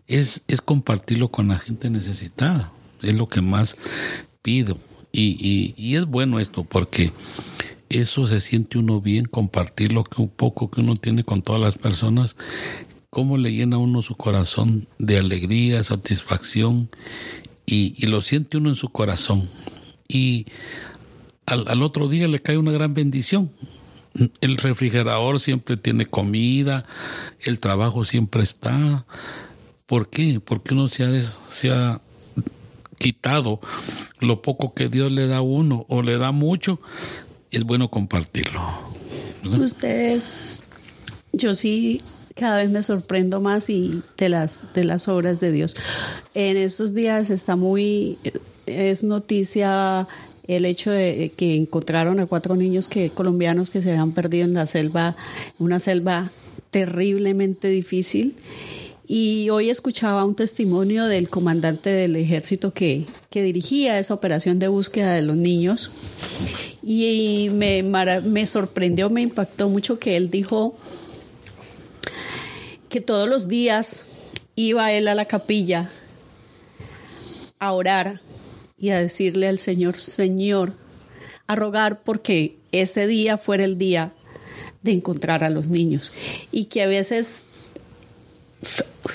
es, 0.06 0.42
es 0.48 0.60
compartirlo 0.60 1.28
con 1.28 1.48
la 1.48 1.58
gente 1.58 1.90
necesitada. 1.90 2.72
Es 3.02 3.14
lo 3.14 3.28
que 3.28 3.40
más 3.42 3.76
pido. 4.42 4.78
Y, 5.12 5.36
y, 5.40 5.74
y, 5.76 5.96
es 5.96 6.04
bueno 6.06 6.38
esto 6.40 6.64
porque 6.64 7.10
eso 7.88 8.26
se 8.26 8.40
siente 8.40 8.78
uno 8.78 9.00
bien 9.00 9.24
compartir 9.26 9.92
lo 9.92 10.04
que 10.04 10.20
un 10.22 10.28
poco 10.28 10.70
que 10.70 10.80
uno 10.80 10.96
tiene 10.96 11.24
con 11.24 11.42
todas 11.42 11.60
las 11.60 11.76
personas 11.76 12.36
cómo 13.10 13.38
le 13.38 13.52
llena 13.52 13.78
uno 13.78 14.02
su 14.02 14.16
corazón 14.16 14.88
de 14.98 15.16
alegría 15.16 15.82
satisfacción 15.84 16.90
y, 17.64 17.94
y, 17.96 18.08
lo 18.08 18.20
siente 18.20 18.58
uno 18.58 18.68
en 18.68 18.74
su 18.74 18.90
corazón 18.90 19.48
y 20.08 20.46
al, 21.46 21.66
al 21.68 21.82
otro 21.82 22.08
día 22.08 22.28
le 22.28 22.40
cae 22.40 22.58
una 22.58 22.72
gran 22.72 22.92
bendición 22.92 23.50
el 24.40 24.56
refrigerador 24.56 25.40
siempre 25.40 25.76
tiene 25.76 26.06
comida, 26.06 26.84
el 27.40 27.58
trabajo 27.58 28.04
siempre 28.04 28.42
está. 28.42 29.04
¿Por 29.86 30.08
qué? 30.08 30.40
Porque 30.44 30.74
uno 30.74 30.88
se 30.88 31.04
ha, 31.72 32.00
quitado 32.98 33.60
lo 34.20 34.40
poco 34.40 34.72
que 34.72 34.88
Dios 34.88 35.12
le 35.12 35.26
da 35.26 35.36
a 35.36 35.40
uno 35.42 35.84
o 35.90 36.00
le 36.02 36.16
da 36.16 36.32
mucho, 36.32 36.80
es 37.50 37.62
bueno 37.64 37.90
compartirlo. 37.90 38.62
Ustedes, 39.44 40.30
yo 41.34 41.52
sí 41.54 42.00
cada 42.36 42.56
vez 42.58 42.70
me 42.70 42.82
sorprendo 42.82 43.40
más 43.42 43.68
y 43.70 44.02
las 44.18 44.72
de 44.74 44.84
las 44.84 45.08
obras 45.08 45.40
de 45.40 45.52
Dios. 45.52 45.76
En 46.34 46.56
estos 46.56 46.94
días 46.94 47.28
está 47.30 47.54
muy 47.56 48.16
es 48.64 49.04
noticia 49.04 50.08
el 50.48 50.64
hecho 50.64 50.90
de 50.90 51.32
que 51.36 51.54
encontraron 51.56 52.20
a 52.20 52.26
cuatro 52.26 52.56
niños 52.56 52.88
que, 52.88 53.10
colombianos 53.10 53.70
que 53.70 53.82
se 53.82 53.90
habían 53.90 54.12
perdido 54.12 54.44
en 54.44 54.54
la 54.54 54.66
selva, 54.66 55.16
una 55.58 55.80
selva 55.80 56.30
terriblemente 56.70 57.68
difícil. 57.68 58.34
Y 59.08 59.50
hoy 59.50 59.70
escuchaba 59.70 60.24
un 60.24 60.34
testimonio 60.34 61.04
del 61.06 61.28
comandante 61.28 61.90
del 61.90 62.16
ejército 62.16 62.72
que, 62.72 63.04
dirigía 63.32 63.98
esa 63.98 64.14
operación 64.14 64.58
de 64.58 64.68
búsqueda 64.68 65.12
de 65.14 65.20
los 65.22 65.36
niños. 65.36 65.90
Y 66.82 67.48
me, 67.52 67.82
me 67.82 68.46
sorprendió, 68.46 69.10
me 69.10 69.22
impactó 69.22 69.68
mucho 69.68 69.98
que 69.98 70.16
él 70.16 70.30
dijo 70.30 70.76
que 72.88 73.00
todos 73.00 73.28
los 73.28 73.46
días 73.48 74.06
iba 74.56 74.90
él 74.92 75.06
a 75.08 75.14
la 75.14 75.26
capilla 75.26 75.90
a 77.58 77.72
orar 77.72 78.20
y 78.78 78.90
a 78.90 79.00
decirle 79.00 79.48
al 79.48 79.58
Señor, 79.58 79.96
Señor, 79.98 80.72
a 81.46 81.56
rogar 81.56 82.02
porque 82.02 82.56
ese 82.72 83.06
día 83.06 83.38
fuera 83.38 83.64
el 83.64 83.78
día 83.78 84.12
de 84.82 84.92
encontrar 84.92 85.44
a 85.44 85.48
los 85.50 85.68
niños 85.68 86.12
y 86.52 86.64
que 86.66 86.82
a 86.82 86.86
veces 86.86 87.44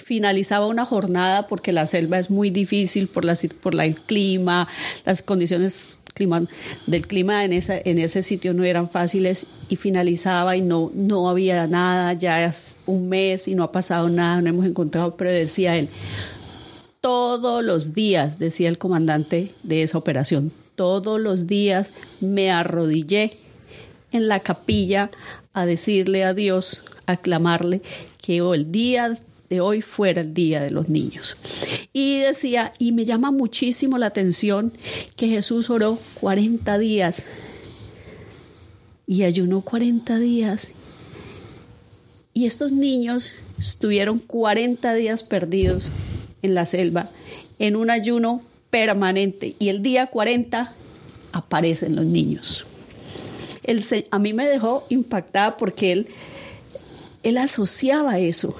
finalizaba 0.08 0.66
una 0.68 0.86
jornada 0.86 1.48
porque 1.48 1.72
la 1.72 1.86
selva 1.86 2.20
es 2.20 2.30
muy 2.30 2.50
difícil 2.50 3.08
por, 3.08 3.24
la, 3.24 3.38
por 3.62 3.80
el 3.82 3.96
clima, 4.00 4.68
las 5.06 5.22
condiciones 5.22 6.00
del 6.88 7.08
clima 7.08 7.44
en, 7.46 7.52
esa, 7.54 7.80
en 7.84 7.98
ese 7.98 8.22
sitio 8.22 8.54
no 8.54 8.64
eran 8.64 8.88
fáciles 8.90 9.48
y 9.70 9.76
finalizaba 9.76 10.56
y 10.56 10.62
no, 10.62 10.92
no 10.94 11.28
había 11.30 11.66
nada, 11.68 12.14
ya 12.14 12.46
es 12.46 12.76
un 12.86 13.10
mes 13.10 13.48
y 13.48 13.56
no 13.56 13.64
ha 13.64 13.72
pasado 13.72 14.08
nada, 14.08 14.40
no 14.42 14.50
hemos 14.50 14.66
encontrado, 14.68 15.16
pero 15.18 15.32
decía 15.32 15.78
él, 15.78 15.90
todos 17.02 17.64
los 17.64 17.94
días, 17.94 18.38
decía 18.38 18.70
el 18.70 18.78
comandante 18.78 19.52
de 19.64 19.82
esa 19.82 19.98
operación, 19.98 20.54
todos 20.76 21.20
los 21.20 21.48
días 21.48 21.92
me 22.22 22.52
arrodillé 22.52 23.38
en 24.12 24.28
la 24.28 24.40
capilla 24.40 25.10
a 25.54 25.66
decirle 25.66 26.24
a 26.24 26.36
Dios, 26.36 26.86
a 27.08 27.18
clamarle 27.18 27.82
que 28.22 28.38
el 28.38 28.72
día 28.72 29.18
de 29.50 29.60
hoy 29.62 29.82
fuera 29.82 30.22
el 30.22 30.34
día 30.36 30.62
de 30.62 30.70
los 30.70 30.90
niños. 30.90 31.38
Y 31.92 32.20
decía, 32.20 32.72
y 32.78 32.92
me 32.92 33.04
llama 33.04 33.32
muchísimo 33.32 33.98
la 33.98 34.06
atención 34.06 34.72
que 35.16 35.28
Jesús 35.28 35.72
oró 35.72 35.98
40 36.22 36.78
días 36.78 37.24
y 39.08 39.24
ayunó 39.24 39.62
40 39.62 40.20
días. 40.20 40.74
Y 42.34 42.46
estos 42.46 42.72
niños 42.72 43.34
estuvieron 43.58 44.20
40 44.20 44.94
días 44.94 45.24
perdidos 45.24 45.92
en 46.42 46.54
la 46.56 46.66
selva 46.66 47.10
en 47.60 47.76
un 47.76 47.90
ayuno 47.90 48.42
permanente 48.70 49.56
y 49.60 49.70
el 49.70 49.82
día 49.82 50.08
40 50.08 50.74
aparecen 51.32 51.96
los 51.96 52.06
niños. 52.06 52.66
a 54.12 54.20
mí 54.20 54.34
me 54.34 54.48
dejó 54.48 54.86
impactada 54.90 55.58
porque 55.58 55.92
él, 55.92 56.08
él 57.24 57.38
asociaba 57.38 58.18
eso, 58.20 58.56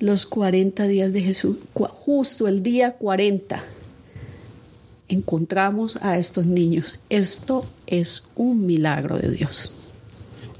los 0.00 0.26
40 0.26 0.86
días 0.86 1.12
de 1.12 1.22
Jesús, 1.22 1.56
justo 1.74 2.48
el 2.48 2.62
día 2.62 2.92
40 2.92 3.62
encontramos 5.08 5.96
a 6.02 6.18
estos 6.18 6.46
niños. 6.46 6.98
Esto 7.08 7.64
es 7.86 8.24
un 8.36 8.66
milagro 8.66 9.18
de 9.18 9.30
Dios. 9.30 9.72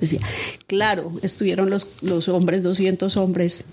Decía, 0.00 0.20
claro, 0.66 1.12
estuvieron 1.22 1.68
los, 1.68 1.88
los 2.00 2.28
hombres, 2.28 2.62
200 2.62 3.16
hombres 3.18 3.66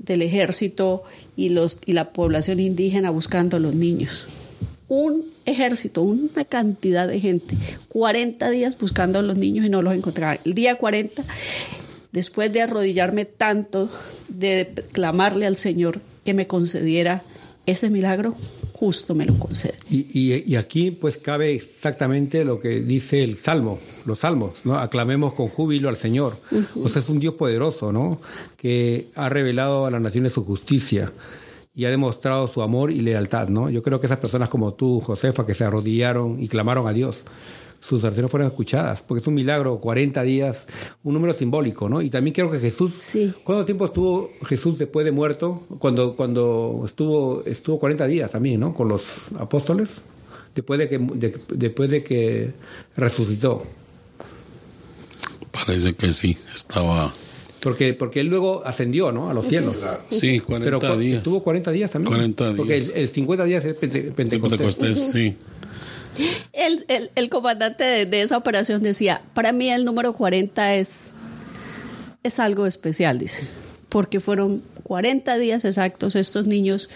del 0.00 0.22
ejército 0.22 1.04
y, 1.36 1.50
los, 1.50 1.78
y 1.86 1.92
la 1.92 2.12
población 2.12 2.60
indígena 2.60 3.10
buscando 3.10 3.56
a 3.56 3.60
los 3.60 3.74
niños. 3.74 4.26
Un 4.88 5.22
ejército, 5.46 6.02
una 6.02 6.44
cantidad 6.44 7.06
de 7.06 7.20
gente, 7.20 7.56
40 7.88 8.50
días 8.50 8.76
buscando 8.78 9.18
a 9.20 9.22
los 9.22 9.36
niños 9.36 9.64
y 9.66 9.68
no 9.68 9.82
los 9.82 9.94
encontraba 9.94 10.38
El 10.44 10.54
día 10.54 10.74
40, 10.76 11.22
después 12.12 12.52
de 12.52 12.62
arrodillarme 12.62 13.24
tanto, 13.24 13.88
de 14.28 14.68
clamarle 14.92 15.46
al 15.46 15.56
Señor 15.56 16.00
que 16.24 16.34
me 16.34 16.46
concediera 16.46 17.22
ese 17.66 17.88
milagro, 17.88 18.34
justo 18.80 19.14
me 19.14 19.26
lo 19.26 19.38
concede. 19.38 19.74
Y, 19.90 20.56
aquí 20.56 20.90
pues 20.90 21.18
cabe 21.18 21.52
exactamente 21.52 22.46
lo 22.46 22.58
que 22.58 22.80
dice 22.80 23.22
el 23.22 23.36
Salmo, 23.36 23.78
los 24.06 24.20
Salmos, 24.20 24.52
¿no? 24.64 24.76
Aclamemos 24.78 25.34
con 25.34 25.48
júbilo 25.48 25.90
al 25.90 25.96
Señor. 25.98 26.38
O 26.50 26.54
sea, 26.58 26.66
pues 26.74 26.96
es 26.96 27.08
un 27.10 27.20
Dios 27.20 27.34
poderoso, 27.34 27.92
¿no? 27.92 28.22
Que 28.56 29.08
ha 29.16 29.28
revelado 29.28 29.84
a 29.84 29.90
las 29.90 30.00
naciones 30.00 30.32
su 30.32 30.46
justicia 30.46 31.12
y 31.74 31.84
ha 31.84 31.90
demostrado 31.90 32.46
su 32.48 32.62
amor 32.62 32.90
y 32.90 33.02
lealtad, 33.02 33.48
¿no? 33.48 33.68
Yo 33.68 33.82
creo 33.82 34.00
que 34.00 34.06
esas 34.06 34.18
personas 34.18 34.48
como 34.48 34.72
tú, 34.72 35.00
Josefa, 35.00 35.44
que 35.44 35.52
se 35.52 35.62
arrodillaron 35.64 36.42
y 36.42 36.48
clamaron 36.48 36.88
a 36.88 36.94
Dios, 36.94 37.20
sus 37.80 38.04
oraciones 38.04 38.30
fueron 38.30 38.48
escuchadas, 38.48 39.02
porque 39.02 39.22
es 39.22 39.26
un 39.26 39.34
milagro, 39.34 39.78
40 39.80 40.22
días, 40.22 40.66
un 41.02 41.14
número 41.14 41.32
simbólico, 41.32 41.88
¿no? 41.88 42.02
Y 42.02 42.10
también 42.10 42.34
creo 42.34 42.50
que 42.50 42.58
Jesús, 42.58 42.92
¿cuánto 43.42 43.64
tiempo 43.64 43.86
estuvo 43.86 44.30
Jesús 44.46 44.78
después 44.78 45.04
de 45.06 45.12
muerto? 45.12 45.62
Cuando, 45.78 46.14
cuando 46.14 46.82
estuvo, 46.84 47.42
estuvo 47.46 47.78
40 47.78 48.06
días 48.06 48.30
también, 48.30 48.60
¿no? 48.60 48.74
Con 48.74 48.88
los 48.88 49.02
apóstoles, 49.38 49.88
después 50.54 50.78
de 50.78 50.88
que, 50.88 50.98
después 51.54 51.90
de 51.90 52.04
que 52.04 52.52
resucitó. 52.96 53.64
Parece 55.50 55.94
que 55.94 56.12
sí, 56.12 56.36
estaba... 56.54 57.12
Porque, 57.62 57.92
porque 57.92 58.20
él 58.20 58.28
luego 58.28 58.62
ascendió, 58.64 59.12
¿no? 59.12 59.28
A 59.28 59.34
los 59.34 59.46
cielos. 59.46 59.76
Sí, 60.10 60.40
40 60.40 60.96
días. 60.96 61.18
Estuvo 61.18 61.42
40 61.42 61.70
días 61.72 61.90
también. 61.90 62.32
Porque 62.56 62.76
el, 62.78 63.06
50 63.06 63.44
días 63.44 63.64
es 63.66 63.74
Pentecostés, 63.74 65.10
sí. 65.12 65.36
El, 66.52 67.08
el, 67.14 67.30
comandante 67.30 68.04
de, 68.06 68.22
esa 68.22 68.36
operación 68.36 68.82
decía, 68.82 69.22
para 69.34 69.52
mí 69.52 69.70
el 69.70 69.84
número 69.84 70.12
40 70.12 70.74
es, 70.76 71.14
es 72.22 72.38
algo 72.38 72.66
especial, 72.66 73.18
dice, 73.18 73.46
porque 73.88 74.20
fueron 74.20 74.62
40 74.82 75.38
días 75.38 75.64
exactos 75.64 76.16
estos 76.16 76.46
niños 76.46 76.90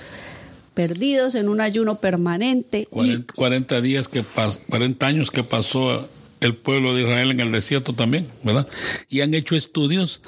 perdidos 0.74 1.36
en 1.36 1.48
un 1.48 1.60
ayuno 1.60 2.00
permanente. 2.00 2.86
40, 2.90 3.80
días 3.80 4.08
que 4.08 4.22
40 4.68 5.06
años 5.06 5.30
que 5.30 5.44
pasó 5.44 6.08
el 6.40 6.54
pueblo 6.56 6.94
de 6.94 7.02
Israel 7.02 7.30
en 7.30 7.40
el 7.40 7.52
desierto 7.52 7.92
también, 7.94 8.26
¿verdad? 8.42 8.68
Y 9.08 9.20
han 9.22 9.32
hecho 9.32 9.56
estudios 9.56 10.20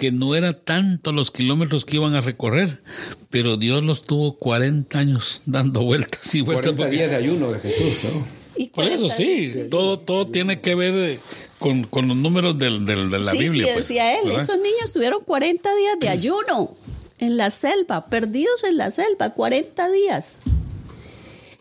que 0.00 0.12
no 0.12 0.34
era 0.34 0.54
tanto 0.54 1.12
los 1.12 1.30
kilómetros 1.30 1.84
que 1.84 1.96
iban 1.96 2.14
a 2.14 2.22
recorrer, 2.22 2.82
pero 3.28 3.58
Dios 3.58 3.82
los 3.84 4.00
tuvo 4.04 4.36
40 4.38 4.98
años 4.98 5.42
dando 5.44 5.84
vueltas 5.84 6.34
y 6.34 6.40
vueltas. 6.40 6.72
40 6.72 6.90
días 6.90 7.10
de 7.10 7.16
ayuno 7.16 7.52
de 7.52 7.60
Jesús, 7.60 7.98
¿no? 8.04 8.66
Por 8.72 8.86
eso 8.86 9.10
sí, 9.10 9.52
todo, 9.70 9.98
todo 9.98 10.26
tiene 10.28 10.58
que 10.62 10.74
ver 10.74 10.94
eh, 10.94 11.20
con, 11.58 11.84
con 11.84 12.08
los 12.08 12.16
números 12.16 12.56
de 12.56 12.70
la 12.70 13.32
Biblia. 13.32 13.64
Y 13.70 13.74
pues, 13.74 13.88
decía 13.88 14.18
él, 14.18 14.30
estos 14.30 14.56
niños 14.56 14.90
tuvieron 14.90 15.22
40 15.22 15.68
días 15.76 15.96
de 16.00 16.08
ayuno 16.08 16.74
en 17.18 17.36
la 17.36 17.50
selva, 17.50 18.06
perdidos 18.06 18.64
en 18.64 18.78
la 18.78 18.90
selva, 18.90 19.34
40 19.34 19.90
días 19.90 20.40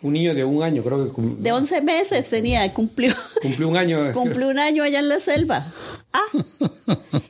un 0.02 0.14
niño 0.14 0.34
de 0.34 0.46
un 0.46 0.64
año, 0.64 0.82
creo 0.84 1.14
que... 1.14 1.22
De 1.40 1.52
11 1.52 1.82
meses 1.82 2.30
tenía, 2.30 2.74
cumplió... 2.74 3.14
Cumplió 3.42 3.68
un 3.68 3.76
año. 3.78 4.12
Cumplió 4.14 4.48
un 4.50 4.60
año 4.60 4.84
allá 4.84 5.00
en 5.00 5.10
la 5.10 5.20
selva. 5.20 5.72
Ah. 6.14 6.26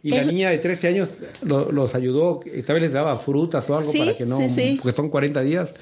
Y 0.02 0.12
la 0.12 0.24
niña 0.24 0.50
de 0.50 0.60
13 0.60 0.88
años 0.88 1.10
los 1.42 1.94
ayudó, 1.94 2.40
esta 2.46 2.72
vez 2.72 2.82
les 2.84 2.94
daba 2.94 3.20
frutas 3.20 3.70
o 3.70 3.78
algo 3.78 3.92
para 3.92 4.16
que 4.16 4.26
no... 4.26 4.38
Sí, 4.38 4.48
sí. 4.48 4.80
Porque 4.82 4.96
son 4.96 5.10
40 5.10 5.42
días 5.42 5.74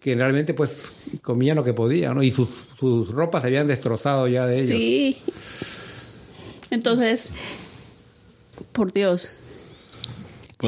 que 0.00 0.14
realmente 0.16 0.54
pues 0.54 0.90
comían 1.22 1.54
lo 1.56 1.62
que 1.62 1.72
podían, 1.72 2.16
¿no? 2.16 2.22
Y 2.22 2.32
sus, 2.32 2.48
sus 2.78 3.08
ropas 3.12 3.42
se 3.42 3.46
habían 3.48 3.68
destrozado 3.68 4.26
ya 4.26 4.46
de 4.46 4.54
ellos. 4.54 4.66
Sí. 4.66 5.18
Entonces, 6.70 7.30
por 8.72 8.92
Dios, 8.92 9.30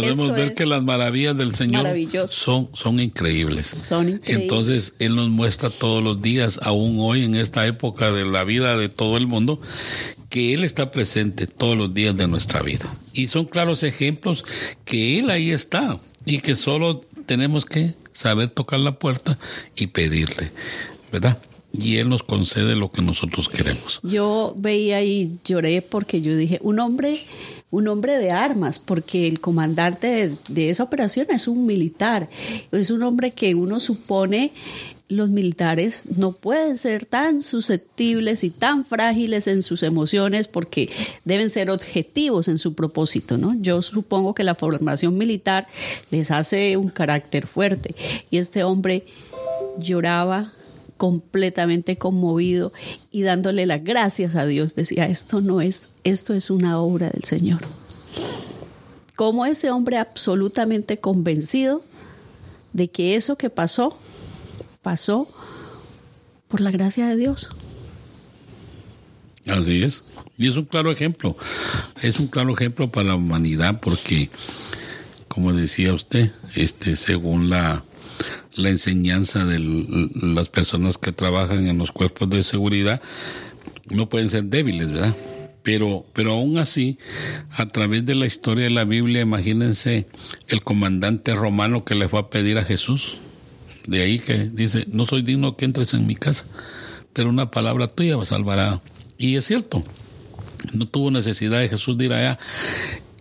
Podemos 0.00 0.30
ver 0.32 0.52
que 0.52 0.66
las 0.66 0.82
maravillas 0.82 1.36
del 1.38 1.54
Señor 1.54 1.86
son, 2.28 2.68
son 2.74 3.00
increíbles. 3.00 3.66
Son 3.66 4.08
increíbles. 4.10 4.42
Entonces, 4.42 4.94
Él 4.98 5.16
nos 5.16 5.30
muestra 5.30 5.70
todos 5.70 6.04
los 6.04 6.20
días, 6.20 6.60
aún 6.62 6.98
hoy 7.00 7.24
en 7.24 7.34
esta 7.34 7.66
época 7.66 8.12
de 8.12 8.26
la 8.26 8.44
vida 8.44 8.76
de 8.76 8.90
todo 8.90 9.16
el 9.16 9.26
mundo, 9.26 9.58
que 10.28 10.52
Él 10.52 10.64
está 10.64 10.90
presente 10.92 11.46
todos 11.46 11.78
los 11.78 11.94
días 11.94 12.14
de 12.14 12.28
nuestra 12.28 12.60
vida. 12.60 12.94
Y 13.14 13.28
son 13.28 13.46
claros 13.46 13.84
ejemplos 13.84 14.44
que 14.84 15.18
Él 15.18 15.30
ahí 15.30 15.50
está 15.50 15.96
y 16.26 16.40
que 16.40 16.56
solo 16.56 17.02
tenemos 17.24 17.64
que 17.64 17.94
saber 18.12 18.50
tocar 18.52 18.80
la 18.80 18.98
puerta 18.98 19.38
y 19.76 19.86
pedirle, 19.86 20.50
¿verdad? 21.10 21.38
y 21.72 21.96
Él 21.96 22.08
nos 22.08 22.22
concede 22.22 22.74
lo 22.76 22.90
que 22.90 23.02
nosotros 23.02 23.48
queremos. 23.48 24.00
Yo 24.02 24.54
veía 24.56 25.02
y 25.02 25.38
lloré 25.44 25.82
porque 25.82 26.20
yo 26.20 26.36
dije, 26.36 26.58
un 26.62 26.78
hombre, 26.80 27.18
un 27.70 27.88
hombre 27.88 28.18
de 28.18 28.30
armas, 28.30 28.78
porque 28.78 29.26
el 29.26 29.40
comandante 29.40 30.32
de, 30.48 30.70
esa 30.70 30.84
operación 30.84 31.26
es 31.30 31.48
un 31.48 31.66
militar, 31.66 32.28
es 32.72 32.90
un 32.90 33.02
hombre 33.02 33.32
que 33.32 33.54
uno 33.54 33.80
supone 33.80 34.52
los 35.08 35.28
militares 35.30 36.16
no 36.16 36.32
pueden 36.32 36.76
ser 36.76 37.06
tan 37.06 37.40
susceptibles 37.40 38.42
y 38.42 38.50
tan 38.50 38.84
frágiles 38.84 39.46
en 39.46 39.62
sus 39.62 39.84
emociones 39.84 40.48
porque 40.48 40.90
deben 41.24 41.48
ser 41.48 41.70
objetivos 41.70 42.48
en 42.48 42.58
su 42.58 42.74
propósito, 42.74 43.38
¿no? 43.38 43.54
Yo 43.60 43.82
supongo 43.82 44.34
que 44.34 44.42
la 44.42 44.56
formación 44.56 45.16
militar 45.16 45.68
les 46.10 46.32
hace 46.32 46.76
un 46.76 46.88
carácter 46.88 47.46
fuerte 47.46 47.94
y 48.32 48.38
este 48.38 48.64
hombre 48.64 49.04
lloraba 49.78 50.52
completamente 50.96 51.96
conmovido 51.96 52.72
y 53.10 53.22
dándole 53.22 53.66
las 53.66 53.82
gracias 53.84 54.34
a 54.34 54.46
Dios. 54.46 54.74
Decía, 54.74 55.06
esto 55.06 55.40
no 55.40 55.60
es, 55.60 55.92
esto 56.04 56.34
es 56.34 56.50
una 56.50 56.78
obra 56.78 57.10
del 57.10 57.24
Señor. 57.24 57.60
Como 59.16 59.46
ese 59.46 59.70
hombre 59.70 59.96
absolutamente 59.98 60.98
convencido 60.98 61.82
de 62.72 62.88
que 62.88 63.14
eso 63.14 63.36
que 63.36 63.50
pasó, 63.50 63.96
pasó 64.82 65.28
por 66.48 66.60
la 66.60 66.70
gracia 66.70 67.06
de 67.08 67.16
Dios. 67.16 67.48
Así 69.46 69.82
es. 69.82 70.04
Y 70.36 70.48
es 70.48 70.56
un 70.56 70.64
claro 70.64 70.90
ejemplo. 70.90 71.36
Es 72.02 72.18
un 72.18 72.26
claro 72.26 72.52
ejemplo 72.52 72.90
para 72.90 73.10
la 73.10 73.14
humanidad 73.14 73.80
porque, 73.80 74.28
como 75.28 75.52
decía 75.52 75.94
usted, 75.94 76.30
este, 76.54 76.96
según 76.96 77.48
la, 77.48 77.82
la 78.56 78.70
enseñanza 78.70 79.44
de 79.44 79.58
las 80.14 80.48
personas 80.48 80.98
que 80.98 81.12
trabajan 81.12 81.68
en 81.68 81.78
los 81.78 81.92
cuerpos 81.92 82.28
de 82.30 82.42
seguridad 82.42 83.00
no 83.88 84.08
pueden 84.08 84.28
ser 84.28 84.44
débiles, 84.44 84.90
¿verdad? 84.90 85.14
Pero, 85.62 86.06
pero 86.14 86.32
aún 86.32 86.58
así, 86.58 86.98
a 87.50 87.66
través 87.66 88.06
de 88.06 88.14
la 88.14 88.24
historia 88.26 88.64
de 88.64 88.70
la 88.70 88.84
Biblia, 88.84 89.20
imagínense 89.20 90.06
el 90.48 90.62
comandante 90.62 91.34
romano 91.34 91.84
que 91.84 91.94
le 91.94 92.08
fue 92.08 92.20
a 92.20 92.30
pedir 92.30 92.56
a 92.58 92.64
Jesús. 92.64 93.18
De 93.86 94.02
ahí 94.02 94.18
que 94.18 94.48
dice, 94.52 94.86
no 94.88 95.04
soy 95.04 95.22
digno 95.22 95.56
que 95.56 95.64
entres 95.64 95.92
en 95.94 96.06
mi 96.06 96.16
casa, 96.16 96.46
pero 97.12 97.28
una 97.28 97.50
palabra 97.50 97.88
tuya 97.88 98.16
me 98.16 98.26
salvará. 98.26 98.80
Y 99.18 99.36
es 99.36 99.44
cierto, 99.44 99.82
no 100.72 100.88
tuvo 100.88 101.10
necesidad 101.10 101.60
de 101.60 101.68
Jesús 101.68 101.98
de 101.98 102.06
ir 102.06 102.12
allá. 102.12 102.38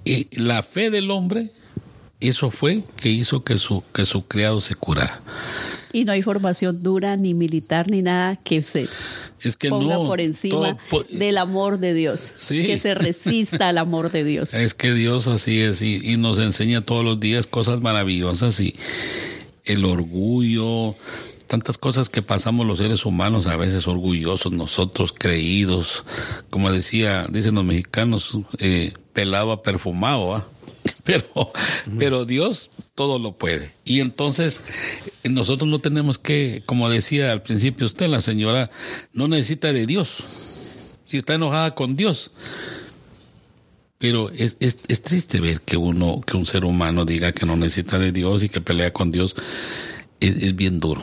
Y 0.05 0.27
la 0.39 0.61
fe 0.63 0.91
del 0.91 1.09
hombre 1.11 1.49
eso 2.27 2.51
fue 2.51 2.83
que 2.97 3.09
hizo 3.09 3.43
que 3.43 3.57
su, 3.57 3.83
que 3.93 4.05
su 4.05 4.25
criado 4.27 4.61
se 4.61 4.75
curara. 4.75 5.21
Y 5.91 6.05
no 6.05 6.11
hay 6.11 6.21
formación 6.21 6.83
dura, 6.83 7.15
ni 7.15 7.33
militar, 7.33 7.89
ni 7.89 8.01
nada 8.01 8.35
que 8.37 8.61
se 8.61 8.87
es 9.41 9.55
ponga 9.57 9.95
por 9.97 10.19
encima 10.19 10.77
del 11.11 11.37
amor 11.37 11.79
de 11.79 11.93
Dios. 11.93 12.33
Que 12.49 12.77
se 12.77 12.95
resista 12.95 13.69
al 13.69 13.77
amor 13.77 14.11
de 14.11 14.23
Dios. 14.23 14.53
Es 14.53 14.73
que 14.73 14.93
Dios 14.93 15.27
así 15.27 15.61
es 15.61 15.81
y, 15.81 16.17
nos 16.17 16.39
enseña 16.39 16.81
todos 16.81 17.05
los 17.05 17.19
días 17.19 17.45
cosas 17.47 17.79
maravillosas 17.81 18.59
y 18.59 18.75
el 19.63 19.85
orgullo, 19.85 20.95
tantas 21.47 21.77
cosas 21.77 22.09
que 22.09 22.21
pasamos 22.23 22.65
los 22.65 22.79
seres 22.79 23.05
humanos, 23.05 23.45
a 23.47 23.55
veces 23.55 23.87
orgullosos, 23.87 24.51
nosotros 24.51 25.13
creídos, 25.17 26.03
como 26.49 26.71
decía, 26.71 27.27
dicen 27.29 27.55
los 27.55 27.63
mexicanos, 27.65 28.37
eh, 28.59 28.93
pelado 29.13 29.51
a 29.51 29.61
perfumado, 29.63 30.43
pero, 31.03 31.27
pero 31.97 32.25
Dios 32.25 32.71
todo 32.95 33.19
lo 33.19 33.37
puede. 33.37 33.71
Y 33.83 33.99
entonces 34.01 34.61
nosotros 35.29 35.69
no 35.69 35.79
tenemos 35.79 36.17
que, 36.17 36.63
como 36.65 36.89
decía 36.89 37.31
al 37.31 37.41
principio 37.41 37.85
usted, 37.85 38.07
la 38.07 38.21
señora 38.21 38.69
no 39.13 39.27
necesita 39.27 39.73
de 39.73 39.85
Dios. 39.85 40.17
Y 41.09 41.17
está 41.17 41.35
enojada 41.35 41.75
con 41.75 41.95
Dios. 41.95 42.31
Pero 43.97 44.29
es, 44.31 44.57
es, 44.59 44.79
es 44.87 45.01
triste 45.03 45.39
ver 45.39 45.61
que 45.61 45.77
uno, 45.77 46.21
que 46.25 46.35
un 46.35 46.45
ser 46.45 46.65
humano 46.65 47.05
diga 47.05 47.31
que 47.31 47.45
no 47.45 47.55
necesita 47.55 47.97
de 47.97 48.11
Dios 48.11 48.43
y 48.43 48.49
que 48.49 48.61
pelea 48.61 48.91
con 48.91 49.11
Dios. 49.11 49.35
es 50.19 50.55
bien 50.55 50.79
duro. 50.79 51.01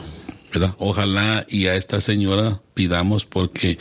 Ojalá 0.77 1.45
y 1.49 1.67
a 1.67 1.75
esta 1.75 1.99
señora 1.99 2.61
pidamos 2.73 3.25
porque, 3.25 3.77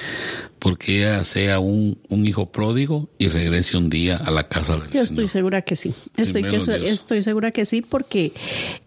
porque 0.59 0.99
ella 1.01 1.23
sea 1.25 1.59
un, 1.59 1.99
un 2.09 2.27
hijo 2.27 2.51
pródigo 2.51 3.09
y 3.19 3.29
regrese 3.29 3.77
un 3.77 3.91
día 3.91 4.17
a 4.17 4.31
la 4.31 4.49
casa 4.49 4.73
del 4.75 4.89
Señor. 4.89 4.95
Yo 4.97 5.03
estoy 5.03 5.27
segura 5.29 5.63
que 5.63 5.77
sí, 5.77 5.95
estoy, 6.17 6.45
estoy 6.85 7.23
segura 7.23 7.51
que 7.51 7.65
sí 7.65 7.83
porque 7.83 8.33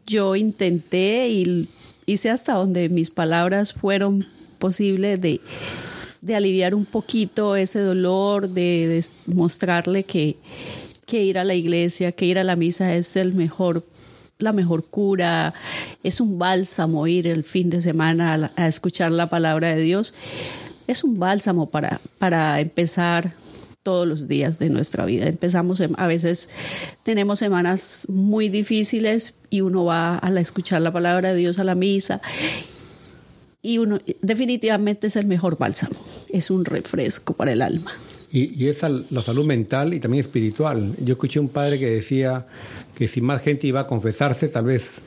yo 0.07 0.35
intenté 0.35 1.29
y 1.29 1.69
hice 2.05 2.29
hasta 2.29 2.53
donde 2.53 2.89
mis 2.89 3.11
palabras 3.11 3.73
fueron 3.73 4.25
posibles 4.59 5.19
de, 5.21 5.41
aliviar 6.35 6.73
un 6.73 6.85
poquito 6.85 7.55
ese 7.55 7.79
dolor, 7.79 8.49
de, 8.49 8.87
de 8.87 9.05
mostrarle 9.35 10.03
que, 10.05 10.37
que 11.05 11.23
ir 11.23 11.37
a 11.37 11.43
la 11.43 11.53
iglesia, 11.53 12.11
que 12.13 12.25
ir 12.25 12.39
a 12.39 12.43
la 12.43 12.55
misa 12.55 12.95
es 12.95 13.15
el 13.15 13.33
mejor 13.33 13.85
la 14.37 14.51
mejor 14.53 14.83
cura, 14.85 15.53
es 16.03 16.19
un 16.19 16.37
bálsamo 16.37 17.07
ir 17.07 17.27
el 17.27 17.43
fin 17.43 17.69
de 17.69 17.79
semana 17.81 18.51
a, 18.55 18.67
escuchar 18.67 19.11
la 19.11 19.29
palabra 19.29 19.73
de 19.75 19.81
Dios, 19.81 20.13
es 20.87 21.03
un 21.03 21.17
bálsamo 21.19 21.69
para, 21.69 22.01
para 22.17 22.59
empezar 22.59 23.33
todos 23.81 24.07
los 24.07 24.27
días 24.27 24.57
de 24.59 24.69
nuestra 24.69 25.05
vida. 25.05 25.27
Empezamos, 25.27 25.79
em, 25.79 25.93
a 25.97 26.07
veces 26.07 26.49
tenemos 27.03 27.39
semanas 27.39 28.07
muy 28.09 28.49
difíciles 28.49 29.35
y 29.51 29.61
uno 29.61 29.85
va 29.85 30.19
a 30.21 30.39
escuchar 30.39 30.81
la 30.81 30.91
palabra 30.91 31.29
de 31.33 31.37
Dios 31.37 31.59
a 31.59 31.63
la 31.63 31.75
misa 31.75 32.19
y 33.61 33.77
uno 33.77 33.99
definitivamente 34.21 35.07
es 35.07 35.15
el 35.15 35.25
mejor 35.27 35.57
bálsamo, 35.57 35.95
es 36.29 36.51
un 36.51 36.65
refresco 36.65 37.33
para 37.35 37.53
el 37.53 37.61
alma. 37.61 37.91
Y, 38.31 38.65
y 38.65 38.67
es 38.67 38.81
la 39.11 39.21
salud 39.21 39.45
mental 39.45 39.93
y 39.93 40.01
también 40.01 40.19
espiritual. 40.19 40.93
Yo 40.99 41.13
escuché 41.13 41.39
un 41.39 41.47
padre 41.47 41.79
que 41.79 41.89
decía, 41.89 42.45
que 42.95 43.07
si 43.07 43.21
más 43.21 43.43
gente 43.43 43.67
iba 43.67 43.81
a 43.81 43.87
confesarse, 43.87 44.47
tal 44.47 44.65
vez 44.65 45.01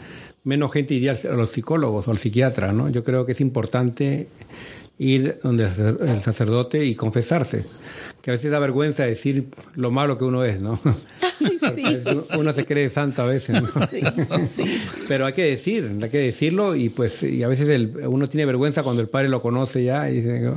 menos 0.45 0.73
gente 0.73 0.95
iría 0.95 1.13
a 1.13 1.33
los 1.35 1.51
psicólogos 1.51 2.07
o 2.07 2.11
al 2.11 2.19
psiquiatra, 2.19 2.73
¿no? 2.73 2.89
Yo 2.91 3.03
creo 3.03 3.27
que 3.27 3.33
es 3.33 3.41
importante 3.41 4.29
ir 5.01 5.39
donde 5.43 5.65
el 5.65 6.21
sacerdote 6.23 6.85
y 6.85 6.95
confesarse, 6.97 7.65
que 8.21 8.31
a 8.31 8.35
veces 8.35 8.51
da 8.51 8.59
vergüenza 8.59 9.05
decir 9.05 9.47
lo 9.77 9.91
malo 9.93 10.19
que 10.19 10.25
uno 10.25 10.45
es, 10.45 10.61
¿no? 10.61 10.79
Uno 12.39 12.53
se 12.53 12.65
cree 12.67 12.91
santo 12.91 13.23
a 13.23 13.27
veces, 13.27 13.63
¿no? 13.63 13.69
sí, 13.89 14.01
sí, 14.49 14.79
Pero 15.07 15.25
hay 15.27 15.35
que 15.35 15.45
decir, 15.45 15.89
hay 16.03 16.11
que 16.11 16.19
decirlo 16.19 16.75
y 16.75 16.89
pues 16.89 17.23
y 17.23 17.45
a 17.45 17.49
veces 17.49 17.69
el, 17.69 17.93
uno 18.09 18.29
tiene 18.29 18.45
vergüenza 18.45 18.83
cuando 18.83 19.03
el 19.03 19.09
padre 19.09 19.29
lo 19.29 19.41
conoce 19.41 19.85
ya 19.85 20.11
y 20.11 20.17
dice, 20.21 20.51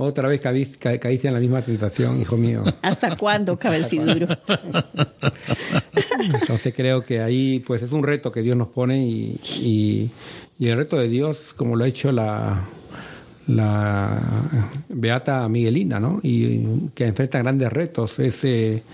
otra 0.00 0.28
vez 0.28 0.40
caíste 0.40 1.26
en 1.26 1.34
la 1.34 1.40
misma 1.40 1.60
tentación, 1.60 2.20
hijo 2.20 2.36
mío. 2.36 2.62
¿Hasta 2.82 3.16
cuándo, 3.16 3.58
cabeciduro? 3.58 4.28
Entonces 6.20 6.72
creo 6.74 7.04
que 7.04 7.20
ahí 7.20 7.58
pues 7.66 7.82
es 7.82 7.90
un 7.90 8.04
reto 8.04 8.30
que 8.30 8.40
Dios 8.40 8.56
nos 8.56 8.68
pone 8.68 9.00
y, 9.04 10.08
el 10.60 10.76
reto 10.76 10.96
de 10.98 11.08
Dios, 11.08 11.52
como 11.56 11.74
lo 11.74 11.82
ha 11.84 11.88
hecho 11.88 12.12
la, 12.12 12.64
la 13.48 14.20
beata 14.88 15.48
Miguelina, 15.48 15.98
¿no? 15.98 16.20
Y 16.22 16.64
que 16.94 17.06
enfrenta 17.06 17.38
grandes 17.38 17.72
retos, 17.72 18.20
es 18.20 18.44
eh, 18.44 18.84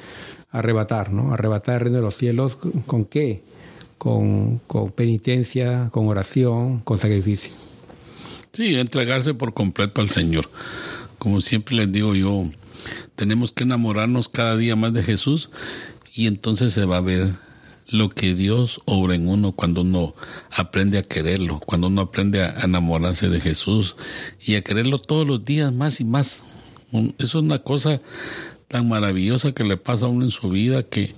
arrebatar, 0.53 1.13
¿no? 1.13 1.35
Arrebatar 1.35 1.75
el 1.77 1.81
reino 1.83 1.97
de 1.99 2.03
los 2.03 2.17
cielos, 2.17 2.57
¿con 2.87 3.05
qué? 3.05 3.43
con 3.99 4.61
penitencia, 4.95 5.89
con 5.91 6.09
oración, 6.09 6.81
con 6.81 6.99
sacrificio. 6.99 7.53
Sí, 8.55 8.77
entregarse 8.77 9.35
por 9.35 9.53
completo 9.53 10.01
al 10.01 10.11
Señor. 10.11 10.49
Como 11.19 11.41
siempre 11.41 11.75
les 11.75 11.91
digo 11.91 12.15
yo, 12.15 12.49
tenemos 13.17 13.51
que 13.51 13.65
enamorarnos 13.65 14.29
cada 14.29 14.57
día 14.57 14.77
más 14.77 14.93
de 14.93 15.03
Jesús 15.03 15.51
y 16.15 16.29
entonces 16.29 16.73
se 16.73 16.85
va 16.85 16.99
a 16.99 17.01
ver 17.01 17.31
lo 17.89 18.11
que 18.11 18.37
Dios 18.37 18.81
obra 18.85 19.17
en 19.17 19.27
uno 19.27 19.51
cuando 19.53 19.81
uno 19.81 20.15
aprende 20.53 20.99
a 20.99 21.03
quererlo, 21.03 21.59
cuando 21.59 21.89
uno 21.89 22.03
aprende 22.03 22.45
a 22.45 22.51
enamorarse 22.63 23.29
de 23.29 23.41
Jesús 23.41 23.97
y 24.41 24.55
a 24.55 24.63
quererlo 24.63 24.99
todos 25.01 25.27
los 25.27 25.45
días 25.45 25.73
más 25.73 26.01
y 26.01 26.05
más. 26.05 26.45
Es 27.19 27.35
una 27.35 27.59
cosa 27.59 28.01
tan 28.69 28.89
maravillosa 28.89 29.51
que 29.51 29.65
le 29.65 29.79
pasa 29.79 30.07
a 30.07 30.11
uno 30.11 30.27
en 30.27 30.31
su 30.31 30.49
vida 30.49 30.85
que 30.85 31.13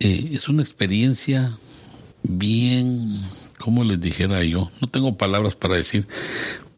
eh, 0.00 0.30
es 0.32 0.48
una 0.48 0.62
experiencia 0.62 1.52
bien 2.22 3.20
como 3.66 3.82
les 3.82 4.00
dijera 4.00 4.44
yo? 4.44 4.70
No 4.80 4.88
tengo 4.88 5.18
palabras 5.18 5.56
para 5.56 5.74
decir, 5.74 6.06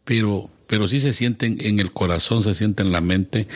pero, 0.05 0.49
pero 0.65 0.87
sí 0.87 0.99
se 0.99 1.13
sienten 1.13 1.59
en 1.61 1.79
el 1.79 1.91
corazón, 1.91 2.41
se 2.41 2.55
sienten 2.55 2.87
en 2.87 2.91
la 2.93 2.99
mente 2.99 3.47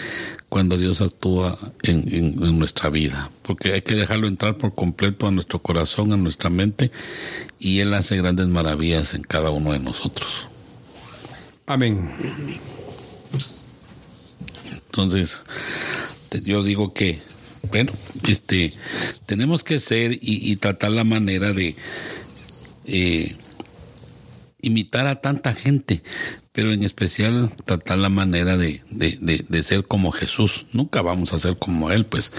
cuando 0.49 0.77
Dios 0.77 1.01
actúa 1.01 1.57
en, 1.81 2.35
nuestra 2.59 2.91
vida, 2.91 3.31
porque 3.41 3.73
hay 3.73 3.81
que 3.81 3.95
dejarlo 3.95 4.27
entrar 4.27 4.59
por 4.59 4.75
completo 4.75 5.25
a 5.25 5.31
nuestro 5.31 5.57
corazón, 5.63 6.13
a 6.13 6.15
nuestra 6.17 6.51
mente, 6.51 6.91
y 7.57 7.79
Él 7.79 7.95
hace 7.95 8.17
grandes 8.17 8.45
maravillas 8.49 9.15
en 9.15 9.23
cada 9.23 9.49
uno 9.49 9.71
de 9.71 9.79
nosotros. 9.79 10.45
Amén. 11.65 12.07
Entonces, 14.91 15.41
yo 16.43 16.63
digo 16.63 16.93
que, 16.93 17.19
bueno, 17.71 17.93
este, 18.29 18.75
tenemos 19.25 19.63
que 19.63 19.79
ser 19.79 20.19
y 20.21 20.55
tratar 20.57 20.91
la 20.91 21.03
manera 21.03 21.51
de, 21.51 21.75
eh, 22.85 23.35
imitar 24.61 25.07
a 25.07 25.15
tanta 25.19 25.53
gente, 25.53 26.03
pero 26.53 26.71
en 26.71 26.83
especial 26.83 27.51
tratar 27.65 27.97
la 27.97 28.07
manera 28.07 28.55
de, 28.55 28.81
ser 29.61 29.83
como 29.85 30.11
Jesús. 30.11 30.67
Nunca 30.71 31.01
vamos 31.01 31.33
a 31.33 31.39
ser 31.39 31.57
como 31.57 31.91
Él, 31.91 32.05
pues, 32.05 32.31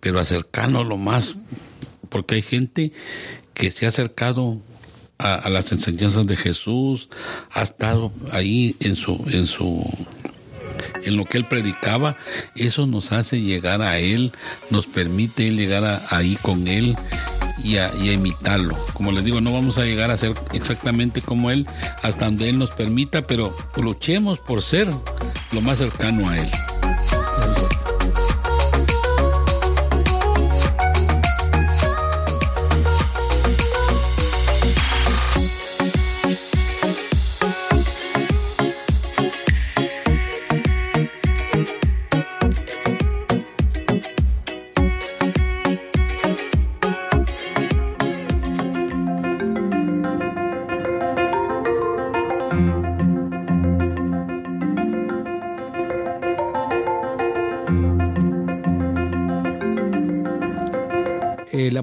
pero 0.00 0.20
acercarnos 0.20 0.86
lo 0.86 0.98
más, 0.98 1.36
porque 2.10 2.34
hay 2.34 2.42
gente 2.42 2.92
que 3.54 3.70
se 3.70 3.86
ha 3.86 3.88
acercado 3.88 4.60
a, 5.16 5.48
las 5.48 5.72
enseñanzas 5.72 6.26
de 6.26 6.36
Jesús, 6.36 7.08
ha 7.50 7.62
estado 7.62 8.12
ahí 8.30 8.76
en 8.80 8.94
su, 8.94 9.24
en 9.30 9.46
su 9.46 9.84
en 11.02 11.16
lo 11.16 11.24
que 11.26 11.36
él 11.38 11.46
predicaba, 11.46 12.16
eso 12.56 12.86
nos 12.86 13.12
hace 13.12 13.40
llegar 13.42 13.80
a 13.82 13.98
él, 13.98 14.32
nos 14.70 14.86
permite 14.86 15.50
llegar 15.50 16.02
ahí 16.10 16.36
con 16.42 16.66
él 16.66 16.96
y 17.62 17.76
a, 17.78 17.94
imitarlo. 18.12 18.76
Como 18.94 19.12
les 19.12 19.24
digo, 19.24 19.40
no 19.40 19.52
vamos 19.52 19.78
a 19.78 19.84
llegar 19.84 20.10
a 20.10 20.16
ser 20.16 20.34
exactamente 20.52 21.22
como 21.22 21.50
él 21.50 21.66
hasta 22.02 22.26
donde 22.26 22.48
él 22.48 22.58
nos 22.58 22.70
permita, 22.70 23.26
pero 23.26 23.52
luchemos 23.76 24.38
por 24.38 24.62
ser 24.62 24.90
lo 25.52 25.60
más 25.60 25.78
cercano 25.78 26.28
a 26.28 26.38
él. 26.38 26.48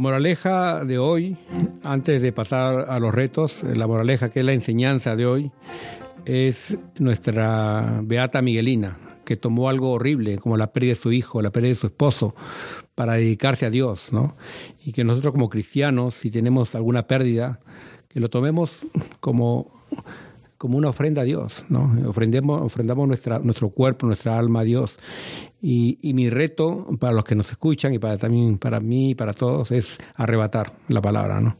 moraleja 0.02 0.84
de 0.84 0.98
hoy, 0.98 1.38
antes 1.84 2.24
de 2.24 2.32
pasar 2.34 2.88
a 2.90 2.98
los 3.00 3.14
retos, 3.14 3.64
eh, 3.64 3.76
la 3.76 3.86
moraleja 3.86 4.30
que 4.30 4.40
es 4.40 4.46
la 4.46 4.54
enseñanza 4.54 5.16
de 5.16 5.28
hoy, 5.28 5.52
es 6.26 6.76
nuestra 6.98 8.00
Beata 8.04 8.42
Miguelina, 8.42 8.98
que 9.26 9.36
tomó 9.36 9.70
algo 9.70 9.92
horrible, 9.92 10.40
como 10.40 10.58
la 10.58 10.74
pérdida 10.74 10.94
de 10.96 11.00
su 11.00 11.12
hijo, 11.12 11.44
la 11.44 11.52
pérdida 11.52 11.70
de 11.74 11.82
su 11.82 11.86
esposo, 11.88 12.34
para 12.96 13.14
dedicarse 13.14 13.68
a 13.68 13.70
Dios, 13.70 14.12
¿no? 14.12 14.36
Y 14.84 14.92
que 14.92 15.04
nosotros 15.04 15.34
como 15.34 15.50
cristianos, 15.50 16.16
si 16.16 16.32
tenemos 16.32 16.74
alguna 16.74 17.06
pérdida, 17.06 17.60
que 18.08 18.20
lo 18.20 18.30
tomemos 18.32 18.72
como 19.20 19.68
como 20.62 20.78
una 20.78 20.90
ofrenda 20.90 21.24
a 21.24 21.26
Dios, 21.26 21.66
¿no? 21.70 21.92
Ofrendemos, 22.08 22.62
ofrendamos 22.62 23.08
nuestra, 23.08 23.40
nuestro 23.40 23.70
cuerpo, 23.72 24.06
nuestra 24.06 24.38
alma 24.38 24.60
a 24.60 24.64
Dios. 24.64 24.96
Y, 25.60 25.98
mi 26.14 26.30
reto 26.30 26.86
para 27.00 27.14
los 27.14 27.24
que 27.24 27.34
nos 27.34 27.50
escuchan 27.52 27.96
y 27.96 27.98
para 28.00 28.20
también 28.20 28.60
para 28.60 28.80
mí 28.80 29.10
y 29.12 29.16
para 29.16 29.34
todos 29.34 29.72
es 29.72 29.98
arrebatar 30.14 30.72
la 30.88 31.02
palabra, 31.02 31.56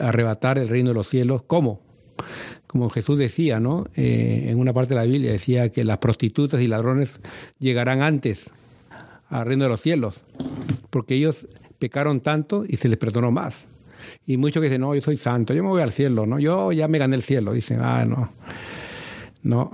arrebatar 0.00 0.56
el 0.58 0.68
reino 0.68 0.88
de 0.88 0.94
los 0.94 1.08
cielos. 1.10 1.42
¿Cómo? 1.46 1.80
Como 2.66 2.88
Jesús 2.88 3.18
decía, 3.18 3.60
¿no? 3.60 3.84
Eh, 3.96 4.46
en 4.48 4.58
una 4.58 4.72
parte 4.72 4.94
de 4.94 5.00
la 5.00 5.04
Biblia 5.04 5.30
decía 5.30 5.68
que 5.68 5.84
las 5.84 5.98
prostitutas 5.98 6.58
y 6.62 6.68
ladrones 6.68 7.20
llegarán 7.58 8.00
antes 8.00 8.44
al 9.28 9.44
reino 9.44 9.64
de 9.64 9.68
los 9.68 9.80
cielos, 9.82 10.22
porque 10.88 11.16
ellos 11.16 11.46
pecaron 11.78 12.22
tanto 12.22 12.64
y 12.66 12.78
se 12.78 12.88
les 12.88 12.96
perdonó 12.96 13.30
más. 13.30 13.68
Y 14.26 14.36
muchos 14.36 14.60
que 14.60 14.66
dicen, 14.68 14.80
no, 14.80 14.94
yo 14.94 15.00
soy 15.00 15.16
santo, 15.16 15.54
yo 15.54 15.62
me 15.62 15.68
voy 15.68 15.82
al 15.82 15.92
cielo, 15.92 16.26
¿no? 16.26 16.38
Yo 16.38 16.72
ya 16.72 16.88
me 16.88 16.98
gané 16.98 17.16
el 17.16 17.22
cielo. 17.22 17.52
Dicen, 17.52 17.78
ah, 17.80 18.04
no, 18.06 18.32
no, 19.42 19.70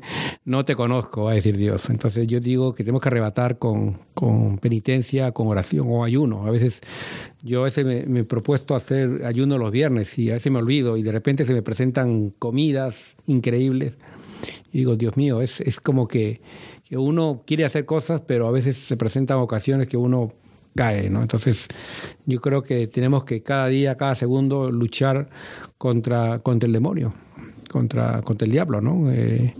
no 0.44 0.64
te 0.64 0.74
conozco, 0.74 1.24
va 1.24 1.32
a 1.32 1.34
decir 1.34 1.56
Dios. 1.56 1.90
Entonces 1.90 2.26
yo 2.26 2.40
digo 2.40 2.74
que 2.74 2.84
tenemos 2.84 3.02
que 3.02 3.08
arrebatar 3.08 3.58
con, 3.58 3.98
con 4.14 4.58
penitencia, 4.58 5.32
con 5.32 5.46
oración 5.48 5.86
o 5.88 6.04
ayuno. 6.04 6.46
A 6.46 6.50
veces 6.50 6.80
yo 7.42 7.62
a 7.62 7.64
veces 7.64 8.06
me, 8.06 8.20
he 8.20 8.24
propuesto 8.24 8.74
hacer 8.74 9.24
ayuno 9.24 9.58
los 9.58 9.70
viernes 9.70 10.18
y 10.18 10.30
a 10.30 10.34
veces 10.34 10.50
me 10.52 10.58
olvido 10.58 10.96
y 10.96 11.02
de 11.02 11.12
repente 11.12 11.46
se 11.46 11.52
me 11.52 11.62
presentan 11.62 12.30
comidas 12.38 13.16
increíbles. 13.26 13.92
Y 14.72 14.78
digo, 14.78 14.96
Dios 14.96 15.16
mío, 15.16 15.40
es, 15.42 15.60
es 15.60 15.78
como 15.78 16.08
que 16.08 16.40
uno 16.90 17.42
quiere 17.46 17.64
hacer 17.64 17.86
cosas, 17.86 18.20
pero 18.26 18.46
a 18.46 18.50
veces 18.50 18.76
se 18.76 18.96
presentan 18.96 19.38
ocasiones 19.38 19.88
que 19.88 19.96
uno 19.96 20.32
cae, 20.74 21.10
¿no? 21.10 21.22
Entonces, 21.22 21.68
yo 22.26 22.40
creo 22.40 22.62
que 22.62 22.86
tenemos 22.86 23.24
que 23.24 23.42
cada 23.42 23.68
día, 23.68 23.96
cada 23.96 24.14
segundo, 24.14 24.70
luchar 24.70 25.28
contra, 25.78 26.38
contra 26.38 26.66
el 26.66 26.72
demonio, 26.72 27.12
contra, 27.70 28.20
contra 28.22 28.44
el 28.46 28.52
diablo, 28.52 28.80
¿no? 28.80 29.10
Eh, 29.12 29.54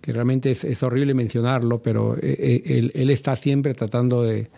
que 0.00 0.12
realmente 0.12 0.50
es, 0.50 0.82
horrible 0.82 1.12
mencionarlo, 1.14 1.82
pero 1.82 2.16
eh, 2.16 2.22
eh, 2.66 2.90
él, 2.94 3.10
está 3.10 3.36
siempre 3.36 3.74
tratando 3.74 4.22
de 4.22 4.50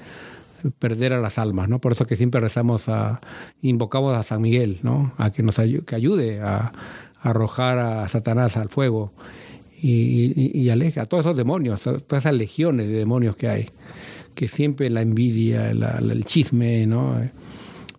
perder 0.79 1.13
a 1.13 1.21
las 1.21 1.39
almas, 1.39 1.69
¿no? 1.69 1.81
Por 1.81 1.93
eso 1.93 2.07
que 2.07 2.17
siempre 2.17 2.41
rezamos 2.41 2.89
a, 2.89 3.21
invocamos 3.63 4.17
a 4.17 4.23
San 4.23 4.41
Miguel, 4.41 4.79
¿no? 4.83 5.13
A 5.19 5.31
que 5.31 5.43
nos 5.43 5.59
ayude, 5.59 5.85
que 5.85 5.95
ayude 5.97 6.41
a, 6.41 6.73
arrojar 7.21 7.79
a 7.79 8.09
Satanás 8.09 8.57
al 8.57 8.69
fuego 8.69 9.13
y, 9.81 10.61
y, 10.61 10.71
a 10.71 11.05
todos 11.07 11.25
esos 11.25 11.37
demonios, 11.37 11.81
todas 11.81 12.25
esas 12.25 12.35
legiones 12.35 12.87
de 12.89 12.93
demonios 12.95 13.37
que 13.37 13.49
hay 13.49 13.67
que 14.35 14.49
siempre 14.49 14.91
la 14.91 15.03
envidia, 15.03 15.71
el 15.71 16.25
chisme, 16.25 16.87
¿no? 16.87 17.21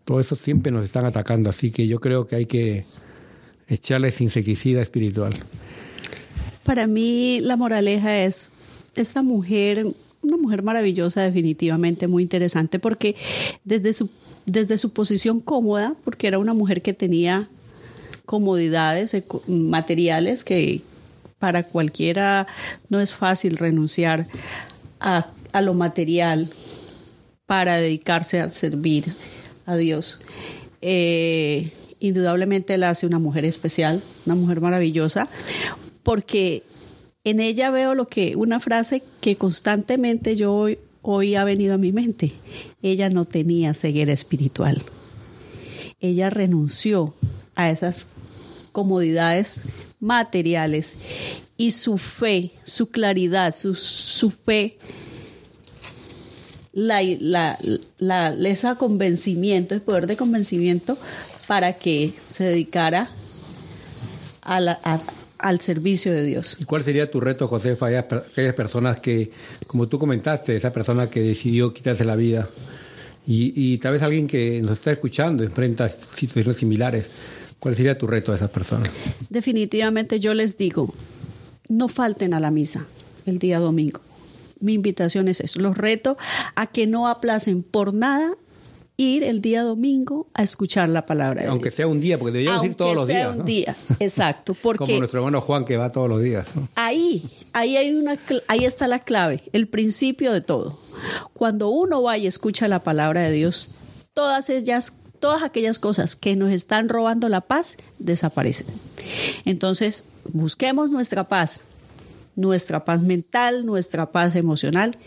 Todo 0.05 0.19
eso 0.19 0.35
siempre 0.35 0.71
nos 0.71 0.83
están 0.83 1.05
atacando, 1.05 1.49
así 1.49 1.71
que 1.71 1.87
yo 1.87 1.99
creo 1.99 2.27
que 2.27 2.35
hay 2.35 2.45
que 2.45 2.85
echarles 3.67 4.19
insecticida 4.21 4.81
espiritual. 4.81 5.33
Para 6.63 6.87
mí 6.87 7.39
la 7.41 7.55
moraleja 7.55 8.23
es 8.23 8.53
esta 8.95 9.21
mujer, 9.21 9.85
una 10.21 10.37
mujer 10.37 10.63
maravillosa 10.63 11.21
definitivamente, 11.21 12.07
muy 12.07 12.23
interesante, 12.23 12.79
porque 12.79 13.15
desde 13.63 13.93
su, 13.93 14.09
desde 14.45 14.77
su 14.77 14.91
posición 14.91 15.39
cómoda, 15.39 15.95
porque 16.03 16.27
era 16.27 16.39
una 16.39 16.53
mujer 16.53 16.81
que 16.81 16.93
tenía 16.93 17.47
comodidades 18.25 19.13
e 19.13 19.23
materiales 19.47 20.43
que 20.43 20.81
para 21.39 21.63
cualquiera 21.63 22.47
no 22.89 23.01
es 23.01 23.13
fácil 23.13 23.57
renunciar 23.57 24.27
a 25.01 25.27
a 25.53 25.61
lo 25.61 25.73
material 25.73 26.49
para 27.45 27.77
dedicarse 27.77 28.41
a 28.41 28.49
servir 28.49 29.05
a 29.65 29.77
Dios. 29.77 30.19
Eh, 30.81 31.71
indudablemente 31.99 32.77
la 32.77 32.89
hace 32.89 33.05
una 33.07 33.19
mujer 33.19 33.45
especial, 33.45 34.01
una 34.25 34.35
mujer 34.35 34.59
maravillosa, 34.59 35.29
porque 36.01 36.63
en 37.23 37.39
ella 37.39 37.71
veo 37.71 37.95
lo 37.95 38.07
que 38.07 38.35
una 38.35 38.59
frase 38.59 39.03
que 39.21 39.37
constantemente 39.37 40.35
yo 40.35 40.67
hoy, 41.05 41.35
ha 41.35 41.43
venido 41.43 41.75
a 41.75 41.77
mi 41.77 41.91
mente. 41.91 42.31
Ella 42.81 43.09
no 43.09 43.25
tenía 43.25 43.73
ceguera 43.73 44.11
espiritual. 44.11 44.81
Ella 46.01 46.29
renunció 46.29 47.13
a 47.55 47.69
esas 47.69 48.07
comodidades 48.71 49.61
materiales 49.99 50.95
y 51.57 51.71
su 51.71 51.97
fe, 51.97 52.51
su 52.63 52.87
claridad, 52.89 53.53
su, 53.55 53.75
su 53.75 54.31
fe 54.31 54.77
la, 56.73 57.01
la, 57.99 58.29
esa 58.49 58.75
convencimiento, 58.75 59.75
el 59.75 59.81
poder 59.81 60.07
de 60.07 60.17
convencimiento 60.17 60.97
para 61.47 61.73
que 61.73 62.13
se 62.29 62.45
dedicara 62.45 63.09
al 64.43 65.59
servicio 65.61 66.11
de 66.11 66.23
Dios. 66.23 66.57
¿Y 66.59 66.63
cuál 66.65 66.83
sería 66.83 67.09
tu 67.09 67.21
reto, 67.21 67.47
José, 67.47 67.75
para 67.75 67.99
aquellas 67.99 68.55
personas 68.55 68.99
que, 68.99 69.31
como 69.67 69.87
tú 69.87 69.99
comentaste, 69.99 70.55
esa 70.57 70.73
persona 70.73 71.09
que 71.09 71.21
decidió 71.21 71.73
quitarse 71.73 72.03
la 72.05 72.15
vida? 72.15 72.49
Y, 73.25 73.53
y 73.55 73.77
tal 73.77 73.93
vez 73.93 74.01
alguien 74.01 74.27
que 74.27 74.61
nos 74.61 74.73
está 74.73 74.91
escuchando 74.91 75.43
enfrenta 75.43 75.87
situaciones 75.87 76.57
similares. 76.57 77.05
¿Cuál 77.59 77.75
sería 77.75 77.97
tu 77.97 78.05
reto 78.07 78.33
a 78.33 78.35
esas 78.35 78.49
personas? 78.49 78.89
Definitivamente 79.29 80.19
yo 80.19 80.33
les 80.33 80.57
digo, 80.57 80.93
no 81.69 81.87
falten 81.87 82.33
a 82.33 82.41
la 82.41 82.51
misa 82.51 82.85
el 83.25 83.39
día 83.39 83.59
domingo 83.59 84.01
mi 84.63 84.73
invitación 84.73 85.27
es 85.27 85.41
eso. 85.41 85.59
Los 85.59 85.77
reto 85.77 86.17
a 86.55 86.67
que 86.67 86.87
no 86.87 87.07
aplacen 87.07 87.61
por 87.63 87.93
nada 87.93 88.35
ir 88.95 89.23
el 89.23 89.41
día 89.41 89.63
domingo 89.63 90.27
a 90.33 90.43
escuchar 90.43 90.87
la 90.87 91.05
palabra 91.05 91.39
de 91.41 91.45
Dios. 91.47 91.51
Aunque 91.51 91.71
sea 91.71 91.87
un 91.87 91.99
día, 91.99 92.17
porque 92.17 92.31
deberíamos 92.33 92.65
ir 92.65 92.75
todos 92.75 92.95
los 92.95 93.07
días. 93.07 93.25
Aunque 93.25 93.33
sea 93.35 93.41
un 93.41 93.45
día, 93.45 93.75
exacto. 93.99 94.55
Porque 94.61 94.85
Como 94.85 94.97
nuestro 94.99 95.19
hermano 95.19 95.41
Juan 95.41 95.65
que 95.65 95.77
va 95.77 95.91
todos 95.91 96.07
los 96.07 96.21
días. 96.21 96.47
Ahí, 96.75 97.29
ahí, 97.53 97.75
hay 97.75 97.93
una, 97.93 98.17
ahí 98.47 98.65
está 98.65 98.87
la 98.87 98.99
clave, 98.99 99.43
el 99.51 99.67
principio 99.67 100.31
de 100.31 100.41
todo. 100.41 100.79
Cuando 101.33 101.69
uno 101.69 102.01
va 102.01 102.17
y 102.17 102.27
escucha 102.27 102.67
la 102.67 102.83
palabra 102.83 103.21
de 103.23 103.31
Dios, 103.31 103.69
todas 104.13 104.49
ellas 104.49 104.93
todas 105.19 105.41
aquellas 105.43 105.79
cosas 105.79 106.17
que 106.17 106.35
nos 106.35 106.51
están 106.51 106.89
robando 106.89 107.29
la 107.29 107.39
paz 107.39 107.77
desaparecen. 107.97 108.67
Entonces, 109.45 110.03
busquemos 110.33 110.91
nuestra 110.91 111.29
paz, 111.29 111.63
nuestra 112.35 112.85
paz 112.85 113.01
mental, 113.01 113.65
nuestra 113.65 114.11
paz 114.11 114.35
emocional, 114.35 114.97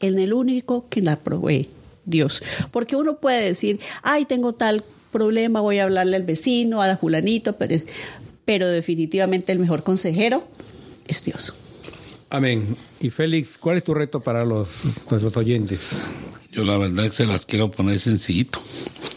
en 0.00 0.18
el 0.18 0.32
único 0.32 0.88
que 0.88 1.00
la 1.02 1.16
provee, 1.16 1.68
Dios. 2.04 2.42
Porque 2.70 2.96
uno 2.96 3.18
puede 3.18 3.44
decir, 3.44 3.80
ay, 4.02 4.24
tengo 4.24 4.52
tal 4.54 4.84
problema, 5.12 5.60
voy 5.60 5.78
a 5.78 5.84
hablarle 5.84 6.16
al 6.16 6.24
vecino, 6.24 6.82
a 6.82 6.88
la 6.88 6.96
fulanito, 6.96 7.56
pero, 7.56 8.66
definitivamente 8.68 9.52
el 9.52 9.58
mejor 9.58 9.82
consejero 9.84 10.40
es 11.06 11.24
Dios. 11.24 11.54
Amén. 12.30 12.76
Y 13.00 13.10
Félix, 13.10 13.56
¿cuál 13.58 13.78
es 13.78 13.84
tu 13.84 13.94
reto 13.94 14.20
para 14.20 14.44
los, 14.44 14.68
nuestros 15.10 15.36
oyentes? 15.36 15.90
Yo 16.52 16.64
la 16.64 16.76
verdad 16.76 17.10
se 17.10 17.26
las 17.26 17.46
quiero 17.46 17.70
poner 17.70 17.98
sencillito. 17.98 18.58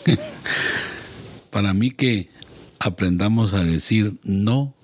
para 1.50 1.74
mí 1.74 1.92
que 1.92 2.30
aprendamos 2.80 3.54
a 3.54 3.64
decir 3.64 4.18
no 4.24 4.76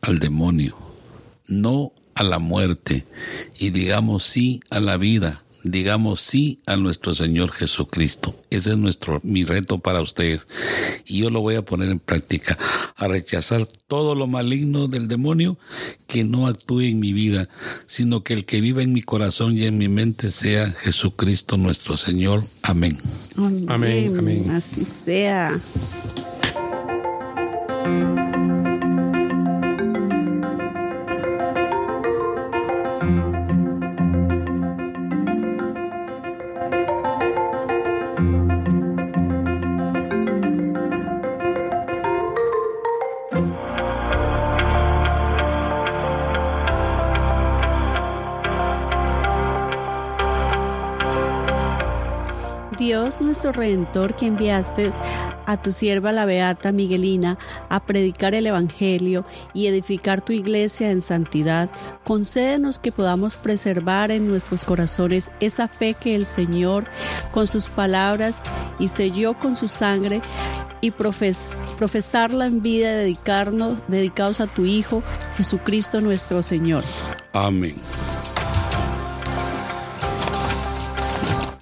al 0.00 0.18
demonio, 0.20 0.76
no 1.48 1.92
a 2.14 2.22
la 2.22 2.38
muerte 2.38 3.04
y 3.58 3.70
digamos 3.70 4.24
sí 4.24 4.60
a 4.70 4.80
la 4.80 4.96
vida. 4.96 5.42
Digamos 5.64 6.20
sí 6.20 6.58
a 6.66 6.74
nuestro 6.74 7.14
Señor 7.14 7.52
Jesucristo. 7.52 8.34
Ese 8.50 8.70
es 8.72 8.76
nuestro, 8.78 9.20
mi 9.22 9.44
reto 9.44 9.78
para 9.78 10.00
ustedes. 10.00 10.48
Y 11.06 11.20
yo 11.20 11.30
lo 11.30 11.40
voy 11.40 11.54
a 11.54 11.62
poner 11.64 11.88
en 11.90 12.00
práctica. 12.00 12.58
A 12.96 13.06
rechazar 13.06 13.68
todo 13.86 14.16
lo 14.16 14.26
maligno 14.26 14.88
del 14.88 15.06
demonio 15.06 15.56
que 16.08 16.24
no 16.24 16.48
actúe 16.48 16.80
en 16.80 16.98
mi 16.98 17.12
vida, 17.12 17.48
sino 17.86 18.24
que 18.24 18.34
el 18.34 18.44
que 18.44 18.60
viva 18.60 18.82
en 18.82 18.92
mi 18.92 19.02
corazón 19.02 19.56
y 19.56 19.64
en 19.64 19.78
mi 19.78 19.88
mente 19.88 20.32
sea 20.32 20.68
Jesucristo 20.68 21.56
nuestro 21.56 21.96
Señor. 21.96 22.42
Amén. 22.62 22.98
Amén. 23.68 24.16
Amén. 24.18 24.50
Así 24.50 24.84
sea. 24.84 25.60
nuestro 53.20 53.52
Redentor, 53.52 54.14
que 54.16 54.26
enviaste 54.26 54.90
a 55.46 55.60
tu 55.60 55.72
sierva 55.72 56.12
la 56.12 56.24
Beata 56.24 56.72
Miguelina 56.72 57.38
a 57.68 57.84
predicar 57.84 58.34
el 58.34 58.46
Evangelio 58.46 59.24
y 59.52 59.66
edificar 59.66 60.24
tu 60.24 60.32
iglesia 60.32 60.90
en 60.90 61.00
santidad, 61.00 61.68
concédenos 62.04 62.78
que 62.78 62.92
podamos 62.92 63.36
preservar 63.36 64.10
en 64.10 64.28
nuestros 64.28 64.64
corazones 64.64 65.30
esa 65.40 65.68
fe 65.68 65.94
que 65.94 66.14
el 66.14 66.24
Señor, 66.26 66.86
con 67.32 67.46
sus 67.46 67.68
palabras 67.68 68.40
y 68.78 68.88
selló 68.88 69.38
con 69.38 69.56
su 69.56 69.68
sangre, 69.68 70.20
y 70.84 70.90
profesarla 70.90 72.46
en 72.46 72.60
vida, 72.60 72.90
dedicarnos, 72.96 73.78
dedicados 73.86 74.40
a 74.40 74.48
tu 74.48 74.64
Hijo, 74.64 75.04
Jesucristo 75.36 76.00
nuestro 76.00 76.42
Señor. 76.42 76.82
Amén. 77.32 77.76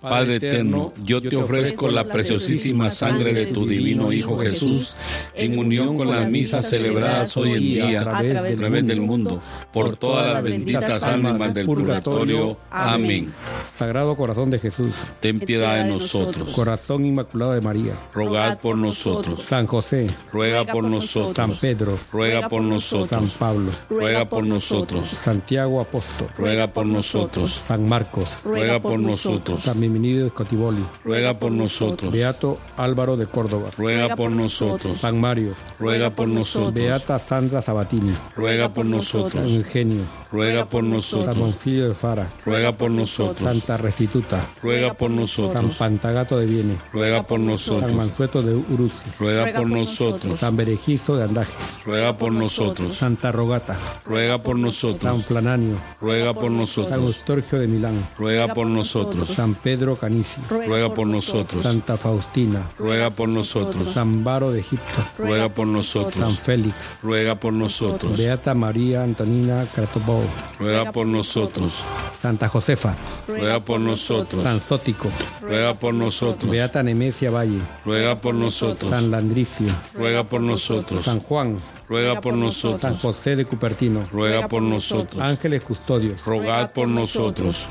Padre 0.01 0.37
eterno, 0.37 0.95
yo 1.05 1.21
te 1.21 1.37
ofrezco 1.37 1.91
la 1.91 2.05
preciosísima 2.05 2.91
sangre 2.91 3.35
de 3.35 3.47
tu 3.47 3.67
divino 3.67 4.11
Hijo 4.13 4.39
Jesús 4.39 4.97
en 5.35 5.59
unión 5.59 5.95
con 5.97 6.09
las 6.11 6.31
misas 6.31 6.69
celebradas 6.71 7.37
hoy 7.37 7.53
en 7.53 7.61
día 7.61 8.01
a 8.01 8.23
través 8.57 8.87
del 8.87 9.03
mundo 9.03 9.43
por 9.73 9.97
todas 9.97 10.33
las 10.33 10.43
benditas 10.43 11.03
almas 11.03 11.53
del 11.53 11.67
purgatorio. 11.67 12.57
Amén. 12.71 13.31
Sagrado 13.79 14.17
corazón 14.17 14.49
de 14.49 14.59
Jesús, 14.59 14.93
ten 15.21 15.39
piedad 15.39 15.85
de 15.85 15.91
nosotros. 15.91 16.51
Corazón 16.55 17.05
inmaculado 17.05 17.53
de 17.53 17.61
María, 17.61 17.93
rogad 18.15 18.59
por 18.59 18.79
nosotros. 18.79 19.43
San 19.43 19.67
José, 19.67 20.09
ruega 20.33 20.65
por 20.65 20.85
nosotros. 20.85 21.37
San 21.37 21.53
Pedro, 21.61 21.99
ruega 22.11 22.49
por 22.49 22.63
nosotros. 22.63 23.33
San 23.33 23.39
Pablo, 23.39 23.71
ruega 23.91 24.27
por 24.27 24.47
nosotros. 24.47 25.11
Santiago 25.11 25.79
apóstol, 25.81 26.29
ruega 26.39 26.73
por 26.73 26.87
nosotros. 26.87 27.65
San 27.69 27.87
Marcos, 27.87 28.31
ruega 28.45 28.81
por 28.81 28.99
nosotros. 28.99 29.61
Bienvenido 29.93 30.25
de 30.27 30.31
Cotiboli. 30.31 30.85
Ruega 31.05 31.37
por 31.37 31.51
nosotros. 31.51 32.13
Beato 32.13 32.59
Álvaro 32.77 33.17
de 33.17 33.27
Córdoba. 33.27 33.71
Ruega 33.77 34.15
por 34.15 34.31
nosotros. 34.31 35.01
San 35.01 35.21
Mario. 35.21 35.55
Ruega 35.81 36.11
por 36.11 36.29
nosotros. 36.29 36.75
Beata 36.75 37.19
Sandra 37.19 37.61
Sabatini. 37.61 38.15
Ruega 38.37 38.73
por 38.73 38.87
nosotros. 38.87 39.51
Ingenio 39.53 40.05
ruega 40.31 40.65
por 40.69 40.85
nosotros. 40.85 41.37
San 41.37 41.53
Filio 41.61 41.89
de 41.89 41.95
Fara, 41.95 42.31
ruega 42.45 42.77
por 42.77 42.91
nosotros. 42.91 43.57
Santa 43.59 43.77
Restituta, 43.77 44.51
ruega 44.63 44.95
por 44.95 45.11
nosotros. 45.11 45.77
San 45.77 45.91
Pantagato 45.93 46.39
de 46.39 46.47
Viene, 46.47 46.79
ruega 46.93 47.27
por 47.27 47.41
nosotros. 47.41 47.91
San 47.91 47.99
Mansueto 47.99 48.43
de 48.43 48.55
Uruz, 48.55 48.93
ruega 49.19 49.53
por 49.59 49.69
nosotros. 49.69 50.39
San 50.41 50.57
Berejizo 50.57 51.17
de 51.17 51.25
Andaje, 51.25 51.53
ruega 51.85 52.17
por 52.17 52.33
nosotros. 52.33 52.97
Santa 52.97 53.33
Rogata, 53.33 53.77
ruega 54.05 54.43
por 54.43 54.57
nosotros. 54.59 55.03
San 55.11 55.21
Flananio, 55.21 55.77
ruega 56.01 56.33
por 56.35 56.51
nosotros. 56.51 56.91
San 56.91 57.07
Ostorgio 57.09 57.59
de 57.59 57.67
Milán, 57.67 58.09
ruega 58.17 58.55
por 58.55 58.67
nosotros. 58.67 59.29
San 59.31 59.55
Pedro 59.55 59.97
Canici, 59.97 60.41
ruega 60.49 60.93
por 60.95 61.07
nosotros. 61.07 61.63
Santa 61.63 61.97
Faustina, 61.97 62.71
ruega 62.79 63.11
por 63.11 63.29
nosotros. 63.29 63.93
San 63.95 64.23
Baro 64.25 64.51
de 64.53 64.61
Egipto, 64.61 65.03
ruega 65.19 65.49
por 65.53 65.67
nosotros. 65.67 66.13
San 66.15 66.35
Félix, 66.35 66.75
ruega 67.03 67.35
por 67.39 67.53
nosotros. 67.53 68.17
Beata 68.17 68.55
María 68.55 69.03
Antonina 69.03 69.65
Cratobón 69.75 70.20
Ruega 70.59 70.93
por 70.93 71.07
nosotros. 71.07 71.83
Santa 72.21 72.49
Josefa. 72.49 72.95
Ruega 73.27 73.65
por 73.65 73.81
nosotros. 73.81 74.43
San 74.43 74.61
Zótico. 74.61 75.09
Ruega 75.41 75.75
por 75.75 75.95
nosotros. 75.95 76.51
Beata 76.51 76.83
Nemecia 76.83 77.31
Valle. 77.31 77.61
Ruega 77.85 78.21
por 78.21 78.35
nosotros. 78.35 78.91
San 78.91 79.11
Landricio. 79.11 79.75
Ruega 79.95 80.25
por 80.25 80.41
nosotros. 80.41 81.05
San 81.05 81.21
Juan. 81.21 81.59
Ruega 81.89 82.21
por 82.21 82.35
nosotros. 82.35 82.81
San 82.83 82.97
José 82.97 83.37
de 83.37 83.45
Cupertino. 83.45 84.07
Ruega 84.13 84.47
por 84.49 84.63
nosotros. 84.63 85.23
Ángeles 85.27 85.63
Custodios. 85.63 86.23
Rogad 86.25 86.73
por 86.73 86.89
nosotros. 86.89 87.67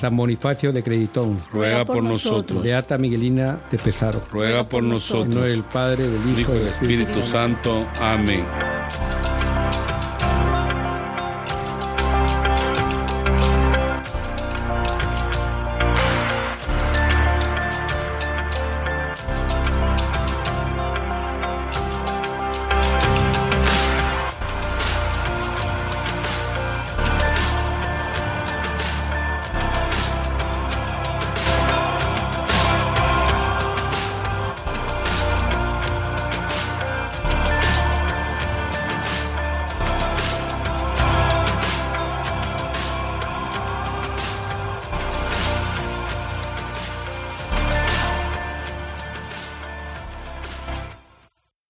San 0.00 0.16
Bonifacio 0.16 0.72
de 0.72 0.82
Creditón. 0.82 1.40
Ruega 1.52 1.84
por 1.84 2.02
nosotros. 2.02 2.62
Beata 2.62 2.98
Miguelina 2.98 3.58
de 3.70 3.78
Pesaro. 3.78 4.22
Ruega 4.30 4.68
por 4.68 4.82
nosotros. 4.82 5.46
En 5.48 5.54
el 5.54 5.62
Padre, 5.64 6.08
del 6.08 6.38
Hijo 6.38 6.54
y 6.54 6.58
del 6.58 6.68
Espíritu 6.68 7.22
Santo. 7.24 7.86
Amén. 8.00 8.44